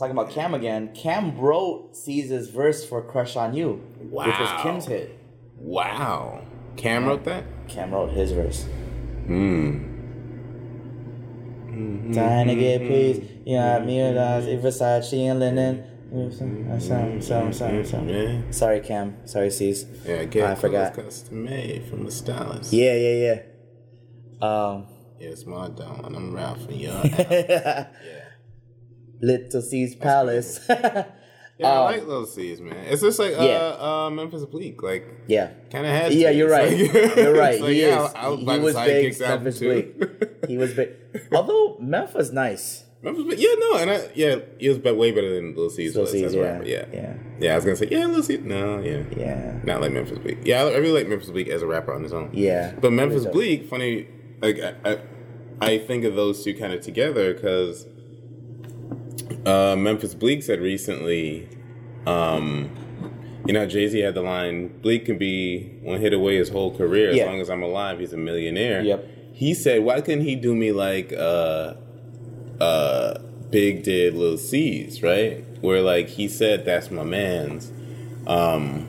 talking 0.00 0.16
about 0.16 0.30
Cam 0.30 0.54
again. 0.54 0.92
Cam 0.94 1.36
wrote 1.38 1.94
Caesar's 1.96 2.48
verse 2.48 2.84
for 2.84 3.02
"Crush 3.02 3.36
on 3.36 3.54
You," 3.54 3.74
which 4.00 4.26
was 4.26 4.62
Kim's 4.62 4.86
hit. 4.86 5.16
Wow. 5.56 6.42
Cam 6.76 7.04
wrote 7.04 7.24
that? 7.24 7.44
Cam 7.68 7.92
wrote 7.92 8.10
his 8.10 8.32
verse. 8.32 8.64
Hmm. 9.26 9.86
Trying 12.12 12.48
to 12.48 12.56
get 12.56 12.80
peace, 12.80 13.24
yeah, 13.44 13.78
me 13.78 14.00
and 14.00 14.18
us, 14.18 14.44
Versace 14.44 15.30
and 15.30 15.38
linen. 15.38 15.84
Some, 16.32 16.80
some, 17.22 17.52
some, 17.52 17.84
some. 17.84 18.08
Yeah. 18.08 18.40
Sorry, 18.50 18.80
Cam. 18.80 19.16
Sorry, 19.26 19.50
Cease. 19.50 19.86
Yeah, 20.04 20.24
get 20.24 20.50
I 20.50 20.54
forgot. 20.56 20.94
custom 20.94 21.44
made 21.44 21.84
from 21.84 22.04
the 22.04 22.10
stylist. 22.10 22.72
Yeah, 22.72 22.94
yeah, 22.96 23.42
yeah. 24.42 24.46
Um, 24.46 24.86
Yes, 25.20 25.44
my 25.44 25.68
darling, 25.68 26.16
I'm 26.16 26.34
Ralph 26.34 26.66
and 26.66 26.76
you're 26.80 26.92
yeah. 27.04 27.88
Little 29.20 29.62
Cease 29.62 29.94
Palace. 29.94 30.60
Yeah, 31.58 31.68
I 31.72 31.76
Um, 31.76 31.84
like 31.92 32.06
Little 32.06 32.24
Cease, 32.24 32.58
man. 32.58 32.74
It's 32.88 33.02
just 33.02 33.18
like 33.18 33.38
uh, 33.38 33.42
Yeah. 33.44 33.76
uh, 33.78 34.08
Memphis 34.10 34.46
Bleek, 34.46 34.82
like 34.82 35.04
yeah. 35.28 35.50
kind 35.70 35.84
of 35.84 35.92
has. 35.92 36.14
Yeah, 36.14 36.30
to. 36.30 36.34
you're 36.38 36.48
right. 36.48 36.70
like- 36.70 37.16
you're 37.16 37.34
right. 37.36 37.60
like, 37.60 37.70
he 37.72 37.82
yeah, 37.82 38.06
is. 38.06 38.12
I'll- 38.14 38.32
I'll 38.32 38.36
he 38.38 38.58
was 38.60 38.74
big. 38.76 39.20
Memphis. 39.20 39.58
Bleek. 39.58 39.94
He 40.48 40.56
was 40.56 40.72
big. 40.72 40.88
Although 41.32 41.76
Memphis 41.78 42.32
nice. 42.32 42.84
Memphis 43.02 43.24
Bleek, 43.24 43.38
yeah, 43.40 43.54
no, 43.58 43.76
and 43.76 43.90
I, 43.90 44.08
yeah, 44.14 44.36
he 44.58 44.70
was 44.70 44.78
way 44.78 45.10
better 45.12 45.34
than 45.34 45.48
Little 45.54 45.68
Cease 45.68 45.94
Lil 45.94 46.02
was 46.04 46.12
Cease, 46.12 46.32
yeah, 46.32 46.40
rapper. 46.40 46.64
Yeah, 46.64 46.84
yeah. 46.94 47.14
yeah. 47.38 47.52
I 47.52 47.56
was 47.56 47.64
gonna 47.66 47.76
say, 47.76 47.88
yeah, 47.90 48.06
Lil 48.06 48.22
Cease, 48.22 48.40
no, 48.42 48.78
yeah, 48.80 49.02
Yeah. 49.14 49.58
not 49.62 49.82
like 49.82 49.92
Memphis 49.92 50.18
Bleek. 50.18 50.38
Yeah, 50.44 50.62
I 50.64 50.68
I 50.70 50.76
really 50.78 50.92
like 51.02 51.08
Memphis 51.08 51.28
Bleek 51.28 51.48
as 51.48 51.60
a 51.60 51.66
rapper 51.66 51.92
on 51.92 52.02
his 52.02 52.14
own. 52.14 52.30
Yeah. 52.32 52.72
but 52.80 52.90
Memphis 52.90 53.26
Bleek, 53.26 53.68
funny, 53.68 54.08
like 54.40 54.58
I, 54.60 54.74
I, 54.92 54.98
I 55.60 55.78
think 55.78 56.04
of 56.04 56.14
those 56.14 56.42
two 56.42 56.54
kind 56.54 56.72
of 56.72 56.80
together 56.80 57.34
because 57.34 57.86
uh, 59.46 59.76
Memphis 59.76 60.14
Bleek 60.14 60.42
said 60.42 60.60
recently, 60.60 61.48
um, 62.06 62.70
you 63.46 63.52
know, 63.52 63.66
Jay 63.66 63.88
Z 63.88 63.98
had 64.00 64.14
the 64.14 64.22
line, 64.22 64.68
"Bleek 64.80 65.06
can 65.06 65.18
be 65.18 65.78
one 65.82 66.00
hit 66.00 66.12
away 66.12 66.36
his 66.36 66.48
whole 66.48 66.76
career. 66.76 67.10
As 67.10 67.26
long 67.26 67.40
as 67.40 67.50
I'm 67.50 67.62
alive, 67.62 67.98
he's 68.00 68.12
a 68.12 68.16
millionaire." 68.16 68.82
Yep. 68.82 69.08
He 69.32 69.54
said, 69.54 69.82
"Why 69.82 70.00
couldn't 70.00 70.24
he 70.24 70.36
do 70.36 70.54
me 70.54 70.72
like 70.72 71.12
uh, 71.12 71.74
uh, 72.60 73.18
Big 73.50 73.82
did 73.82 74.14
Lil 74.14 74.38
Cease, 74.38 75.02
right? 75.02 75.44
Where 75.62 75.80
like 75.80 76.08
he 76.08 76.28
said, 76.28 76.64
that's 76.64 76.90
my 76.90 77.04
man's." 77.04 77.72
Um, 78.26 78.86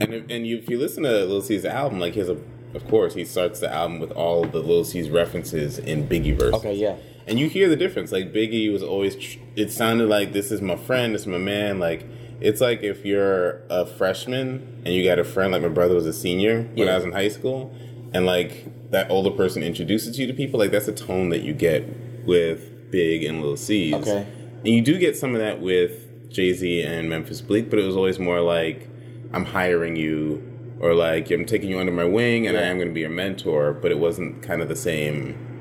and 0.00 0.14
if, 0.14 0.24
and 0.30 0.46
you, 0.46 0.58
if 0.58 0.68
you 0.68 0.78
listen 0.78 1.02
to 1.04 1.24
Lil 1.24 1.42
Cease 1.42 1.64
album, 1.64 2.00
like 2.00 2.14
his, 2.14 2.28
of 2.28 2.88
course, 2.88 3.14
he 3.14 3.24
starts 3.24 3.60
the 3.60 3.72
album 3.72 4.00
with 4.00 4.10
all 4.12 4.44
the 4.44 4.60
Lil 4.60 4.84
Cease 4.84 5.08
references 5.08 5.78
in 5.78 6.08
Biggie 6.08 6.36
verses. 6.36 6.54
Okay, 6.54 6.74
yeah. 6.74 6.96
And 7.26 7.38
you 7.38 7.48
hear 7.48 7.68
the 7.68 7.76
difference. 7.76 8.12
Like 8.12 8.32
Biggie 8.32 8.70
was 8.72 8.82
always, 8.82 9.16
tr- 9.16 9.38
it 9.56 9.70
sounded 9.72 10.08
like 10.08 10.32
this 10.32 10.50
is 10.52 10.60
my 10.60 10.76
friend, 10.76 11.14
this 11.14 11.22
is 11.22 11.26
my 11.26 11.38
man. 11.38 11.78
Like 11.78 12.06
it's 12.40 12.60
like 12.60 12.82
if 12.82 13.04
you're 13.04 13.62
a 13.70 13.86
freshman 13.86 14.82
and 14.84 14.94
you 14.94 15.04
got 15.04 15.18
a 15.18 15.24
friend, 15.24 15.52
like 15.52 15.62
my 15.62 15.68
brother 15.68 15.94
was 15.94 16.06
a 16.06 16.12
senior 16.12 16.62
when 16.62 16.86
Yeah. 16.86 16.92
I 16.92 16.96
was 16.96 17.04
in 17.04 17.12
high 17.12 17.28
school, 17.28 17.74
and 18.12 18.26
like 18.26 18.90
that 18.90 19.10
older 19.10 19.30
person 19.30 19.62
introduces 19.62 20.18
you 20.18 20.26
to 20.26 20.32
people. 20.34 20.58
Like 20.60 20.70
that's 20.70 20.86
the 20.86 20.92
tone 20.92 21.30
that 21.30 21.42
you 21.42 21.54
get 21.54 22.26
with 22.26 22.90
Big 22.90 23.24
and 23.24 23.42
Lil 23.42 23.56
Cease. 23.56 23.94
Okay. 23.94 24.26
And 24.58 24.68
you 24.68 24.82
do 24.82 24.98
get 24.98 25.16
some 25.16 25.34
of 25.34 25.40
that 25.40 25.60
with 25.60 26.30
Jay 26.30 26.52
Z 26.52 26.82
and 26.82 27.08
Memphis 27.08 27.40
Bleek, 27.40 27.70
but 27.70 27.78
it 27.78 27.84
was 27.84 27.96
always 27.96 28.18
more 28.18 28.40
like 28.40 28.88
I'm 29.32 29.44
hiring 29.46 29.96
you. 29.96 30.50
Or 30.80 30.92
like 30.92 31.30
I'm 31.30 31.46
taking 31.46 31.70
you 31.70 31.78
under 31.78 31.92
my 31.92 32.04
wing, 32.04 32.46
and 32.46 32.58
I 32.58 32.62
am 32.62 32.76
going 32.76 32.88
to 32.88 32.94
be 32.94 33.00
your 33.00 33.08
mentor, 33.08 33.72
but 33.72 33.90
it 33.90 33.98
wasn't 33.98 34.42
kind 34.42 34.60
of 34.60 34.68
the 34.68 34.76
same 34.76 35.53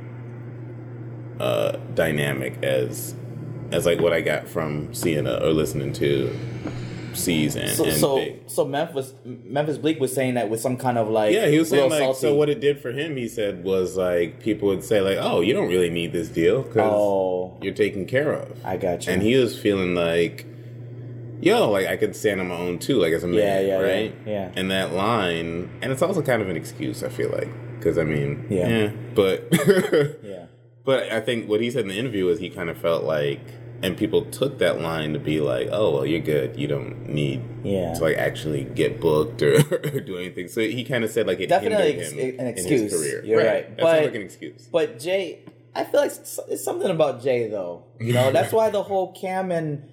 uh, 1.39 1.77
dynamic 1.95 2.61
as 2.63 3.15
as 3.71 3.86
like 3.86 3.99
what 3.99 4.13
I 4.13 4.21
got 4.21 4.47
from 4.47 4.93
seeing 4.93 5.27
or 5.27 5.51
listening 5.51 5.93
to 5.93 6.31
Cease 7.13 7.55
and, 7.55 7.69
So, 7.69 7.86
and 7.86 7.93
so, 7.97 8.15
Big. 8.17 8.39
so 8.47 8.65
Memphis, 8.65 9.13
Memphis 9.23 9.77
Bleek 9.77 9.99
was 9.99 10.13
saying 10.13 10.34
that 10.36 10.49
with 10.49 10.59
some 10.59 10.77
kind 10.77 10.97
of 10.97 11.09
like, 11.09 11.34
Yeah, 11.34 11.47
he 11.47 11.59
was 11.59 11.69
saying 11.69 11.89
like 11.91 11.99
salty- 11.99 12.19
so. 12.19 12.36
What 12.36 12.49
it 12.49 12.59
did 12.59 12.79
for 12.81 12.91
him, 12.91 13.15
he 13.17 13.27
said, 13.27 13.63
was 13.63 13.95
like 13.97 14.39
people 14.39 14.67
would 14.69 14.84
say 14.84 15.01
like, 15.01 15.17
"Oh, 15.19 15.41
you 15.41 15.53
don't 15.53 15.69
really 15.69 15.89
need 15.89 16.11
this 16.11 16.27
deal 16.29 16.63
because 16.63 16.91
Oh, 16.93 17.57
you're 17.61 17.73
taken 17.73 18.05
care 18.05 18.31
of." 18.34 18.51
I 18.65 18.77
got 18.77 19.05
you. 19.05 19.13
And 19.13 19.21
he 19.21 19.36
was 19.36 19.57
feeling 19.57 19.93
like, 19.95 20.45
"Yo, 21.41 21.69
like 21.69 21.88
I 21.88 21.97
could 21.97 22.15
stand 22.15 22.41
on 22.41 22.47
my 22.47 22.55
own 22.55 22.79
too, 22.79 22.99
like 22.99 23.13
as 23.13 23.23
a 23.23 23.27
man, 23.27 23.38
Yeah, 23.38 23.59
yeah, 23.59 23.67
yeah, 23.79 23.93
right?" 23.93 24.15
yeah. 24.25 24.51
And 24.55 24.71
that 24.71 24.93
line, 24.93 25.69
and 25.81 25.91
it's 25.91 26.01
also 26.01 26.21
kind 26.23 26.41
of 26.41 26.49
an 26.49 26.55
excuse. 26.57 27.03
I 27.03 27.09
feel 27.09 27.29
like 27.29 27.49
because 27.77 27.97
I 27.99 28.03
mean, 28.05 28.47
Yeah. 28.49 28.67
yeah, 28.67 28.91
but 29.13 29.47
yeah, 30.23 30.45
But 30.86 31.11
I 31.11 31.19
think 31.21 31.47
what 31.49 31.61
he 31.61 31.71
said 31.71 31.81
in 31.84 31.88
the 31.88 31.97
interview 31.97 32.27
is 32.27 32.39
he 32.39 32.49
kind 32.49 32.69
of 32.69 32.77
felt 32.77 33.03
like, 33.03 33.39
and 33.81 33.95
people 33.97 34.25
took 34.25 34.59
that 34.59 34.81
line 34.81 35.13
to 35.13 35.19
be 35.19 35.39
like, 35.39 35.69
"Oh, 35.71 35.91
well, 35.91 36.05
you're 36.05 36.19
good. 36.19 36.57
You 36.59 36.67
don't 36.67 37.07
need 37.09 37.41
Yeah. 37.63 37.93
to 37.93 38.01
like 38.01 38.17
actually 38.17 38.63
get 38.65 38.99
booked 38.99 39.41
or, 39.41 39.55
or 39.93 39.99
do 40.01 40.17
anything." 40.17 40.47
So 40.47 40.61
he 40.61 40.84
kind 40.84 41.03
of 41.03 41.09
said 41.09 41.27
like 41.27 41.39
it 41.39 41.47
Definitely 41.47 41.99
ex- 41.99 42.11
him 42.11 42.36
an 42.39 42.47
excuse. 42.47 42.93
career. 42.93 43.23
You're 43.25 43.38
right. 43.39 43.69
That 43.75 43.77
But- 43.81 43.91
sounds 43.91 44.05
like 44.07 44.15
an 44.15 44.21
excuse. 44.21 44.67
But 44.71 44.99
Jay, 44.99 45.39
I 45.75 45.84
feel 45.86 46.01
like 46.01 46.11
it's 46.11 46.63
something 46.63 46.89
about 46.89 47.21
Jay 47.23 47.47
though. 47.49 47.86
You 47.99 48.13
know, 48.13 48.31
that's 48.31 48.51
why 48.53 48.69
the 48.69 48.84
whole 48.84 49.11
Cam 49.13 49.51
and 49.51 49.84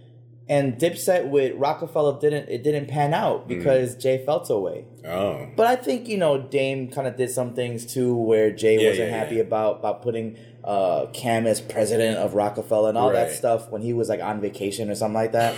and 0.49 0.78
Dipset 0.78 1.28
with 1.28 1.55
Roc-A-Fella 1.57 2.18
didn't 2.20 2.49
it 2.49 2.64
didn't 2.64 2.88
pan 2.88 3.14
out 3.14 3.45
Mm. 3.45 3.49
because 3.49 3.95
Jay 3.97 4.22
felt 4.26 4.51
away. 4.51 4.84
Oh, 5.07 5.47
But 5.57 5.66
I 5.68 5.76
think 5.76 6.09
you 6.09 6.16
know 6.18 6.38
Dame 6.43 6.88
kind 6.91 7.07
of 7.07 7.16
did 7.16 7.30
some 7.30 7.55
things 7.55 7.86
too 7.86 8.14
where 8.16 8.51
Jay 8.51 8.78
Yeah, 8.80 8.88
wasn't 8.91 9.11
yeah, 9.11 9.16
happy 9.16 9.38
about 9.41 9.78
about 9.78 10.03
putting 10.03 10.36
uh, 10.65 11.07
Cam 11.13 11.47
as 11.47 11.61
president 11.61 12.19
of 12.19 12.35
Roc-A-Fella 12.35 12.91
and 12.91 12.99
all 12.99 13.11
that 13.13 13.33
stuff 13.33 13.71
when 13.71 13.83
he 13.83 13.93
was 13.93 14.09
like 14.09 14.21
on 14.21 14.41
vacation 14.41 14.91
or 14.91 14.95
something 14.95 15.15
like 15.15 15.33
that. 15.33 15.55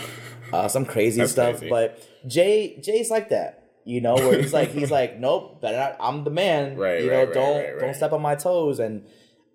Uh, 0.52 0.68
some 0.68 0.84
crazy 0.84 1.20
That's 1.20 1.32
stuff. 1.32 1.58
crazy. 1.58 1.68
But 1.70 2.06
Jay 2.26 2.78
Jay's 2.80 3.10
like 3.10 3.30
that. 3.30 3.58
You 3.84 4.00
know, 4.00 4.14
where 4.14 4.40
he's 4.40 4.52
like 4.52 4.70
he's 4.70 4.90
like, 4.92 5.18
nope, 5.18 5.60
better 5.60 5.76
not, 5.76 5.96
I'm 5.98 6.22
the 6.24 6.30
man. 6.30 6.76
Right, 6.78 7.02
You 7.02 7.10
know, 7.10 7.24
right, 7.24 7.32
don't 7.34 7.56
right, 7.56 7.70
right. 7.72 7.80
don't 7.80 7.94
step 7.94 8.12
on 8.12 8.22
my 8.22 8.36
toes. 8.36 8.78
And 8.78 9.04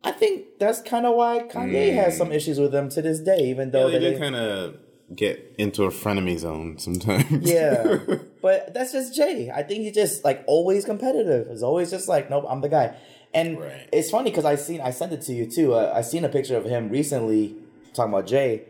I 0.03 0.11
think 0.11 0.59
that's 0.59 0.81
kind 0.81 1.05
of 1.05 1.15
why 1.15 1.47
Kanye 1.49 1.93
has 1.93 2.17
some 2.17 2.31
issues 2.31 2.59
with 2.59 2.71
them 2.73 2.89
to 2.89 3.01
this 3.01 3.19
day, 3.19 3.39
even 3.49 3.69
Mm. 3.71 3.73
yeah, 3.73 3.79
though 3.79 3.89
they 3.91 3.99
they 3.99 4.19
kind 4.19 4.35
of 4.35 4.75
get 5.15 5.55
into 5.57 5.83
a 5.83 5.89
frenemy 5.89 6.37
zone 6.37 6.77
sometimes. 6.77 7.31
yeah, 7.49 7.99
but 8.41 8.73
that's 8.73 8.91
just 8.91 9.15
Jay. 9.15 9.49
I 9.49 9.63
think 9.63 9.83
he's 9.83 9.93
just 9.95 10.25
like 10.25 10.43
always 10.45 10.83
competitive. 10.83 11.47
He's 11.49 11.63
always 11.63 11.89
just 11.89 12.09
like, 12.09 12.29
nope, 12.29 12.45
I'm 12.49 12.59
the 12.59 12.67
guy. 12.69 12.97
And 13.33 13.59
Right. 13.59 13.87
it's 13.91 14.09
funny 14.09 14.29
because 14.31 14.45
I 14.45 14.55
seen 14.55 14.81
I 14.81 14.91
sent 14.91 15.11
it 15.13 15.21
to 15.23 15.33
you 15.33 15.45
too. 15.45 15.73
Uh, 15.73 15.91
I 15.95 16.01
seen 16.01 16.23
a 16.25 16.29
picture 16.29 16.57
of 16.57 16.65
him 16.65 16.89
recently 16.89 17.55
talking 17.93 18.13
about 18.13 18.27
Jay 18.27 18.63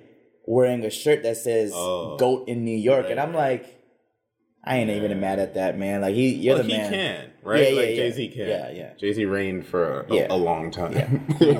wearing 0.46 0.84
a 0.86 0.90
shirt 0.90 1.24
that 1.24 1.38
says 1.38 1.72
Oh. 1.76 2.18
"Goat 2.18 2.48
in 2.48 2.64
New 2.66 2.76
York," 2.78 3.04
Right, 3.04 3.12
and 3.12 3.20
I'm 3.20 3.34
like, 3.34 3.76
I 4.64 4.78
ain't 4.78 4.90
even 4.90 5.20
mad 5.20 5.40
at 5.40 5.54
that 5.54 5.78
man. 5.78 6.02
Like 6.02 6.16
he, 6.16 6.30
you're 6.36 6.56
well, 6.56 6.64
the 6.64 6.70
he 6.72 6.78
man. 6.78 6.92
can, 6.92 7.26
right? 7.44 7.62
Yeah, 7.64 7.70
yeah, 7.70 7.76
like 7.82 7.90
yeah. 7.90 7.96
Jay 7.96 8.12
Z 8.12 8.28
can. 8.30 8.48
Yeah, 8.48 8.72
yeah. 8.72 8.90
Jay 9.00 9.14
Z 9.14 9.26
reigned 9.26 9.66
for 9.66 10.02
a, 10.02 10.14
Yeah. 10.14 10.28
a 10.30 10.36
long 10.38 10.72
time. 10.72 10.94
Yeah. 11.40 11.60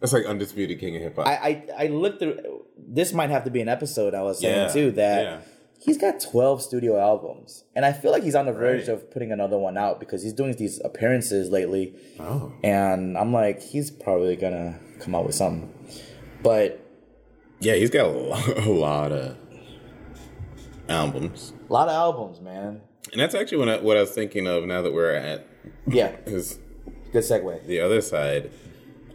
That's 0.00 0.12
like 0.12 0.26
undisputed 0.26 0.78
king 0.78 0.94
of 0.96 1.02
hip 1.02 1.16
hop. 1.16 1.26
I, 1.26 1.32
I 1.78 1.84
I 1.84 1.86
looked 1.88 2.20
through. 2.20 2.62
This 2.76 3.12
might 3.14 3.30
have 3.30 3.44
to 3.44 3.50
be 3.50 3.60
an 3.62 3.68
episode. 3.68 4.14
I 4.14 4.22
was 4.22 4.38
saying 4.40 4.54
Yeah, 4.68 4.72
too 4.72 4.90
that. 4.92 5.46
He's 5.84 5.98
got 5.98 6.18
12 6.18 6.62
studio 6.62 6.98
albums. 6.98 7.64
And 7.76 7.84
I 7.84 7.92
feel 7.92 8.10
like 8.10 8.22
he's 8.22 8.34
on 8.34 8.46
the 8.46 8.52
verge 8.52 8.88
Right. 8.88 8.94
of 8.94 9.10
putting 9.10 9.30
another 9.32 9.58
one 9.58 9.76
out 9.76 10.00
because 10.00 10.22
he's 10.22 10.32
doing 10.32 10.54
these 10.56 10.80
appearances 10.84 11.50
lately. 11.50 11.94
Oh, 12.18 12.52
And 12.62 13.18
I'm 13.18 13.32
like, 13.34 13.60
he's 13.60 13.90
probably 13.90 14.34
gonna 14.36 14.78
come 15.00 15.14
out 15.14 15.26
with 15.26 15.34
something. 15.34 15.72
But 16.42 16.80
yeah, 17.60 17.74
he's 17.74 17.90
got 17.90 18.06
a 18.06 18.10
lot, 18.10 18.48
a 18.66 18.70
lot 18.72 19.12
of 19.12 19.36
albums. 20.88 21.52
a 21.68 21.72
lot 21.72 21.88
of 21.88 21.94
albums, 21.94 22.40
man. 22.40 22.80
And 23.12 23.20
that's 23.20 23.34
actually 23.34 23.58
what 23.58 23.68
I, 23.68 23.76
what 23.80 23.96
I 23.96 24.00
was 24.00 24.10
thinking 24.10 24.46
of 24.46 24.64
now 24.64 24.82
that 24.82 24.92
we're 24.92 25.12
at 25.14 25.46
Yeah, 25.86 26.12
his 26.24 26.58
good 27.12 27.22
segue. 27.24 27.66
the 27.66 27.80
other 27.80 28.00
side. 28.00 28.50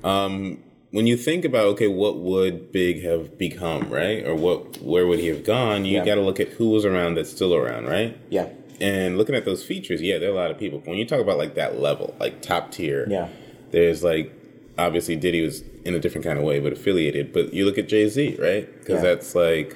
Um, 0.03 0.63
when 0.92 1.06
you 1.08 1.16
think 1.18 1.46
about 1.46 1.66
okay, 1.68 1.88
what 1.88 2.18
would 2.18 2.72
Big 2.72 3.04
have 3.04 3.38
become, 3.38 3.90
right? 3.90 4.26
Or 4.26 4.36
what 4.36 4.82
where 4.82 5.06
would 5.08 5.20
he 5.20 5.28
have 5.28 5.44
gone? 5.44 5.86
You 5.86 5.98
Yeah. 5.98 6.06
got 6.06 6.16
to 6.16 6.22
look 6.22 6.40
at 6.40 6.50
who 6.50 6.70
was 6.70 6.86
around 6.86 7.16
that's 7.16 7.30
still 7.30 7.54
around, 7.56 7.86
right? 7.86 8.18
Yeah, 8.30 8.48
And 8.82 9.18
looking 9.18 9.36
at 9.36 9.46
those 9.46 9.64
features, 9.64 10.02
yeah, 10.02 10.18
there 10.18 10.30
are 10.30 10.34
a 10.34 10.36
lot 10.36 10.52
of 10.52 10.58
people. 10.58 10.80
But 10.80 10.90
when 10.90 10.98
you 10.98 11.06
talk 11.06 11.20
about 11.20 11.38
like 11.38 11.56
that 11.56 11.80
level, 11.80 12.16
like 12.20 12.42
top 12.42 12.72
tier, 12.72 13.06
yeah, 13.10 13.28
there's 13.72 14.04
like 14.04 14.34
obviously 14.78 15.16
Diddy 15.18 15.42
was 15.42 15.64
in 15.86 15.94
a 15.96 16.00
different 16.00 16.26
kind 16.26 16.40
of 16.40 16.46
way, 16.46 16.60
but 16.60 16.72
affiliated. 16.74 17.34
But 17.34 17.54
you 17.54 17.66
look 17.66 17.78
at 17.78 17.88
Jay 17.88 18.08
Z, 18.08 18.38
right? 18.40 18.66
Because 18.80 19.04
Yeah. 19.04 19.10
that's 19.10 19.36
like, 19.36 19.76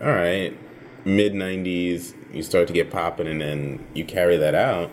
all 0.00 0.08
right, 0.12 0.56
mid 1.04 1.32
'90s, 1.34 2.14
you 2.32 2.42
start 2.42 2.66
to 2.68 2.72
get 2.74 2.90
popping, 2.90 3.26
and 3.26 3.40
then 3.40 3.84
you 3.94 4.04
carry 4.04 4.36
that 4.36 4.54
out. 4.54 4.90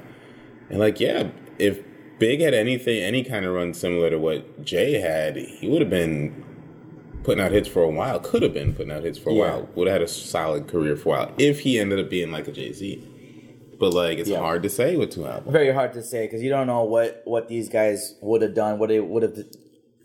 And 0.70 0.80
like, 0.80 1.00
yeah, 1.00 1.28
if 1.60 1.80
Big 2.20 2.42
had 2.42 2.54
anything, 2.54 3.02
any 3.04 3.24
kind 3.24 3.46
of 3.46 3.54
run 3.54 3.74
similar 3.74 4.10
to 4.10 4.18
what 4.18 4.64
Jay 4.66 5.00
had, 5.00 5.36
he 5.38 5.68
would 5.70 5.82
have 5.82 5.90
been 5.90 6.44
putting 7.24 7.44
out 7.44 7.52
hits 7.52 7.68
for 7.68 7.84
a 7.84 7.90
while. 7.90 8.20
Could 8.20 8.42
have 8.42 8.54
been 8.54 8.74
putting 8.74 8.92
out 8.92 9.04
hits 9.04 9.20
for 9.20 9.30
a 9.30 9.34
Yeah. 9.34 9.40
while. 9.42 9.70
Would 9.76 9.88
have 9.88 9.96
had 9.96 10.02
a 10.02 10.08
solid 10.08 10.68
career 10.68 10.96
for 10.96 11.10
a 11.10 11.12
while 11.20 11.32
if 11.38 11.60
he 11.62 11.78
ended 11.80 12.00
up 12.00 12.10
being 12.10 12.32
like 12.32 12.48
a 12.48 12.52
Jay 12.52 12.72
Z. 12.74 13.04
But 13.80 13.94
like, 13.94 14.18
it's 14.18 14.30
Yeah. 14.30 14.40
hard 14.40 14.64
to 14.64 14.70
say 14.70 14.96
with 14.96 15.12
two 15.12 15.26
albums. 15.28 15.52
very 15.54 15.72
hard 15.72 15.94
to 15.94 16.02
say 16.02 16.26
because 16.26 16.42
you 16.42 16.50
don't 16.50 16.66
know 16.68 16.84
what 16.84 17.22
what 17.26 17.48
these 17.48 17.70
guys 17.70 18.16
would 18.22 18.42
have 18.42 18.56
done, 18.56 18.80
what 18.80 18.90
they 18.90 19.00
would 19.00 19.22
have 19.24 19.38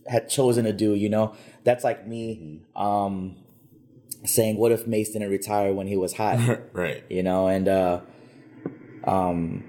had 0.07 0.29
chosen 0.29 0.65
to 0.67 0.73
do. 0.73 0.95
You 0.95 1.09
know, 1.09 1.33
that's 1.65 1.85
like 1.85 2.07
me. 2.07 2.61
Um, 2.77 3.37
saying, 4.25 4.57
"What 4.59 4.71
if 4.73 4.87
Mase 4.87 5.11
didn't 5.13 5.31
retire 5.31 5.73
when 5.73 5.87
he 5.87 5.97
was 5.97 6.13
hot?" 6.15 6.39
right. 6.75 7.03
you 7.09 7.23
know, 7.23 7.47
and 7.47 7.67
uh, 7.69 8.01
um, 9.05 9.65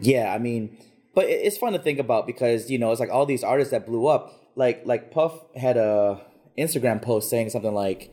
yeah, 0.00 0.32
I 0.32 0.38
mean, 0.38 0.76
but 1.20 1.28
it's 1.28 1.58
fun 1.58 1.74
to 1.74 1.78
think 1.78 1.98
about 1.98 2.26
because 2.26 2.70
you 2.70 2.78
know 2.78 2.90
it's 2.90 3.00
like 3.00 3.10
all 3.10 3.26
these 3.26 3.44
artists 3.44 3.72
that 3.72 3.84
blew 3.86 4.06
up. 4.06 4.32
Like 4.56 4.82
like 4.86 5.10
Puff 5.10 5.34
had 5.54 5.76
a 5.76 6.20
Instagram 6.58 7.02
post 7.02 7.28
saying 7.28 7.50
something 7.50 7.74
like, 7.74 8.10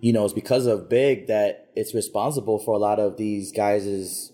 you 0.00 0.12
know, 0.12 0.24
it's 0.24 0.34
because 0.34 0.66
of 0.66 0.88
Big 0.88 1.28
that 1.28 1.70
it's 1.76 1.94
responsible 1.94 2.58
for 2.58 2.74
a 2.74 2.78
lot 2.78 2.98
of 2.98 3.16
these 3.16 3.52
guys' 3.52 4.32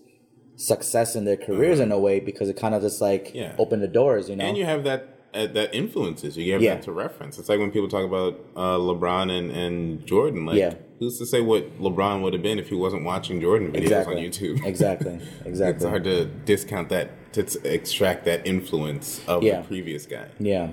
success 0.55 1.15
in 1.15 1.25
their 1.25 1.37
careers 1.37 1.79
in 1.79 1.91
a 1.91 1.99
way 1.99 2.19
because 2.19 2.49
it 2.49 2.57
kind 2.57 2.73
of 2.75 2.81
just 2.81 3.01
like 3.01 3.27
Mm-hmm. 3.27 3.37
Yeah. 3.37 3.55
opened 3.59 3.83
the 3.83 3.87
doors, 3.87 4.29
you 4.29 4.35
know. 4.35 4.45
And 4.45 4.57
you 4.57 4.65
have 4.65 4.83
that 4.83 5.17
that 5.33 5.73
influences 5.73 6.37
you. 6.37 6.43
You 6.45 6.53
have 6.53 6.61
Yeah. 6.61 6.75
that 6.75 6.83
to 6.83 6.91
reference. 6.91 7.39
It's 7.39 7.47
like 7.49 7.59
when 7.59 7.71
people 7.71 7.87
talk 7.87 8.03
about 8.05 8.39
uh, 8.55 8.77
LeBron 8.77 9.31
and, 9.31 9.51
and 9.51 10.05
Jordan. 10.05 10.45
Like, 10.45 10.57
Yeah. 10.57 10.73
who's 10.99 11.17
to 11.19 11.25
say 11.25 11.41
what 11.41 11.79
LeBron 11.79 12.21
would 12.21 12.33
have 12.33 12.41
been 12.43 12.59
if 12.59 12.69
he 12.69 12.75
wasn't 12.75 13.05
watching 13.05 13.39
Jordan 13.39 13.71
videos 13.71 13.81
exactly. 13.83 14.15
on 14.17 14.21
YouTube? 14.23 14.65
exactly. 14.65 15.19
Exactly. 15.45 15.75
It's 15.77 15.85
hard 15.85 16.03
to 16.03 16.25
discount 16.25 16.89
that 16.89 17.33
to 17.33 17.43
t- 17.43 17.59
extract 17.67 18.25
that 18.25 18.45
influence 18.45 19.21
of 19.27 19.41
Yeah. 19.43 19.61
the 19.61 19.67
previous 19.67 20.05
guy. 20.05 20.27
Yeah. 20.39 20.69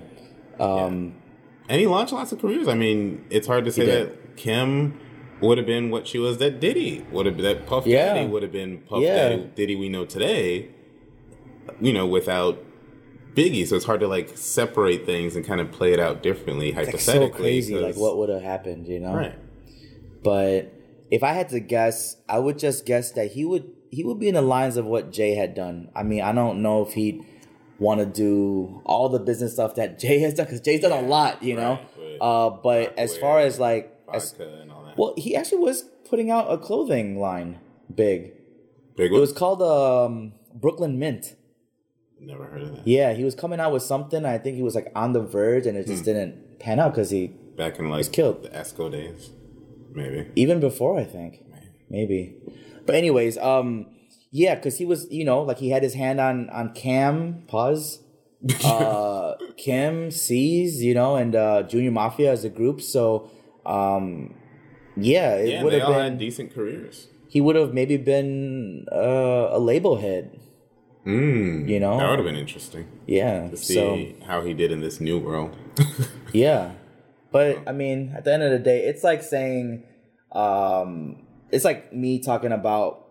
Um, 0.59 1.15
And 1.69 1.81
he 1.81 1.87
launched 1.87 2.13
lots 2.13 2.33
of 2.33 2.41
careers. 2.41 2.67
I 2.67 2.75
mean, 2.75 3.25
it's 3.31 3.47
hard 3.47 3.65
to 3.67 3.71
say 3.71 3.85
that 3.87 4.37
Kim 4.37 4.99
would 5.41 5.57
have 5.59 5.67
been 5.69 5.91
what 5.91 6.09
she 6.09 6.19
was. 6.19 6.39
That 6.39 6.59
Diddy 6.61 7.05
would 7.13 7.27
have. 7.27 7.37
That 7.39 7.67
Puff 7.67 7.87
Yeah. 7.87 8.15
Daddy 8.15 8.27
would 8.27 8.43
have 8.43 8.51
been 8.51 8.79
Puff 8.79 9.03
Yeah. 9.03 9.29
Daddy 9.29 9.51
Diddy 9.55 9.77
we 9.77 9.89
know 9.89 10.05
today. 10.05 10.71
You 11.81 11.93
know, 11.93 12.07
without 12.07 12.59
Biggie, 13.39 13.67
so 13.67 13.77
it's 13.77 13.85
hard 13.85 14.01
to 14.01 14.09
like 14.09 14.37
separate 14.37 15.07
things 15.07 15.37
and 15.37 15.47
kind 15.47 15.61
of 15.61 15.71
play 15.71 15.93
it 15.93 16.01
out 16.01 16.23
differently, 16.23 16.73
like 16.73 16.87
hypothetically. 16.87 17.31
so 17.31 17.37
crazy, 17.37 17.79
like 17.79 17.97
what 17.97 18.17
would 18.19 18.29
have 18.29 18.43
happened, 18.43 18.89
you 18.89 18.99
know? 18.99 19.15
Right. 19.15 19.39
But 20.25 20.73
if 21.11 21.23
I 21.23 21.33
had 21.33 21.49
to 21.51 21.61
guess, 21.61 22.17
I 22.29 22.39
would 22.39 22.59
just 22.59 22.85
guess 22.85 23.13
that 23.13 23.33
he 23.33 23.45
would 23.45 23.71
he 23.91 24.05
would 24.05 24.19
be 24.19 24.29
in 24.29 24.35
the 24.35 24.43
lines 24.43 24.77
of 24.77 24.85
what 24.87 25.13
Jay 25.13 25.35
had 25.35 25.55
done. 25.55 25.89
I 25.95 26.03
mean, 26.03 26.21
I 26.21 26.33
don't 26.33 26.63
know 26.63 26.83
if 26.83 26.95
he'd 26.95 27.25
want 27.79 28.01
to 28.01 28.07
do 28.07 28.83
all 28.85 29.09
the 29.09 29.21
business 29.21 29.55
stuff 29.55 29.77
that 29.77 29.99
Jay 30.01 30.19
has 30.21 30.35
done 30.35 30.47
because 30.47 30.61
Jay's 30.61 30.81
done 30.81 30.93
a 30.93 31.07
lot, 31.07 31.43
you 31.43 31.57
know. 31.57 31.73
Right, 31.73 31.89
right. 31.99 32.19
Uh, 32.21 32.51
but 32.51 32.99
as 32.99 33.17
far 33.17 33.39
as 33.39 33.59
like, 33.59 33.97
as, 34.13 34.33
and 34.33 34.73
all 34.73 34.85
that. 34.85 34.99
well, 34.99 35.15
he 35.17 35.37
actually 35.37 35.59
was 35.59 35.85
putting 36.09 36.31
out 36.31 36.51
a 36.51 36.59
clothing 36.59 37.21
line, 37.21 37.61
big. 37.95 38.33
Big 38.97 39.13
It 39.13 39.19
was 39.19 39.33
called 39.33 39.63
um, 39.63 40.33
Brooklyn 40.55 40.99
Mint. 40.99 41.37
Never 42.21 42.45
heard 42.45 42.63
of 42.63 42.77
that. 42.77 42.87
Yeah, 42.87 43.13
he 43.15 43.25
was 43.25 43.35
coming 43.35 43.61
out 43.61 43.73
with 43.73 43.83
something. 43.83 44.25
I 44.25 44.39
think 44.39 44.57
he 44.57 44.63
was 44.63 44.75
like 44.75 44.91
on 44.95 45.13
the 45.13 45.21
verge, 45.23 45.67
and 45.67 45.77
it 45.79 45.85
Hmm. 45.87 45.93
just 45.93 46.05
didn't 46.05 46.59
pan 46.59 46.81
out 46.81 46.93
because 46.93 47.11
he 47.11 47.29
Back 47.57 47.79
in 47.79 47.89
like 47.89 48.11
killed. 48.13 48.43
the 48.43 48.49
Esco 48.51 48.91
days, 48.91 49.31
maybe. 49.95 50.27
even 50.37 50.61
before 50.61 50.99
I 50.99 51.05
think 51.05 51.45
maybe. 51.91 52.37
But 52.87 52.95
anyways, 52.95 53.39
um, 53.39 53.87
yeah, 54.31 54.55
because 54.57 54.79
he 54.79 54.85
was 54.85 55.07
you 55.11 55.25
know 55.25 55.43
like 55.43 55.59
he 55.59 55.71
had 55.71 55.83
his 55.83 55.95
hand 55.95 56.21
on 56.21 56.49
on 56.51 56.73
Cam 56.75 57.45
pause, 57.47 58.01
uh, 58.65 59.35
Kim 59.57 60.11
Cease 60.11 60.81
you 60.81 60.95
know 60.95 61.17
and 61.17 61.35
uh, 61.35 61.63
Junior 61.65 61.91
Mafia 61.91 62.33
as 62.33 62.45
a 62.45 62.49
group. 62.49 62.81
So 62.81 63.31
um, 63.67 64.35
yeah, 64.97 65.35
it 65.37 65.49
Yeah, 65.51 65.63
would 65.63 65.73
have 65.73 65.87
been. 65.89 65.95
had 65.95 66.19
decent 66.19 66.53
careers. 66.55 67.09
he 67.29 67.41
would 67.41 67.57
have 67.57 67.73
maybe 67.75 67.97
been 67.97 68.87
uh, 68.93 69.49
a 69.53 69.59
label 69.59 69.97
head. 69.97 70.39
Mm, 71.09 71.69
You 71.69 71.81
know? 71.81 71.99
that 71.99 72.09
would 72.11 72.19
have 72.19 72.27
been 72.27 72.37
interesting 72.37 72.87
Yeah. 73.07 73.49
to 73.49 73.57
see 73.57 73.75
So 73.75 74.27
how 74.27 74.43
he 74.43 74.53
did 74.55 74.71
in 74.71 74.81
this 74.81 75.01
new 75.01 75.19
world. 75.19 75.57
Yeah. 76.33 76.73
But 77.33 77.59
I 77.67 77.73
mean, 77.73 78.13
at 78.17 78.25
the 78.25 78.33
end 78.35 78.43
of 78.43 78.51
the 78.53 78.59
day, 78.59 78.85
it's 78.85 79.03
like 79.03 79.23
saying 79.23 79.85
um 80.33 81.23
it's 81.51 81.65
like 81.65 81.93
me 81.93 82.19
talking 82.21 82.53
about 82.53 83.07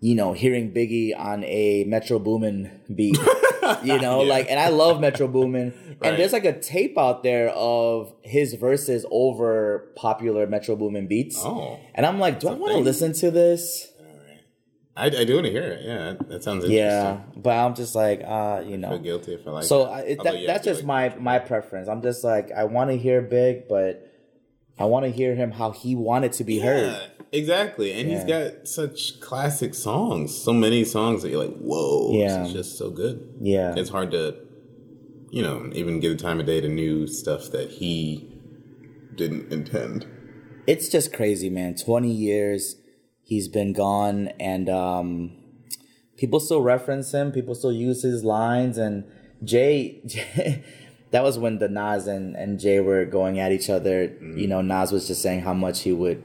you 0.00 0.14
know, 0.14 0.32
hearing 0.32 0.72
Biggie 0.72 1.12
on 1.18 1.42
a 1.44 1.82
Metro 1.84 2.20
Boomin 2.20 2.70
beat. 2.94 3.18
you 3.82 3.98
know, 4.00 4.22
Yeah. 4.22 4.28
like 4.30 4.46
and 4.48 4.58
I 4.60 4.68
love 4.68 5.00
Metro 5.00 5.26
Boomin. 5.36 5.74
Right. 6.00 6.10
And 6.12 6.18
there's 6.18 6.32
like 6.32 6.44
a 6.44 6.58
tape 6.58 6.96
out 6.96 7.22
there 7.24 7.50
of 7.50 8.14
his 8.22 8.54
verses 8.54 9.04
over 9.10 9.90
popular 9.96 10.46
Metro 10.46 10.76
Boomin 10.76 11.08
beats. 11.08 11.36
oh, 11.44 11.78
And 11.96 12.06
I'm 12.06 12.18
like, 12.20 12.38
do 12.40 12.48
I 12.48 12.52
want 12.54 12.72
to 12.74 12.78
listen 12.78 13.12
to 13.14 13.30
this? 13.32 13.87
I, 14.98 15.06
I 15.06 15.24
do 15.24 15.34
want 15.34 15.46
to 15.46 15.52
hear 15.52 15.62
it. 15.62 15.84
Yeah, 15.84 16.14
that, 16.28 16.42
sounds 16.42 16.64
interesting. 16.64 16.74
Yeah. 16.76 17.20
But 17.36 17.56
I'm 17.56 17.74
just 17.74 17.94
like, 17.94 18.20
uh, 18.24 18.62
you 18.66 18.74
I 18.74 18.76
know. 18.76 18.88
feel 18.90 18.98
guilty 18.98 19.34
if 19.34 19.46
I 19.46 19.50
like. 19.50 19.64
So 19.64 19.86
it. 19.86 19.88
I, 19.90 20.00
it, 20.00 20.22
that, 20.24 20.40
yeah, 20.40 20.46
that's 20.46 20.64
just 20.64 20.84
like 20.84 21.18
my 21.20 21.38
my 21.38 21.38
preference. 21.38 21.88
I'm 21.88 22.02
just 22.02 22.24
like 22.24 22.50
I 22.52 22.64
want 22.64 22.90
to 22.90 22.96
hear 22.96 23.22
Big, 23.22 23.68
but 23.68 24.04
I 24.78 24.84
want 24.86 25.04
to 25.06 25.10
hear 25.10 25.34
him 25.34 25.50
how 25.52 25.70
he 25.70 25.94
wanted 25.94 26.32
to 26.34 26.44
be 26.44 26.58
heard. 26.60 26.96
Exactly. 27.30 27.92
And 27.92 28.08
he's 28.08 28.24
got 28.24 28.66
such 28.66 29.20
classic 29.20 29.74
songs. 29.74 30.34
So 30.34 30.52
many 30.52 30.82
songs 30.84 31.22
that 31.22 31.28
you're 31.30 31.44
like, 31.44 31.56
whoa, 31.58 32.12
Yeah. 32.14 32.44
is 32.46 32.52
just 32.54 32.78
so 32.78 32.88
good. 32.90 33.34
Yeah, 33.40 33.74
It's 33.76 33.90
hard 33.90 34.12
to, 34.12 34.34
you 35.30 35.42
know, 35.42 35.68
even 35.74 36.00
give 36.00 36.16
the 36.16 36.22
time 36.22 36.40
of 36.40 36.46
day 36.46 36.60
to 36.62 36.68
new 36.68 37.06
stuff 37.06 37.50
that 37.50 37.70
he 37.70 38.40
didn't 39.14 39.52
intend. 39.52 40.06
it's 40.66 40.88
just 40.88 41.12
crazy, 41.12 41.50
man. 41.50 41.74
Twenty 41.74 42.12
years 42.12 42.76
he's 43.28 43.46
been 43.46 43.74
gone, 43.74 44.28
and 44.40 44.70
um, 44.70 45.36
people 46.16 46.40
still 46.40 46.62
reference 46.62 47.12
him. 47.12 47.30
People 47.30 47.54
still 47.54 47.72
use 47.72 48.02
his 48.02 48.24
lines, 48.24 48.78
and 48.78 49.04
Jay. 49.44 50.00
Jay 50.06 50.64
that 51.10 51.22
was 51.22 51.38
when 51.38 51.58
the 51.58 51.68
Nas 51.68 52.06
and, 52.06 52.36
and 52.36 52.60
Jay 52.60 52.80
were 52.80 53.06
going 53.06 53.38
at 53.38 53.50
each 53.50 53.70
other. 53.70 54.14
You 54.20 54.46
know, 54.46 54.60
Nas 54.60 54.92
was 54.92 55.06
just 55.06 55.22
saying 55.22 55.40
how 55.40 55.54
much 55.54 55.80
he 55.80 55.92
would 55.92 56.22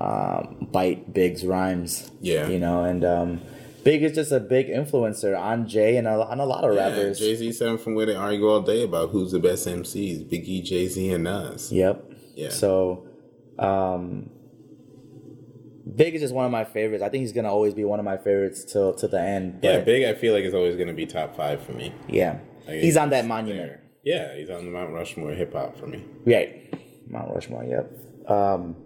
um, 0.00 0.68
bite 0.72 1.12
Big's 1.12 1.44
rhymes. 1.44 2.10
Yeah. 2.20 2.48
you 2.48 2.58
know, 2.58 2.82
and 2.82 3.04
um, 3.04 3.40
Big 3.84 4.02
is 4.02 4.12
just 4.12 4.32
a 4.32 4.40
big 4.40 4.68
influencer 4.68 5.38
on 5.38 5.68
Jay 5.68 5.96
and 5.96 6.06
a, 6.06 6.26
on 6.26 6.40
a 6.40 6.44
lot 6.44 6.64
of 6.64 6.74
rappers. 6.74 7.18
Jay 7.18 7.34
Z 7.34 7.52
said 7.52 7.80
from 7.80 7.94
where 7.94 8.06
they 8.06 8.16
argue 8.16 8.48
all 8.48 8.60
day 8.60 8.82
about 8.82 9.10
who's 9.10 9.32
the 9.32 9.38
best 9.38 9.66
MCs: 9.66 10.28
Biggie, 10.28 10.62
Jay 10.64 10.86
Z, 10.88 11.12
and 11.12 11.24
Nas. 11.24 11.72
Yep. 11.72 12.12
Yeah. 12.34 12.48
So, 12.50 13.06
um, 13.58 14.30
Big 16.00 16.14
is 16.14 16.22
just 16.22 16.32
one 16.32 16.46
of 16.46 16.50
my 16.50 16.64
favorites. 16.64 17.02
I 17.04 17.10
think 17.10 17.20
he's 17.20 17.32
gonna 17.32 17.52
always 17.52 17.74
be 17.74 17.84
one 17.84 17.98
of 17.98 18.06
my 18.06 18.16
favorites 18.16 18.64
till 18.64 18.94
to 18.94 19.06
the 19.06 19.20
end. 19.20 19.60
Yeah, 19.62 19.80
Big. 19.80 20.04
I 20.04 20.14
feel 20.18 20.32
like 20.32 20.44
is 20.44 20.54
always 20.54 20.74
to 20.74 20.94
be 20.94 21.04
top 21.04 21.36
five 21.36 21.62
for 21.62 21.72
me. 21.72 21.92
yeah, 22.08 22.38
Like, 22.66 22.80
he's 22.80 22.96
on 22.96 23.10
that 23.10 23.20
there. 23.20 23.28
monument. 23.28 23.80
Yeah, 24.02 24.34
he's 24.34 24.48
on 24.48 24.64
the 24.64 24.70
Mount 24.70 24.94
Rushmore 24.94 25.32
hip 25.32 25.52
hop 25.52 25.76
for 25.76 25.86
me. 25.86 26.02
Right, 26.24 26.72
Mount 27.06 27.34
Rushmore. 27.34 27.64
Yep. 27.64 28.30
Um, 28.30 28.76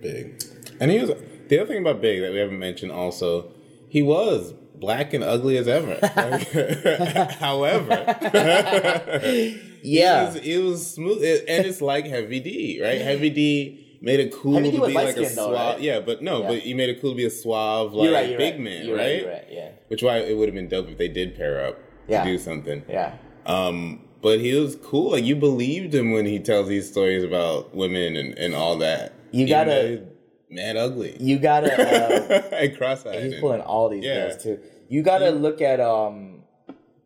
Big. 0.00 0.42
And 0.80 0.90
he 0.90 1.00
was 1.00 1.10
the 1.48 1.58
other 1.58 1.66
thing 1.66 1.82
about 1.82 2.00
Big 2.00 2.22
that 2.22 2.32
we 2.32 2.38
haven't 2.38 2.58
mentioned 2.58 2.90
also, 2.90 3.52
he 3.90 4.00
was 4.00 4.54
black 4.76 5.12
and 5.12 5.22
ugly 5.22 5.58
as 5.58 5.68
ever. 5.68 5.98
However, 7.38 7.90
yeah, 9.82 10.22
it 10.22 10.24
was, 10.24 10.36
it 10.36 10.58
was 10.62 10.90
smooth, 10.90 11.18
and 11.22 11.66
it's 11.66 11.82
like 11.82 12.06
Heavy 12.06 12.40
D, 12.40 12.80
right? 12.82 13.02
Heavy 13.02 13.28
D 13.28 13.86
made 14.00 14.20
it 14.20 14.32
cool 14.32 14.56
to 14.56 14.62
be 14.70 14.78
like 14.78 15.16
a 15.16 15.20
though, 15.20 15.24
suave. 15.26 15.52
right? 15.74 15.80
Yeah, 15.80 16.00
but 16.00 16.22
no, 16.22 16.42
Yeah. 16.42 16.48
but 16.48 16.58
he 16.60 16.74
made 16.74 16.88
it 16.88 17.00
cool 17.00 17.10
to 17.10 17.16
be 17.16 17.26
a 17.26 17.30
suave, 17.30 17.92
like 17.92 18.04
you're 18.04 18.14
right. 18.14 18.28
You're 18.28 18.38
big 18.38 18.54
right. 18.54 18.60
man, 18.60 18.90
right? 18.90 19.26
Right. 19.26 19.44
Yeah. 19.50 19.70
Which 19.88 20.02
why 20.02 20.18
it 20.18 20.36
would 20.36 20.48
have 20.48 20.54
been 20.54 20.68
dope 20.68 20.88
if 20.88 20.98
they 20.98 21.08
did 21.08 21.36
pair 21.36 21.64
up 21.66 21.78
Yeah. 22.08 22.24
to 22.24 22.30
do 22.30 22.38
something. 22.38 22.82
Yeah. 22.88 23.14
Um, 23.46 24.04
but 24.22 24.40
he 24.40 24.54
was 24.54 24.76
cool. 24.76 25.12
Like 25.12 25.24
you 25.24 25.36
believed 25.36 25.94
him 25.94 26.12
when 26.12 26.26
he 26.26 26.38
tells 26.38 26.68
these 26.68 26.90
stories 26.90 27.24
about 27.24 27.74
women 27.74 28.16
and, 28.16 28.38
and 28.38 28.54
all 28.54 28.76
that. 28.78 29.12
You 29.32 29.46
gotta- 29.48 30.04
mad 30.50 30.76
ugly. 30.76 31.16
You 31.20 31.38
gotta. 31.38 31.70
Uh, 32.50 32.56
and 32.56 32.76
cross-eyed. 32.76 33.22
he's 33.22 33.40
pulling 33.40 33.60
all 33.60 33.88
these 33.88 34.04
Yeah. 34.04 34.28
girls 34.28 34.42
too. 34.42 34.58
You 34.88 35.02
gotta 35.02 35.30
look 35.30 35.60
at 35.62 35.78
um, 35.80 36.42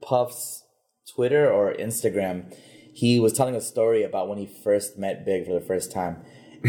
Puff's 0.00 0.64
Twitter 1.14 1.50
or 1.50 1.74
Instagram. 1.74 2.54
He 2.92 3.18
was 3.20 3.32
telling 3.32 3.54
a 3.56 3.60
story 3.60 4.02
about 4.02 4.28
when 4.28 4.38
he 4.38 4.46
first 4.46 4.98
met 4.98 5.24
Big 5.24 5.46
for 5.46 5.52
the 5.52 5.60
first 5.60 5.92
time. 5.92 6.18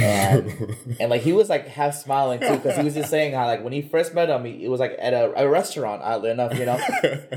And 0.02 0.76
and 1.00 1.10
like 1.10 1.22
he 1.22 1.32
was 1.32 1.50
like 1.50 1.68
half 1.68 1.96
smiling 1.96 2.40
too 2.40 2.56
because 2.58 2.78
he 2.78 2.84
was 2.84 2.94
just 2.96 3.10
saying 3.10 3.34
how 3.34 3.46
like 3.46 3.64
when 3.64 3.72
he 3.74 3.82
first 3.82 4.14
met 4.14 4.30
him 4.30 4.44
he, 4.46 4.66
it 4.66 4.68
was 4.70 4.80
like 4.80 4.96
at 5.00 5.14
a, 5.14 5.44
a 5.44 5.48
restaurant 5.50 6.02
oddly 6.04 6.32
enough 6.32 6.58
you 6.58 6.66
know? 6.66 6.80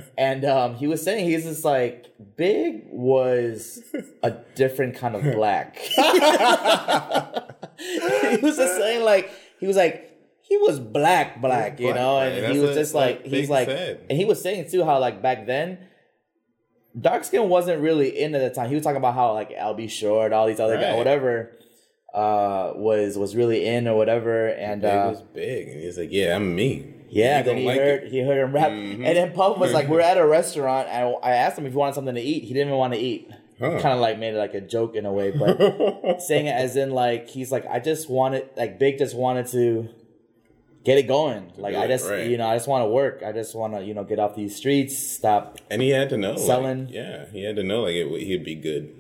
And 0.19 0.45
um 0.45 0.75
he 0.75 0.87
was 0.89 1.03
saying 1.03 1.25
he's 1.29 1.45
just 1.45 1.65
like 1.65 2.07
big 2.37 2.83
was 2.91 3.81
a 4.23 4.33
different 4.57 4.97
kind 4.97 5.15
of 5.15 5.23
black. 5.23 5.79
He 7.79 8.37
was 8.39 8.57
just 8.57 8.77
saying 8.77 9.05
like 9.05 9.31
he 9.61 9.67
was 9.69 9.77
like 9.77 10.05
he 10.43 10.57
was 10.57 10.81
black 10.81 11.41
black 11.41 11.79
you 11.79 11.87
Black, 11.93 11.97
know? 11.97 12.19
and 12.21 12.53
he 12.53 12.59
was 12.59 12.75
just 12.75 12.93
like 12.95 13.19
like, 13.19 13.27
he's 13.27 13.49
like 13.49 13.69
said. 13.69 14.05
and 14.11 14.19
he 14.19 14.25
was 14.25 14.43
saying 14.43 14.69
too 14.71 14.85
how 14.85 14.99
like 14.99 15.23
back 15.23 15.47
then 15.47 15.79
dark 16.99 17.23
skin 17.23 17.49
wasn't 17.49 17.81
really 17.81 18.19
in 18.19 18.35
at 18.35 18.41
the 18.41 18.51
time. 18.51 18.69
He 18.69 18.75
was 18.75 18.83
talking 18.83 18.97
about 18.97 19.15
how 19.15 19.33
like 19.33 19.53
Al 19.53 19.75
B. 19.75 19.87
Sure 19.87 20.33
all 20.35 20.47
these 20.49 20.59
other 20.59 20.77
guys 20.81 20.97
whatever 20.97 21.53
uh 22.15 22.73
was 22.75 23.19
was 23.19 23.37
really 23.37 23.67
in 23.67 23.87
or 23.87 23.97
whatever 23.97 24.49
and 24.49 24.83
Big 24.83 24.91
uh 24.91 25.09
was 25.11 25.23
big, 25.35 25.69
and 25.69 25.81
he's 25.83 25.99
like, 25.99 26.09
"Yeah, 26.11 26.37
I'm 26.37 26.55
me." 26.55 26.95
yeah 27.11 27.41
then 27.41 27.57
he 27.57 27.65
like 27.65 27.79
heard 27.79 28.03
it. 28.05 28.13
he 28.13 28.21
heard 28.21 28.37
him 28.39 28.53
rap 28.53 28.71
Mhm. 28.71 28.97
and 28.97 29.17
then 29.17 29.33
Puff 29.33 29.57
was 29.57 29.73
like 29.73 29.89
we're 29.93 30.01
at 30.03 30.19
a 30.19 30.27
restaurant 30.27 30.89
and 30.89 31.15
I 31.23 31.31
asked 31.33 31.57
him 31.59 31.65
if 31.65 31.73
he 31.73 31.79
wanted 31.79 31.95
something 31.95 32.15
to 32.15 32.21
eat 32.21 32.43
he 32.45 32.53
didn't 32.53 32.69
even 32.69 32.79
want 32.79 32.93
to 32.93 32.99
eat 33.01 33.31
Huh. 33.59 33.71
kind 33.81 33.95
of 33.95 34.01
like 34.01 34.19
made 34.19 34.35
it 34.35 34.39
like 34.39 34.53
a 34.55 34.61
joke 34.61 34.95
in 34.95 35.05
a 35.07 35.13
way, 35.13 35.31
but 35.33 36.21
saying 36.23 36.47
it 36.47 36.51
as 36.55 36.77
in 36.77 36.91
like 36.91 37.29
he's 37.29 37.51
like 37.51 37.67
I 37.67 37.81
just 37.81 38.09
wanted 38.11 38.51
like 38.57 38.79
Big 38.79 38.99
just 38.99 39.17
wanted 39.17 39.47
to 39.49 39.89
get 40.85 40.97
it 40.99 41.09
going. 41.09 41.51
Like 41.57 41.75
I 41.75 41.87
just 41.89 42.09
right. 42.09 42.29
you 42.31 42.37
know 42.39 42.47
I 42.47 42.55
just 42.57 42.69
want 42.69 42.85
to 42.85 42.89
work. 42.89 43.23
I 43.27 43.33
just 43.33 43.55
want 43.57 43.73
to 43.75 43.83
you 43.83 43.95
know 43.95 44.05
get 44.05 44.19
off 44.19 44.37
these 44.37 44.55
streets. 44.55 44.97
Stop. 44.97 45.59
and 45.71 45.81
he 45.83 45.89
had 45.91 46.09
to 46.11 46.17
know, 46.19 46.33
like, 46.33 46.39
Selling. 46.41 46.89
yeah, 46.91 47.25
he 47.33 47.43
had 47.43 47.57
to 47.57 47.65
know 47.65 47.83
like 47.83 47.95
it, 47.95 48.07
he'd 48.23 48.45
be 48.45 48.55
good. 48.55 48.95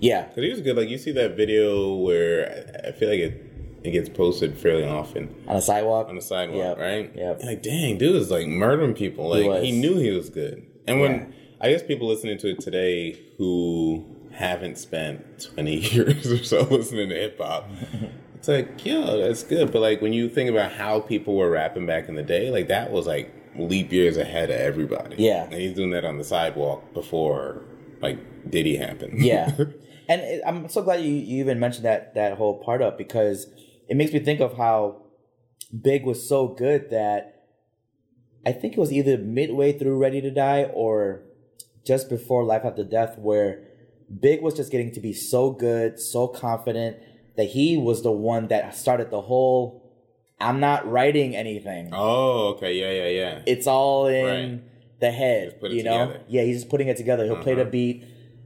Yeah. 0.00 0.24
Cause 0.26 0.36
he 0.44 0.50
was 0.50 0.60
good. 0.60 0.76
Like 0.76 0.88
you 0.88 0.98
see 0.98 1.12
that 1.12 1.36
video 1.36 1.94
where 1.94 2.82
I 2.84 2.92
feel 2.92 3.08
like 3.08 3.20
it 3.20 3.44
it 3.84 3.90
gets 3.92 4.08
posted 4.08 4.56
fairly 4.58 4.84
often 4.84 5.32
On 5.46 5.54
the 5.56 5.62
sidewalk. 5.62 6.08
on 6.08 6.16
the 6.16 6.20
sidewalk, 6.22 6.76
Yep. 6.76 6.78
right? 6.78 7.12
Yep. 7.14 7.42
Like, 7.44 7.62
dang, 7.62 7.96
dude 7.96 8.16
is 8.16 8.30
like 8.30 8.46
murdering 8.48 8.92
people. 8.94 9.28
Like 9.28 9.46
was. 9.46 9.62
he, 9.62 9.70
knew 9.72 9.96
he 9.98 10.10
was 10.10 10.30
good. 10.30 10.66
And 10.88 11.00
when 11.00 11.12
Yeah. 11.12 11.26
I 11.60 11.70
guess 11.70 11.82
people 11.84 12.08
listening 12.08 12.38
to 12.38 12.50
it 12.50 12.60
today 12.60 13.18
who 13.38 14.04
haven't 14.32 14.78
spent 14.78 15.40
twenty 15.52 15.76
years 15.94 16.30
or 16.30 16.42
so 16.42 16.62
listening 16.62 17.08
to 17.10 17.14
hip 17.14 17.38
hop, 17.38 17.68
it's 18.34 18.48
like, 18.48 18.84
yeah, 18.84 19.04
that's 19.16 19.42
good. 19.44 19.70
But 19.72 19.80
like 19.80 20.00
when 20.02 20.12
you 20.12 20.28
think 20.28 20.50
about 20.50 20.72
how 20.72 21.00
people 21.00 21.36
were 21.36 21.50
rapping 21.50 21.86
back 21.86 22.08
in 22.08 22.14
the 22.16 22.22
day, 22.22 22.50
like 22.50 22.68
that 22.68 22.90
was 22.90 23.06
like 23.06 23.32
leap 23.56 23.92
years 23.92 24.16
ahead 24.16 24.50
of 24.50 24.56
everybody. 24.56 25.16
Yeah. 25.18 25.44
And 25.44 25.54
he's 25.54 25.72
doing 25.74 25.90
that 25.90 26.04
on 26.04 26.18
the 26.18 26.24
sidewalk 26.24 26.92
before 26.94 27.62
like 28.00 28.18
Diddy 28.50 28.76
happened. 28.76 29.22
Yeah. 29.24 29.56
and 30.08 30.20
it, 30.22 30.42
I'm 30.46 30.68
so 30.68 30.82
glad 30.82 31.02
you, 31.02 31.10
you 31.12 31.40
even 31.40 31.58
mentioned 31.60 31.84
that 31.84 32.14
that 32.14 32.38
whole 32.38 32.58
part 32.62 32.80
up 32.82 32.96
because 32.98 33.46
it 33.88 33.96
makes 33.96 34.12
me 34.12 34.18
think 34.20 34.40
of 34.40 34.56
how 34.56 35.02
Big 35.82 36.04
was 36.04 36.26
so 36.28 36.48
good 36.48 36.90
that 36.90 37.44
I 38.46 38.52
think 38.52 38.74
it 38.74 38.80
was 38.80 38.92
either 38.92 39.18
midway 39.18 39.72
through 39.78 39.96
Ready 39.98 40.20
to 40.20 40.30
Die 40.30 40.64
or 40.74 41.22
just 41.84 42.08
before 42.08 42.44
Life 42.44 42.62
After 42.64 42.84
Death 42.84 43.18
where 43.18 43.64
Big 44.20 44.40
was 44.42 44.54
just 44.54 44.70
getting 44.70 44.92
to 44.92 45.00
be 45.00 45.12
so 45.12 45.50
good, 45.50 45.98
so 46.00 46.28
confident 46.28 46.96
that 47.36 47.44
he 47.50 47.76
was 47.76 48.02
the 48.02 48.10
one 48.12 48.48
that 48.48 48.74
started 48.74 49.10
the 49.10 49.20
whole 49.22 49.84
I'm 50.40 50.60
not 50.60 50.88
writing 50.88 51.34
anything. 51.34 51.90
Oh, 51.92 52.48
okay, 52.54 52.72
yeah, 52.74 52.92
yeah, 52.92 53.08
yeah. 53.08 53.42
It's 53.44 53.66
all 53.66 54.06
in 54.06 54.24
Right. 54.52 55.00
the 55.00 55.10
head, 55.10 55.48
Just 55.50 55.60
put 55.60 55.72
it 55.72 55.74
you 55.78 55.82
know? 55.82 56.06
together. 56.06 56.24
Yeah, 56.28 56.42
he's 56.42 56.58
just 56.58 56.68
putting 56.70 56.86
it 56.88 56.96
together. 56.96 57.24
He'll 57.24 57.42
play 57.42 57.54
the 57.56 57.62
Uh-huh. 57.62 57.70
beat 57.70 58.04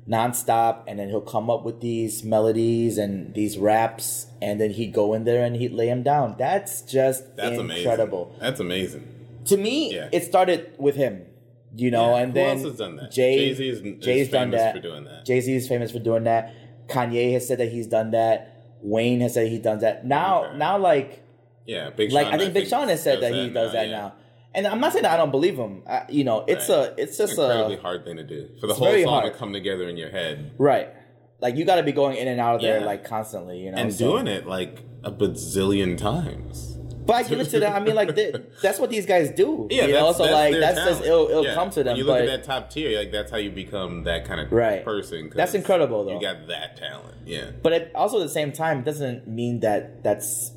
nonstop 0.09 0.83
and 0.87 0.99
then 0.99 1.09
he'll 1.09 1.21
come 1.21 1.49
up 1.49 1.65
with 1.65 1.81
these 1.81 2.25
melodies 2.25 2.99
and 2.99 3.33
these 3.35 3.57
raps 3.59 4.27
and 4.41 4.61
then 4.61 4.71
he'd 4.71 4.93
go 4.93 5.15
in 5.15 5.25
there 5.25 5.45
and 5.45 5.57
he'd 5.57 5.73
lay 5.73 5.87
them 5.87 6.03
down. 6.03 6.35
That's 6.39 6.83
just 6.83 7.37
That's 7.37 7.59
incredible. 7.59 8.25
amazing. 8.25 8.41
That's 8.41 8.61
amazing. 8.61 9.09
To 9.47 9.57
me, 9.57 9.95
Yeah. 9.95 10.09
it 10.13 10.25
started 10.25 10.73
with 10.79 10.97
him. 10.97 11.27
You 11.75 11.91
know, 11.91 12.11
Yeah. 12.17 12.23
and 12.23 12.33
Who 12.33 12.35
then 12.35 12.57
else 12.59 12.67
has 12.67 12.77
done 12.79 12.97
that? 12.97 13.11
Jay, 13.13 13.37
Jay-Z 13.49 13.69
is- 13.69 14.05
Jay's 14.05 14.29
done 14.31 14.51
famous 14.51 14.61
that. 14.61 14.75
for 14.77 14.81
doing 14.83 15.05
that. 15.05 15.25
Jay 15.25 15.41
Z 15.41 15.55
is 15.55 15.69
famous 15.69 15.91
for 15.91 16.01
doing 16.01 16.25
that. 16.25 16.53
Kanye 16.89 17.33
has 17.33 17.47
said 17.49 17.59
that 17.59 17.71
he's 17.71 17.87
done 17.87 18.11
that. 18.11 18.49
Wayne 18.83 19.21
has 19.21 19.35
said 19.35 19.47
he's 19.49 19.61
done 19.61 19.79
that. 19.79 20.05
Now, 20.05 20.47
Okay. 20.47 20.59
now, 20.59 20.79
like 20.79 21.21
Yeah, 21.65 21.91
Big 21.91 22.11
like 22.13 22.27
I 22.27 22.39
think 22.39 22.55
Big 22.55 22.67
Sean 22.67 22.89
has 22.89 23.01
said 23.03 23.21
that 23.23 23.33
he 23.33 23.49
does 23.49 23.73
that 23.73 23.87
yeah. 23.87 23.93
now. 23.97 24.13
And 24.55 24.67
I'm 24.67 24.81
not 24.81 24.93
saying 24.93 25.05
that 25.05 25.13
I 25.13 25.17
don't 25.17 25.31
believe 25.31 25.57
him. 25.57 25.83
I, 25.89 26.05
you 26.11 26.25
know, 26.25 26.45
it's 26.47 26.69
Right. 26.69 26.91
a, 26.91 26.95
it's 27.01 27.17
just 27.17 27.39
an 27.39 27.45
incredibly 27.45 27.77
a 27.77 27.81
hard 27.81 28.05
thing 28.05 28.17
to 28.19 28.23
do 28.25 28.49
for 28.61 28.67
the 28.67 28.75
whole 28.75 28.93
song 29.03 29.05
hard. 29.21 29.33
to 29.33 29.39
come 29.39 29.53
together 29.53 29.89
in 29.89 29.97
your 29.97 30.11
head 30.11 30.53
right. 30.59 30.89
Like 31.41 31.57
you 31.57 31.65
got 31.65 31.77
to 31.77 31.83
be 31.83 31.93
going 31.93 32.17
in 32.19 32.29
and 32.29 32.41
out 32.41 32.57
of 32.57 32.61
there 32.63 32.81
Yeah. 32.81 32.87
like 32.87 33.05
constantly. 33.05 33.61
You 33.61 33.73
know, 33.73 33.79
and 33.79 33.93
so- 33.93 34.13
doing 34.13 34.27
it 34.27 34.47
like 34.47 34.83
a 35.05 35.11
bazillion 35.11 35.97
times. 35.97 36.69
But 37.05 37.15
I 37.15 37.23
give 37.25 37.41
it 37.41 37.47
to 37.51 37.59
them. 37.59 37.73
I 37.73 37.81
mean, 37.81 37.97
like 37.97 38.15
they, 38.15 38.33
that's 38.63 38.79
what 38.79 38.89
these 38.91 39.07
guys 39.07 39.31
do. 39.33 39.67
Yeah, 39.73 39.87
you 39.87 39.93
know, 39.95 40.13
so 40.13 40.23
that's 40.23 40.33
like 40.35 40.55
that's 40.61 40.79
just 40.85 41.03
it'll, 41.03 41.29
it'll 41.29 41.45
Yeah. 41.45 41.55
come 41.55 41.69
to 41.71 41.83
them. 41.83 41.87
When 41.95 41.97
you 41.97 42.05
look 42.05 42.19
but 42.19 42.29
at 42.29 42.43
that 42.43 42.45
top 42.45 42.71
tier, 42.71 42.97
like 42.97 43.11
that's 43.11 43.29
how 43.33 43.39
you 43.39 43.51
become 43.51 44.05
that 44.05 44.25
kind 44.25 44.41
of 44.41 44.53
Right. 44.53 44.85
person. 44.85 45.33
That's 45.35 45.55
incredible, 45.55 46.05
though. 46.05 46.13
You 46.15 46.21
got 46.21 46.47
that 46.47 46.77
talent. 46.77 47.17
Yeah. 47.27 47.47
but 47.61 47.73
it, 47.73 47.91
also 47.97 48.21
at 48.21 48.23
the 48.23 48.29
same 48.29 48.53
time, 48.53 48.81
it 48.81 48.85
doesn't 48.85 49.27
mean 49.27 49.61
that 49.61 50.05
that's 50.05 50.53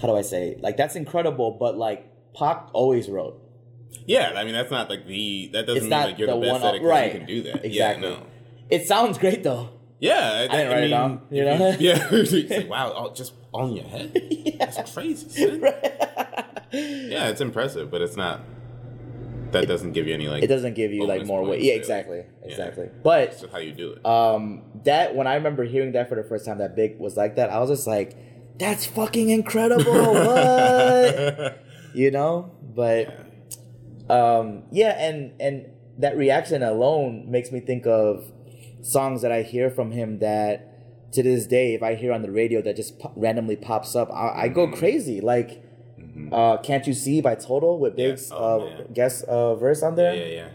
how 0.00 0.08
do 0.08 0.16
I 0.16 0.22
say 0.22 0.56
like 0.60 0.76
that's 0.76 0.96
incredible. 0.96 1.52
But 1.60 1.76
like 1.78 2.09
Pac 2.34 2.68
always 2.72 3.08
wrote. 3.08 3.40
Yeah, 4.06 4.32
I 4.36 4.44
mean 4.44 4.54
that's 4.54 4.70
not 4.70 4.88
like 4.88 5.06
the 5.06 5.50
that 5.52 5.66
doesn't 5.66 5.82
mean 5.82 5.90
like 5.90 6.18
you're 6.18 6.28
the 6.28 6.34
the, 6.34 6.40
best 6.40 6.52
one 6.52 6.62
at 6.62 6.74
it 6.76 6.82
right. 6.82 7.12
you 7.12 7.18
can 7.18 7.26
do 7.26 7.42
that. 7.42 7.64
Exactly. 7.64 8.08
Yeah, 8.08 8.16
no. 8.16 8.26
It 8.68 8.86
sounds 8.86 9.18
great 9.18 9.42
though. 9.42 9.70
Yeah, 10.00 10.46
I, 10.50 10.56
didn't 10.56 10.72
write 10.72 10.84
it 10.84 10.88
down, 10.88 11.20
you 11.30 11.44
know? 11.44 11.76
Yeah, 11.78 12.08
like, 12.10 12.68
wow, 12.70 12.90
all, 12.92 13.12
just 13.12 13.34
on 13.52 13.74
your 13.76 13.84
head. 13.84 14.12
yeah. 14.30 14.66
That's 14.66 14.94
crazy. 14.94 15.28
son. 15.28 15.60
Yeah, 16.72 17.28
it's 17.28 17.42
impressive, 17.42 17.90
but 17.90 18.00
it's 18.00 18.16
not. 18.16 18.40
That 19.50 19.66
doesn't 19.66 19.92
give 19.92 20.06
you 20.06 20.14
any 20.14 20.28
like. 20.28 20.42
It 20.42 20.46
doesn't 20.46 20.74
give 20.74 20.92
you 20.92 21.06
like 21.06 21.26
more 21.26 21.44
weight. 21.44 21.60
Yeah, 21.60 21.72
really. 21.72 21.80
exactly, 21.80 22.18
Yeah. 22.18 22.48
exactly. 22.48 22.88
But 23.02 23.32
just 23.32 23.52
how 23.52 23.58
you 23.58 23.72
do 23.72 23.92
it. 23.92 24.06
um 24.06 24.62
that 24.84 25.14
when 25.14 25.26
I 25.26 25.34
remember 25.34 25.64
hearing 25.64 25.92
that 25.92 26.08
for 26.08 26.14
the 26.14 26.24
first 26.24 26.46
time 26.46 26.58
that 26.58 26.76
Big 26.76 26.98
was 26.98 27.16
like 27.16 27.36
that, 27.36 27.50
I 27.50 27.58
was 27.58 27.68
just 27.68 27.86
like, 27.86 28.16
that's 28.58 28.86
fucking 28.86 29.28
incredible. 29.28 29.92
what? 29.92 31.64
You 31.94 32.10
know? 32.10 32.50
But 32.74 33.26
um 34.08 34.64
yeah, 34.70 34.90
and 34.98 35.32
and 35.40 35.66
that 35.98 36.16
reaction 36.16 36.62
alone 36.62 37.30
makes 37.30 37.52
me 37.52 37.60
think 37.60 37.86
of 37.86 38.32
songs 38.82 39.22
that 39.22 39.30
I 39.32 39.42
hear 39.42 39.70
from 39.70 39.90
him 39.92 40.18
that 40.20 40.66
to 41.12 41.22
this 41.22 41.46
day, 41.46 41.74
if 41.74 41.82
I 41.82 41.94
hear 41.96 42.12
on 42.12 42.22
the 42.22 42.30
radio 42.30 42.62
that 42.62 42.76
just 42.76 42.98
po- 42.98 43.12
randomly 43.16 43.56
pops 43.56 43.94
up, 43.96 44.10
I, 44.12 44.42
I 44.44 44.48
go 44.48 44.66
Mm-hmm. 44.66 44.76
crazy. 44.78 45.20
Like, 45.20 45.60
uh, 46.32 46.56
"Can't 46.58 46.86
You 46.86 46.94
See" 46.94 47.20
by 47.20 47.34
Total 47.34 47.78
with 47.78 47.96
Big's 47.96 48.30
Oh, 48.32 48.60
uh, 48.68 48.82
guest 48.92 49.24
uh, 49.24 49.56
verse 49.56 49.82
on 49.82 49.96
there. 49.96 50.14
yeah, 50.14 50.24
yeah. 50.24 50.48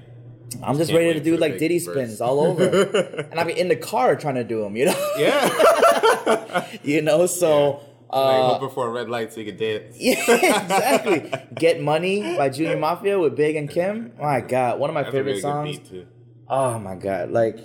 I'm 0.63 0.77
just 0.77 0.91
Can't 0.91 0.99
ready 1.03 1.13
to 1.19 1.23
do 1.23 1.35
like 1.35 1.57
Diddy 1.57 1.79
verse. 1.79 1.93
spins 1.93 2.21
all 2.21 2.39
over, 2.39 2.63
and 3.31 3.37
I'll 3.39 3.45
be 3.45 3.59
in 3.59 3.67
the 3.67 3.75
car 3.75 4.15
trying 4.15 4.35
to 4.35 4.43
do 4.45 4.61
them. 4.63 4.75
You 4.77 4.85
know, 4.85 5.11
Yeah. 5.17 6.65
you 6.83 7.01
know. 7.01 7.25
So, 7.25 7.71
like, 7.71 7.81
uh, 8.15 8.47
hope 8.49 8.61
before 8.61 8.87
a 8.87 8.91
red 8.91 9.09
light 9.09 9.33
so 9.33 9.41
you 9.41 9.45
can 9.51 9.57
dance. 9.57 9.95
yeah, 9.99 10.13
exactly. 10.19 11.31
"Get 11.55 11.81
Money" 11.81 12.35
by 12.37 12.49
Junior 12.49 12.77
Mafia 12.77 13.19
with 13.19 13.35
Big 13.35 13.55
and 13.55 13.69
Kim. 13.69 14.11
My 14.19 14.41
God, 14.41 14.79
one 14.79 14.89
of 14.89 14.93
my 14.93 15.03
That's 15.03 15.13
favorite 15.13 15.41
songs. 15.41 15.77
good 15.77 15.83
beat 15.83 15.89
too. 15.89 16.07
Oh 16.47 16.79
my 16.79 16.95
God, 16.95 17.31
like 17.31 17.59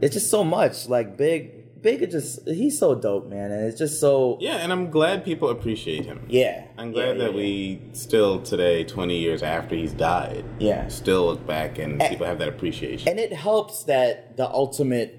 it's 0.00 0.14
just 0.14 0.30
so 0.30 0.44
much. 0.44 0.88
Like 0.88 1.16
Big, 1.16 1.80
Big 1.82 2.02
is 2.02 2.12
just 2.12 2.46
he's 2.48 2.78
so 2.78 2.94
dope, 2.94 3.26
man, 3.28 3.50
and 3.50 3.64
it's 3.66 3.78
just 3.78 4.00
so 4.00 4.36
Yeah, 4.40 4.56
and 4.56 4.70
I'm 4.72 4.90
glad 4.90 5.24
people 5.24 5.48
appreciate 5.48 6.04
him. 6.04 6.24
yeah. 6.28 6.64
I'm 6.78 6.92
glad 6.92 7.16
Yeah, 7.18 7.24
that 7.24 7.30
yeah, 7.32 7.36
we 7.36 7.80
still 7.92 8.40
today, 8.42 8.84
20 8.84 9.16
years 9.18 9.42
after 9.42 9.74
he's 9.74 9.92
died, 9.92 10.44
Yeah. 10.58 10.88
still 10.88 11.26
look 11.26 11.46
back 11.46 11.78
and 11.78 12.00
And- 12.00 12.10
people 12.10 12.26
have 12.26 12.38
that 12.38 12.48
appreciation. 12.48 13.08
and 13.08 13.18
it 13.18 13.32
helps 13.32 13.84
that 13.84 14.36
the 14.36 14.48
ultimate 14.50 15.16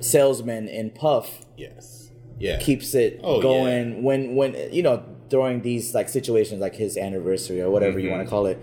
salesman 0.00 0.68
in 0.68 0.90
Puff 0.90 1.44
yes. 1.56 2.03
Yeah. 2.38 2.58
keeps 2.58 2.94
it 2.94 3.20
Oh, 3.22 3.40
going 3.40 4.02
when 4.02 4.34
when 4.34 4.56
you 4.72 4.82
know 4.82 5.02
during 5.28 5.62
these 5.62 5.94
like 5.94 6.08
situations 6.08 6.60
like 6.60 6.74
his 6.74 6.96
anniversary 6.96 7.60
or 7.62 7.70
whatever 7.70 7.98
you 7.98 8.08
Mhm. 8.08 8.12
want 8.12 8.22
to 8.24 8.30
call 8.30 8.46
it 8.46 8.58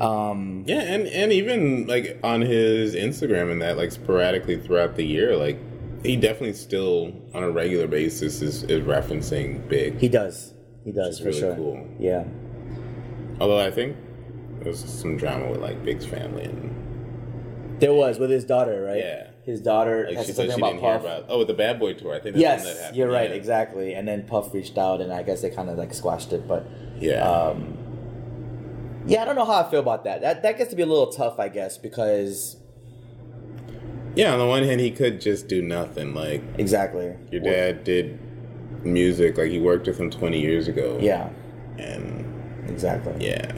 um 0.00 0.64
Yeah, 0.66 0.80
and 0.80 1.06
and 1.08 1.32
even 1.32 1.86
like 1.86 2.18
on 2.24 2.40
his 2.40 2.94
Instagram 2.94 3.52
and 3.52 3.60
that, 3.62 3.76
like 3.76 3.92
sporadically 3.92 4.56
throughout 4.58 4.96
the 4.96 5.04
year, 5.04 5.36
like 5.36 5.58
he 6.02 6.16
definitely 6.16 6.54
still 6.54 7.12
on 7.34 7.44
a 7.44 7.50
regular 7.50 7.86
basis 7.86 8.42
is, 8.42 8.64
is 8.64 8.80
referencing 8.80 9.68
Big. 9.68 9.98
he 10.00 10.08
does 10.08 10.54
he 10.84 10.90
does 10.90 11.18
for 11.20 11.26
really 11.26 11.38
sure 11.38 11.54
cool. 11.54 11.86
yeah 12.00 12.24
Although 13.40 13.60
I 13.60 13.70
think 13.70 13.96
there's 14.60 14.82
some 14.84 15.16
drama 15.16 15.50
with 15.50 15.60
like 15.60 15.84
Big's 15.84 16.06
family 16.06 16.44
and 16.44 17.78
there 17.80 17.92
was 17.94 18.18
with 18.18 18.30
his 18.30 18.44
daughter 18.44 18.82
right 18.82 18.98
Yeah. 18.98 19.26
His 19.44 19.60
daughter 19.60 20.04
like 20.08 20.16
has 20.18 20.26
she 20.26 20.32
said 20.32 20.48
she 20.50 20.56
about 20.56 20.68
didn't 20.72 20.80
hear 20.82 20.92
Puff 20.92 21.00
about 21.02 21.24
oh 21.28 21.38
with 21.38 21.48
the 21.48 21.54
Bad 21.54 21.78
Boy 21.80 21.94
tour. 21.94 22.14
I 22.14 22.20
think 22.20 22.36
that's 22.36 22.44
when 22.44 22.58
that 22.58 22.64
yes 22.64 22.78
happened. 22.80 22.96
you're 22.96 23.10
right 23.10 23.30
yeah. 23.30 23.36
exactly 23.36 23.94
and 23.94 24.06
then 24.06 24.22
Puff 24.24 24.54
reached 24.54 24.78
out 24.78 25.00
and 25.00 25.12
I 25.12 25.22
guess 25.22 25.42
they 25.42 25.50
kind 25.50 25.68
of 25.68 25.76
like 25.78 25.92
squashed 25.94 26.32
it 26.32 26.46
but 26.46 26.66
Yeah. 27.00 27.28
um 27.28 27.76
yeah 29.06 29.22
I 29.22 29.24
don't 29.24 29.34
know 29.36 29.44
how 29.44 29.64
I 29.64 29.70
feel 29.70 29.80
about 29.80 30.04
that 30.04 30.20
that 30.20 30.42
that 30.42 30.58
gets 30.58 30.70
to 30.70 30.76
be 30.76 30.82
a 30.82 30.86
little 30.86 31.08
tough 31.12 31.38
I 31.40 31.48
guess 31.48 31.76
because 31.78 32.56
yeah, 34.14 34.34
on 34.34 34.38
the 34.38 34.46
one 34.46 34.62
hand, 34.62 34.78
he 34.82 34.90
could 34.90 35.22
just 35.22 35.48
do 35.48 35.62
nothing. 35.62 36.12
Like 36.14 36.42
exactly 36.58 37.16
your 37.30 37.40
dad 37.40 37.82
did 37.82 38.18
music, 38.84 39.38
like 39.38 39.48
he 39.50 39.58
worked 39.58 39.86
with 39.86 39.98
him 39.98 40.10
20 40.10 40.38
years 40.38 40.68
ago. 40.68 40.98
yeah 41.00 41.30
and 41.78 42.68
exactly 42.68 43.14
yeah, 43.26 43.50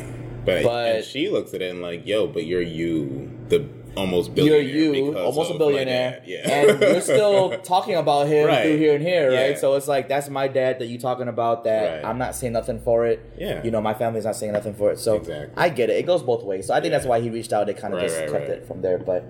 but, 0.44 0.62
But- 0.62 1.04
she 1.04 1.28
looks 1.28 1.52
at 1.54 1.60
it 1.62 1.70
and 1.72 1.82
like, 1.82 2.06
yo, 2.06 2.28
but 2.28 2.46
you're 2.46 2.62
you, 2.62 3.30
the 3.48 3.66
almost 3.96 4.36
you're 4.36 4.60
you, 4.60 5.16
almost 5.18 5.50
a 5.50 5.58
billionaire. 5.58 6.22
Yeah, 6.24 6.48
and 6.50 6.80
you're 6.80 7.00
still 7.14 7.58
talking 7.60 7.94
about 7.96 8.26
him 8.26 8.46
Right. 8.46 8.62
through 8.62 8.76
here 8.78 8.94
and 8.94 9.02
here, 9.06 9.28
right? 9.32 9.50
Yeah. 9.50 9.56
So 9.56 9.74
it's 9.74 9.86
like 9.88 10.08
that's 10.08 10.28
my 10.28 10.48
dad 10.48 10.78
that 10.80 10.86
you 10.86 10.98
talking 10.98 11.28
about. 11.28 11.64
That 11.64 12.02
Right. 12.02 12.08
I'm 12.08 12.18
not 12.18 12.34
saying 12.34 12.52
nothing 12.54 12.80
for 12.80 13.06
it. 13.06 13.20
Yeah. 13.38 13.62
you 13.62 13.70
know, 13.70 13.80
my 13.80 13.94
family's 13.94 14.24
not 14.24 14.36
saying 14.36 14.52
nothing 14.52 14.74
for 14.74 14.90
it. 14.90 14.98
So 14.98 15.16
Exactly. 15.16 15.54
I 15.56 15.68
get 15.68 15.90
it. 15.90 15.96
It 15.96 16.06
goes 16.06 16.22
both 16.22 16.42
ways. 16.44 16.66
So 16.66 16.74
I 16.74 16.80
think 16.80 16.90
Yeah. 16.92 16.98
that's 16.98 17.06
why 17.06 17.20
he 17.20 17.30
reached 17.30 17.52
out. 17.52 17.66
They 17.66 17.74
kind 17.74 17.94
of 17.94 18.00
Right, 18.00 18.08
just 18.08 18.20
right, 18.20 18.30
kept 18.30 18.48
right. 18.48 18.58
it 18.58 18.66
from 18.66 18.80
there. 18.82 18.98
But 18.98 19.24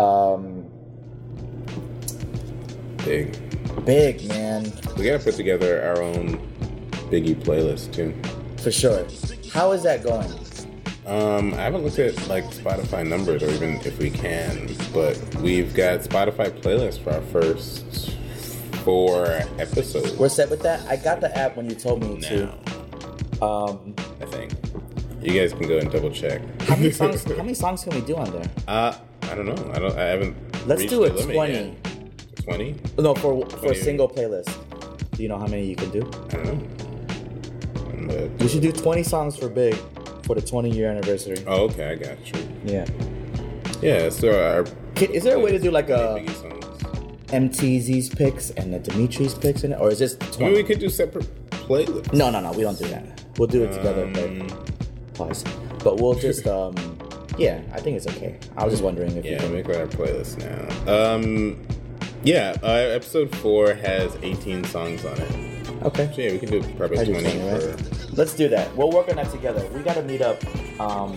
um, 0.00 0.66
big. 3.04 3.36
big 3.84 4.26
man, 4.28 4.72
We 4.96 5.04
gotta 5.04 5.22
put 5.22 5.34
together 5.34 5.82
our 5.82 6.02
own 6.02 6.38
Biggie 7.10 7.36
playlist 7.36 7.92
too. 7.94 8.12
for 8.62 8.70
sure. 8.72 9.06
How 9.52 9.72
is 9.72 9.82
that 9.84 10.02
going? 10.02 10.28
Um, 11.06 11.54
I 11.54 11.58
haven't 11.58 11.84
looked 11.84 12.00
at 12.00 12.26
like 12.26 12.44
Spotify 12.46 13.06
numbers 13.06 13.40
or 13.40 13.48
even 13.50 13.76
if 13.86 13.96
we 14.00 14.10
can, 14.10 14.68
but 14.92 15.16
we've 15.36 15.72
got 15.72 16.00
Spotify 16.00 16.50
playlists 16.50 16.98
for 16.98 17.12
our 17.12 17.22
first 17.22 18.16
four 18.82 19.26
episodes. 19.58 20.14
We're 20.16 20.28
set 20.28 20.50
with 20.50 20.62
that. 20.62 20.84
I 20.88 20.96
got 20.96 21.20
the 21.20 21.36
app 21.38 21.56
when 21.56 21.70
you 21.70 21.76
told 21.76 22.02
me 22.02 22.16
now, 22.18 22.28
to. 22.28 23.44
Um, 23.44 23.94
I 24.20 24.24
think. 24.26 24.52
You 25.22 25.40
guys 25.40 25.52
can 25.52 25.68
go 25.68 25.78
and 25.78 25.92
double 25.92 26.10
check. 26.10 26.42
how 26.62 26.74
many 26.74 26.90
songs? 27.00 27.22
how 27.22 27.36
many 27.36 27.54
songs 27.54 27.84
can 27.84 27.94
we 27.94 28.00
do 28.00 28.16
on 28.16 28.32
there? 28.32 28.50
Uh, 28.66 28.96
I 29.22 29.34
don't 29.36 29.46
know. 29.46 29.72
I 29.74 29.78
don't. 29.78 29.96
I 29.96 30.04
haven't. 30.06 30.66
Let's 30.66 30.86
do 30.86 31.02
limit 31.02 31.22
twenty. 31.22 31.76
Twenty? 32.42 32.74
No, 32.98 33.14
for 33.14 33.46
for 33.46 33.70
a 33.70 33.76
single 33.76 34.08
playlist. 34.08 34.52
Do 35.12 35.22
you 35.22 35.28
know 35.28 35.38
how 35.38 35.46
many 35.46 35.66
you 35.66 35.76
can 35.76 35.90
do? 35.90 36.02
I 36.30 36.36
don't 36.36 38.06
know. 38.08 38.30
We 38.40 38.48
should 38.48 38.62
do 38.62 38.72
twenty 38.72 39.04
songs 39.04 39.36
for 39.36 39.48
Big 39.48 39.76
for 40.26 40.34
the 40.34 40.42
twenty 40.42 40.70
year 40.70 40.90
anniversary. 40.90 41.42
Oh, 41.46 41.62
okay. 41.64 41.90
I 41.90 41.94
got 41.94 42.18
you. 42.34 42.48
Yeah. 42.64 42.86
Yeah. 43.80 44.10
So 44.10 44.28
our. 44.30 44.64
Can, 44.94 45.10
is 45.12 45.24
there 45.24 45.36
a 45.36 45.40
way 45.40 45.52
to 45.52 45.58
do 45.58 45.70
like 45.70 45.88
a. 45.90 46.24
M. 47.32 47.50
Teezy's 47.50 48.08
picks 48.08 48.50
and 48.50 48.72
the 48.72 48.78
Dimitri's 48.78 49.34
picks 49.34 49.64
in 49.64 49.72
it, 49.72 49.80
or 49.80 49.90
is 49.90 49.98
this 49.98 50.16
I 50.36 50.44
mean, 50.44 50.52
we 50.52 50.62
could 50.62 50.78
do 50.78 50.88
separate 50.88 51.26
playlists. 51.50 52.12
No, 52.12 52.30
no, 52.30 52.38
no. 52.40 52.52
We 52.52 52.62
don't 52.62 52.78
do 52.78 52.86
that. 52.86 53.24
We'll 53.36 53.48
do 53.48 53.64
it 53.64 53.72
together. 53.74 54.04
Um, 54.04 54.46
but 54.46 55.14
pause. 55.14 55.44
But 55.82 56.00
we'll 56.00 56.14
just 56.14 56.46
um. 56.46 56.74
Yeah, 57.36 57.60
I 57.72 57.80
think 57.80 57.96
it's 57.96 58.06
okay. 58.06 58.38
I 58.56 58.64
was 58.64 58.72
just 58.72 58.82
wondering 58.84 59.16
if 59.16 59.24
you 59.24 59.32
Yeah, 59.32 59.38
can. 59.40 59.52
make 59.52 59.68
our 59.68 59.86
playlist 59.86 60.38
now. 60.38 61.14
Um, 61.14 61.66
yeah, 62.22 62.56
uh, 62.62 62.66
episode 62.68 63.34
four 63.36 63.74
has 63.74 64.16
18 64.22 64.64
songs 64.64 65.04
on 65.04 65.18
it. 65.20 65.55
Okay. 65.86 66.10
So 66.14 66.20
yeah, 66.20 66.32
we 66.32 66.38
can 66.38 66.50
do 66.50 66.62
probably 66.76 66.98
I 66.98 67.04
do 67.04 67.12
20 67.12 67.30
20, 67.38 67.50
right? 67.52 67.62
for 67.62 68.12
Let's 68.16 68.34
do 68.34 68.48
that. 68.48 68.74
We'll 68.76 68.90
work 68.90 69.08
on 69.08 69.16
that 69.16 69.30
together. 69.30 69.66
We 69.74 69.80
got 69.82 69.94
to 69.94 70.02
meet 70.02 70.20
up 70.22 70.42
um, 70.80 71.12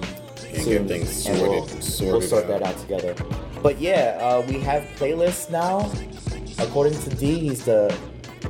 And 0.54 0.62
soon, 0.64 0.88
get 0.88 1.00
things 1.00 1.26
and 1.26 1.42
we'll, 1.42 1.66
sorted- 1.68 1.84
sorted 1.84 2.12
we'll 2.14 2.22
sort 2.30 2.44
out. 2.46 2.60
that 2.60 2.64
out 2.64 2.78
together. 2.80 3.16
But 3.64 3.80
yeah, 3.80 4.18
uh, 4.22 4.46
we 4.48 4.60
have 4.60 4.84
playlists 4.98 5.50
now. 5.50 5.92
According 6.64 7.00
to 7.02 7.10
D, 7.16 7.40
he's 7.40 7.66
the 7.66 7.96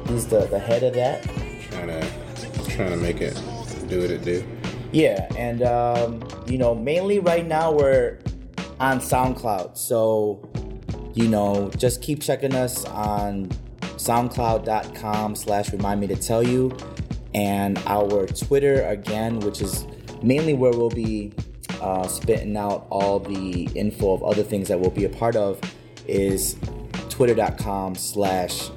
he's 0.08 0.28
the, 0.28 0.46
the 0.48 0.60
head 0.60 0.84
of 0.84 0.94
that. 0.96 1.24
trying 1.72 1.88
to 1.88 2.70
trying 2.70 2.90
to 2.92 2.98
make 2.98 3.22
it 3.22 3.36
do 3.88 4.02
what 4.02 4.10
it 4.12 4.24
do. 4.24 4.44
Yeah, 4.92 5.28
and 5.38 5.62
um, 5.64 6.28
you 6.48 6.58
know, 6.58 6.74
mainly 6.76 7.20
right 7.20 7.46
now 7.46 7.72
we're 7.72 8.18
on 8.80 9.00
SoundCloud. 9.00 9.78
So, 9.78 10.50
you 11.14 11.28
know, 11.28 11.70
just 11.78 12.02
keep 12.02 12.22
checking 12.22 12.56
us 12.56 12.86
on 12.86 13.52
soundcloud.com 14.00 15.36
slash 15.36 15.72
remind 15.72 16.02
me 16.02 16.08
to 16.08 16.16
tell 16.16 16.42
you. 16.42 16.76
And 17.34 17.78
our 17.86 18.26
Twitter 18.28 18.86
again, 18.88 19.40
which 19.42 19.62
is 19.62 19.86
mainly 20.24 20.54
where 20.54 20.72
we'll 20.72 20.90
be 20.90 21.32
uh, 21.82 22.08
spitting 22.08 22.58
out 22.58 22.88
all 22.90 23.20
the 23.20 23.70
info 23.76 24.14
of 24.14 24.24
other 24.24 24.44
things 24.44 24.68
that 24.70 24.80
we'll 24.80 24.90
be 24.90 25.06
a 25.06 25.10
part 25.10 25.36
of, 25.36 25.60
is 26.08 26.56
twitter.com 27.10 27.96
slash 27.96 28.70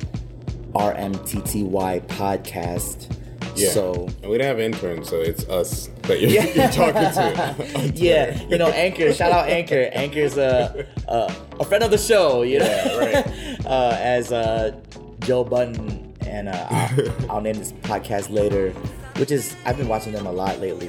RMTTY 0.75 2.07
podcast. 2.07 3.17
Yeah. 3.55 3.71
So 3.71 4.09
And 4.23 4.31
we 4.31 4.39
don't 4.39 4.47
have 4.47 4.61
interns, 4.61 5.09
so 5.11 5.21
it's 5.21 5.47
us 5.49 5.89
that 6.03 6.21
you're, 6.21 6.31
you're 6.55 6.69
talking 6.71 6.95
to. 6.95 7.93
yeah, 7.95 8.41
you 8.49 8.57
know, 8.59 8.69
Anchor. 8.69 9.13
Shout 9.13 9.33
out 9.33 9.49
Anchor. 9.49 9.91
Anchor's 9.93 10.39
a 10.39 10.87
a, 11.09 11.35
a 11.61 11.65
friend 11.65 11.85
of 11.85 11.91
the 11.91 11.99
show. 11.99 12.43
You 12.43 12.61
know, 12.61 12.65
Yeah, 12.65 12.97
right. 12.97 13.67
uh, 13.67 13.97
as 14.01 14.33
uh, 14.33 14.81
Joe 15.25 15.45
Budden, 15.45 16.15
and 16.27 16.49
uh, 16.49 16.67
I'll, 16.71 17.11
I'll 17.31 17.41
name 17.41 17.57
this 17.57 17.73
podcast 17.73 18.31
later, 18.31 18.71
which 19.17 19.31
is 19.31 19.55
I've 19.65 19.77
been 19.77 19.89
watching 19.89 20.13
them 20.13 20.27
a 20.27 20.33
lot 20.33 20.61
lately 20.61 20.89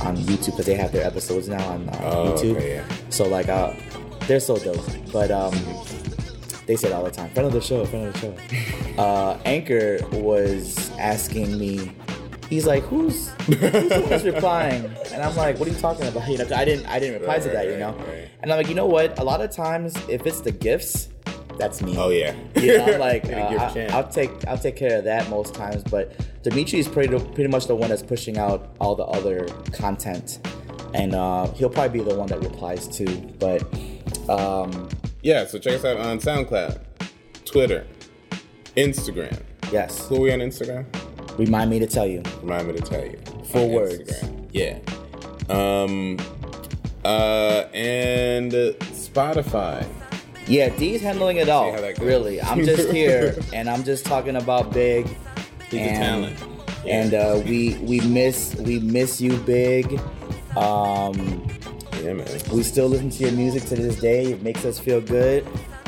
on 0.00 0.16
YouTube 0.16 0.46
because 0.52 0.66
they 0.66 0.74
have 0.74 0.92
their 0.92 1.06
episodes 1.06 1.48
now 1.48 1.64
on 1.68 1.88
uh, 1.88 2.00
Oh, 2.02 2.32
YouTube. 2.32 2.56
okay, 2.56 2.74
yeah. 2.76 2.84
So 3.10 3.24
like, 3.28 3.48
uh, 3.48 3.72
they're 4.26 4.40
so 4.40 4.58
dope. 4.58 4.84
But 5.12 5.30
um, 5.30 5.52
they 6.66 6.76
say 6.76 6.88
it 6.88 6.92
all 6.92 7.04
the 7.04 7.10
time. 7.10 7.30
Friend 7.30 7.46
of 7.46 7.52
the 7.52 7.60
show. 7.60 7.84
Friend 7.84 8.06
of 8.06 8.12
the 8.14 8.18
show. 8.18 8.36
Uh, 8.98 9.38
Anchor 9.46 9.98
was 10.12 10.90
asking 10.98 11.58
me. 11.58 11.90
He's 12.50 12.66
like, 12.66 12.82
who's 12.82 13.30
who's 13.46 14.22
replying? 14.22 14.84
And 15.12 15.22
I'm 15.22 15.34
like, 15.34 15.58
what 15.58 15.66
are 15.66 15.70
you 15.72 15.78
talking 15.78 16.06
about? 16.06 16.28
You 16.28 16.36
know, 16.36 16.46
I 16.54 16.66
didn't 16.66 16.84
I 16.84 16.98
didn't 16.98 17.20
reply 17.20 17.38
to 17.38 17.44
Right, 17.46 17.52
that, 17.54 17.64
you 17.64 17.70
right, 17.72 17.78
know. 17.80 17.92
right. 18.06 18.28
And 18.42 18.52
I'm 18.52 18.58
like, 18.58 18.68
you 18.68 18.74
know 18.74 18.84
what? 18.84 19.18
A 19.18 19.24
lot 19.24 19.40
of 19.40 19.50
times, 19.50 19.96
if 20.10 20.26
it's 20.26 20.42
the 20.42 20.52
gifts, 20.52 21.08
that's 21.58 21.82
me. 21.82 21.94
Oh 21.96 22.10
yeah. 22.10 22.34
You 22.56 22.78
know, 22.78 22.84
I'm 22.94 23.00
like 23.10 23.24
uh, 23.26 23.36
I, 23.36 23.86
I'll 23.92 24.08
take 24.08 24.30
I'll 24.46 24.58
take 24.58 24.76
care 24.76 24.98
of 24.98 25.04
that 25.04 25.28
most 25.30 25.54
times. 25.54 25.82
But 25.84 26.14
Dimitri 26.42 26.78
is 26.78 26.88
pretty 26.88 27.18
pretty 27.34 27.48
much 27.48 27.66
the 27.66 27.74
one 27.76 27.88
that's 27.90 28.02
pushing 28.02 28.38
out 28.38 28.74
all 28.80 28.94
the 28.94 29.04
other 29.04 29.46
content, 29.72 30.38
and 30.94 31.14
uh, 31.14 31.46
he'll 31.52 31.70
probably 31.70 32.00
be 32.00 32.04
the 32.08 32.14
one 32.16 32.28
that 32.28 32.40
replies 32.40 32.88
too. 32.88 33.32
But 33.38 33.62
um, 34.28 34.88
yeah, 35.22 35.44
so 35.46 35.58
check 35.58 35.74
us 35.74 35.84
out 35.84 35.96
on 35.98 36.18
SoundCloud, 36.18 36.80
Twitter, 37.44 37.86
Instagram. 38.76 39.40
yes, 39.70 40.06
Who 40.08 40.16
are 40.16 40.20
we 40.20 40.32
on 40.32 40.40
Instagram? 40.40 40.84
remind 41.38 41.70
me 41.70 41.78
to 41.78 41.86
tell 41.86 42.06
you. 42.06 42.22
Remind 42.42 42.68
me 42.68 42.74
to 42.74 42.82
tell 42.82 43.04
you. 43.04 43.18
Full 43.46 43.64
On 43.68 43.72
words. 43.72 43.98
Instagram. 44.22 44.48
Yeah. 44.52 44.78
Um. 45.48 46.18
Uh. 47.04 47.64
And 47.72 48.52
Spotify. 48.52 49.86
Yeah, 50.46 50.68
D's 50.70 51.00
handling 51.00 51.36
it 51.36 51.48
all. 51.48 51.72
how 51.72 51.80
that 51.80 51.98
goes. 51.98 52.06
Really, 52.06 52.40
I'm 52.42 52.64
just 52.64 52.90
here 52.92 53.36
and 53.52 53.68
I'm 53.70 53.84
just 53.84 54.04
talking 54.04 54.36
about 54.36 54.72
Big. 54.72 55.06
He's 55.70 55.80
a 55.80 55.82
and, 55.82 56.36
talent. 56.36 56.56
Yeah. 56.84 57.00
And 57.02 57.14
uh, 57.14 57.42
we 57.44 57.74
we 57.78 58.00
miss 58.00 58.54
we 58.56 58.80
miss 58.80 59.20
you, 59.20 59.36
Big. 59.38 60.00
Um, 60.56 61.46
Yeah, 62.02 62.14
man. 62.14 62.26
we 62.52 62.62
still 62.64 62.88
listen 62.88 63.10
to 63.10 63.22
your 63.22 63.32
music 63.32 63.64
to 63.66 63.76
this 63.76 63.96
day. 64.00 64.32
It 64.32 64.42
makes 64.42 64.64
us 64.64 64.78
feel 64.78 65.00
good. 65.00 65.46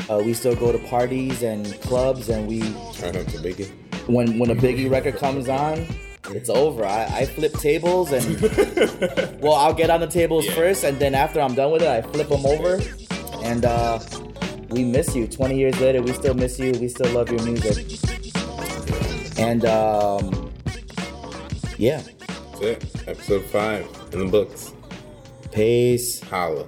Uh, 0.09 0.21
we 0.23 0.33
still 0.33 0.55
go 0.55 0.71
to 0.71 0.77
parties 0.87 1.43
and 1.43 1.65
clubs, 1.81 2.29
and 2.29 2.47
we 2.47 2.61
Turn 2.93 3.15
up 3.17 3.25
to 3.27 3.37
Biggie. 3.39 3.69
when 4.07 4.39
when 4.39 4.49
a 4.51 4.55
Biggie 4.55 4.89
record 4.89 5.17
comes 5.17 5.49
on, 5.49 5.85
it's 6.29 6.49
over. 6.49 6.85
I, 6.85 7.03
I 7.05 7.25
flip 7.25 7.53
tables 7.59 8.11
and 8.13 8.39
well, 9.41 9.53
I'll 9.55 9.73
get 9.73 9.89
on 9.89 9.99
the 9.99 10.07
tables 10.07 10.45
Yeah. 10.45 10.53
first, 10.55 10.83
and 10.85 10.97
then 10.99 11.13
after 11.13 11.41
I'm 11.41 11.55
done 11.55 11.71
with 11.71 11.81
it, 11.81 11.89
I 11.89 12.01
flip 12.01 12.29
them 12.29 12.45
over. 12.45 12.79
And 13.43 13.65
uh, 13.65 13.99
we 14.69 14.83
miss 14.83 15.15
you. 15.15 15.27
20 15.27 15.57
years 15.57 15.79
later, 15.79 16.01
we 16.01 16.13
still 16.13 16.33
miss 16.33 16.59
you. 16.59 16.71
We 16.73 16.87
still 16.87 17.11
love 17.13 17.29
your 17.29 17.41
music. 17.43 17.99
And 19.37 19.65
um, 19.65 20.51
yeah, 21.77 22.01
That's 22.27 22.61
it. 22.61 22.85
Episode 23.07 23.45
five 23.45 23.87
in 24.13 24.19
the 24.19 24.25
books. 24.25 24.73
peace. 25.51 26.21
Holla. 26.21 26.65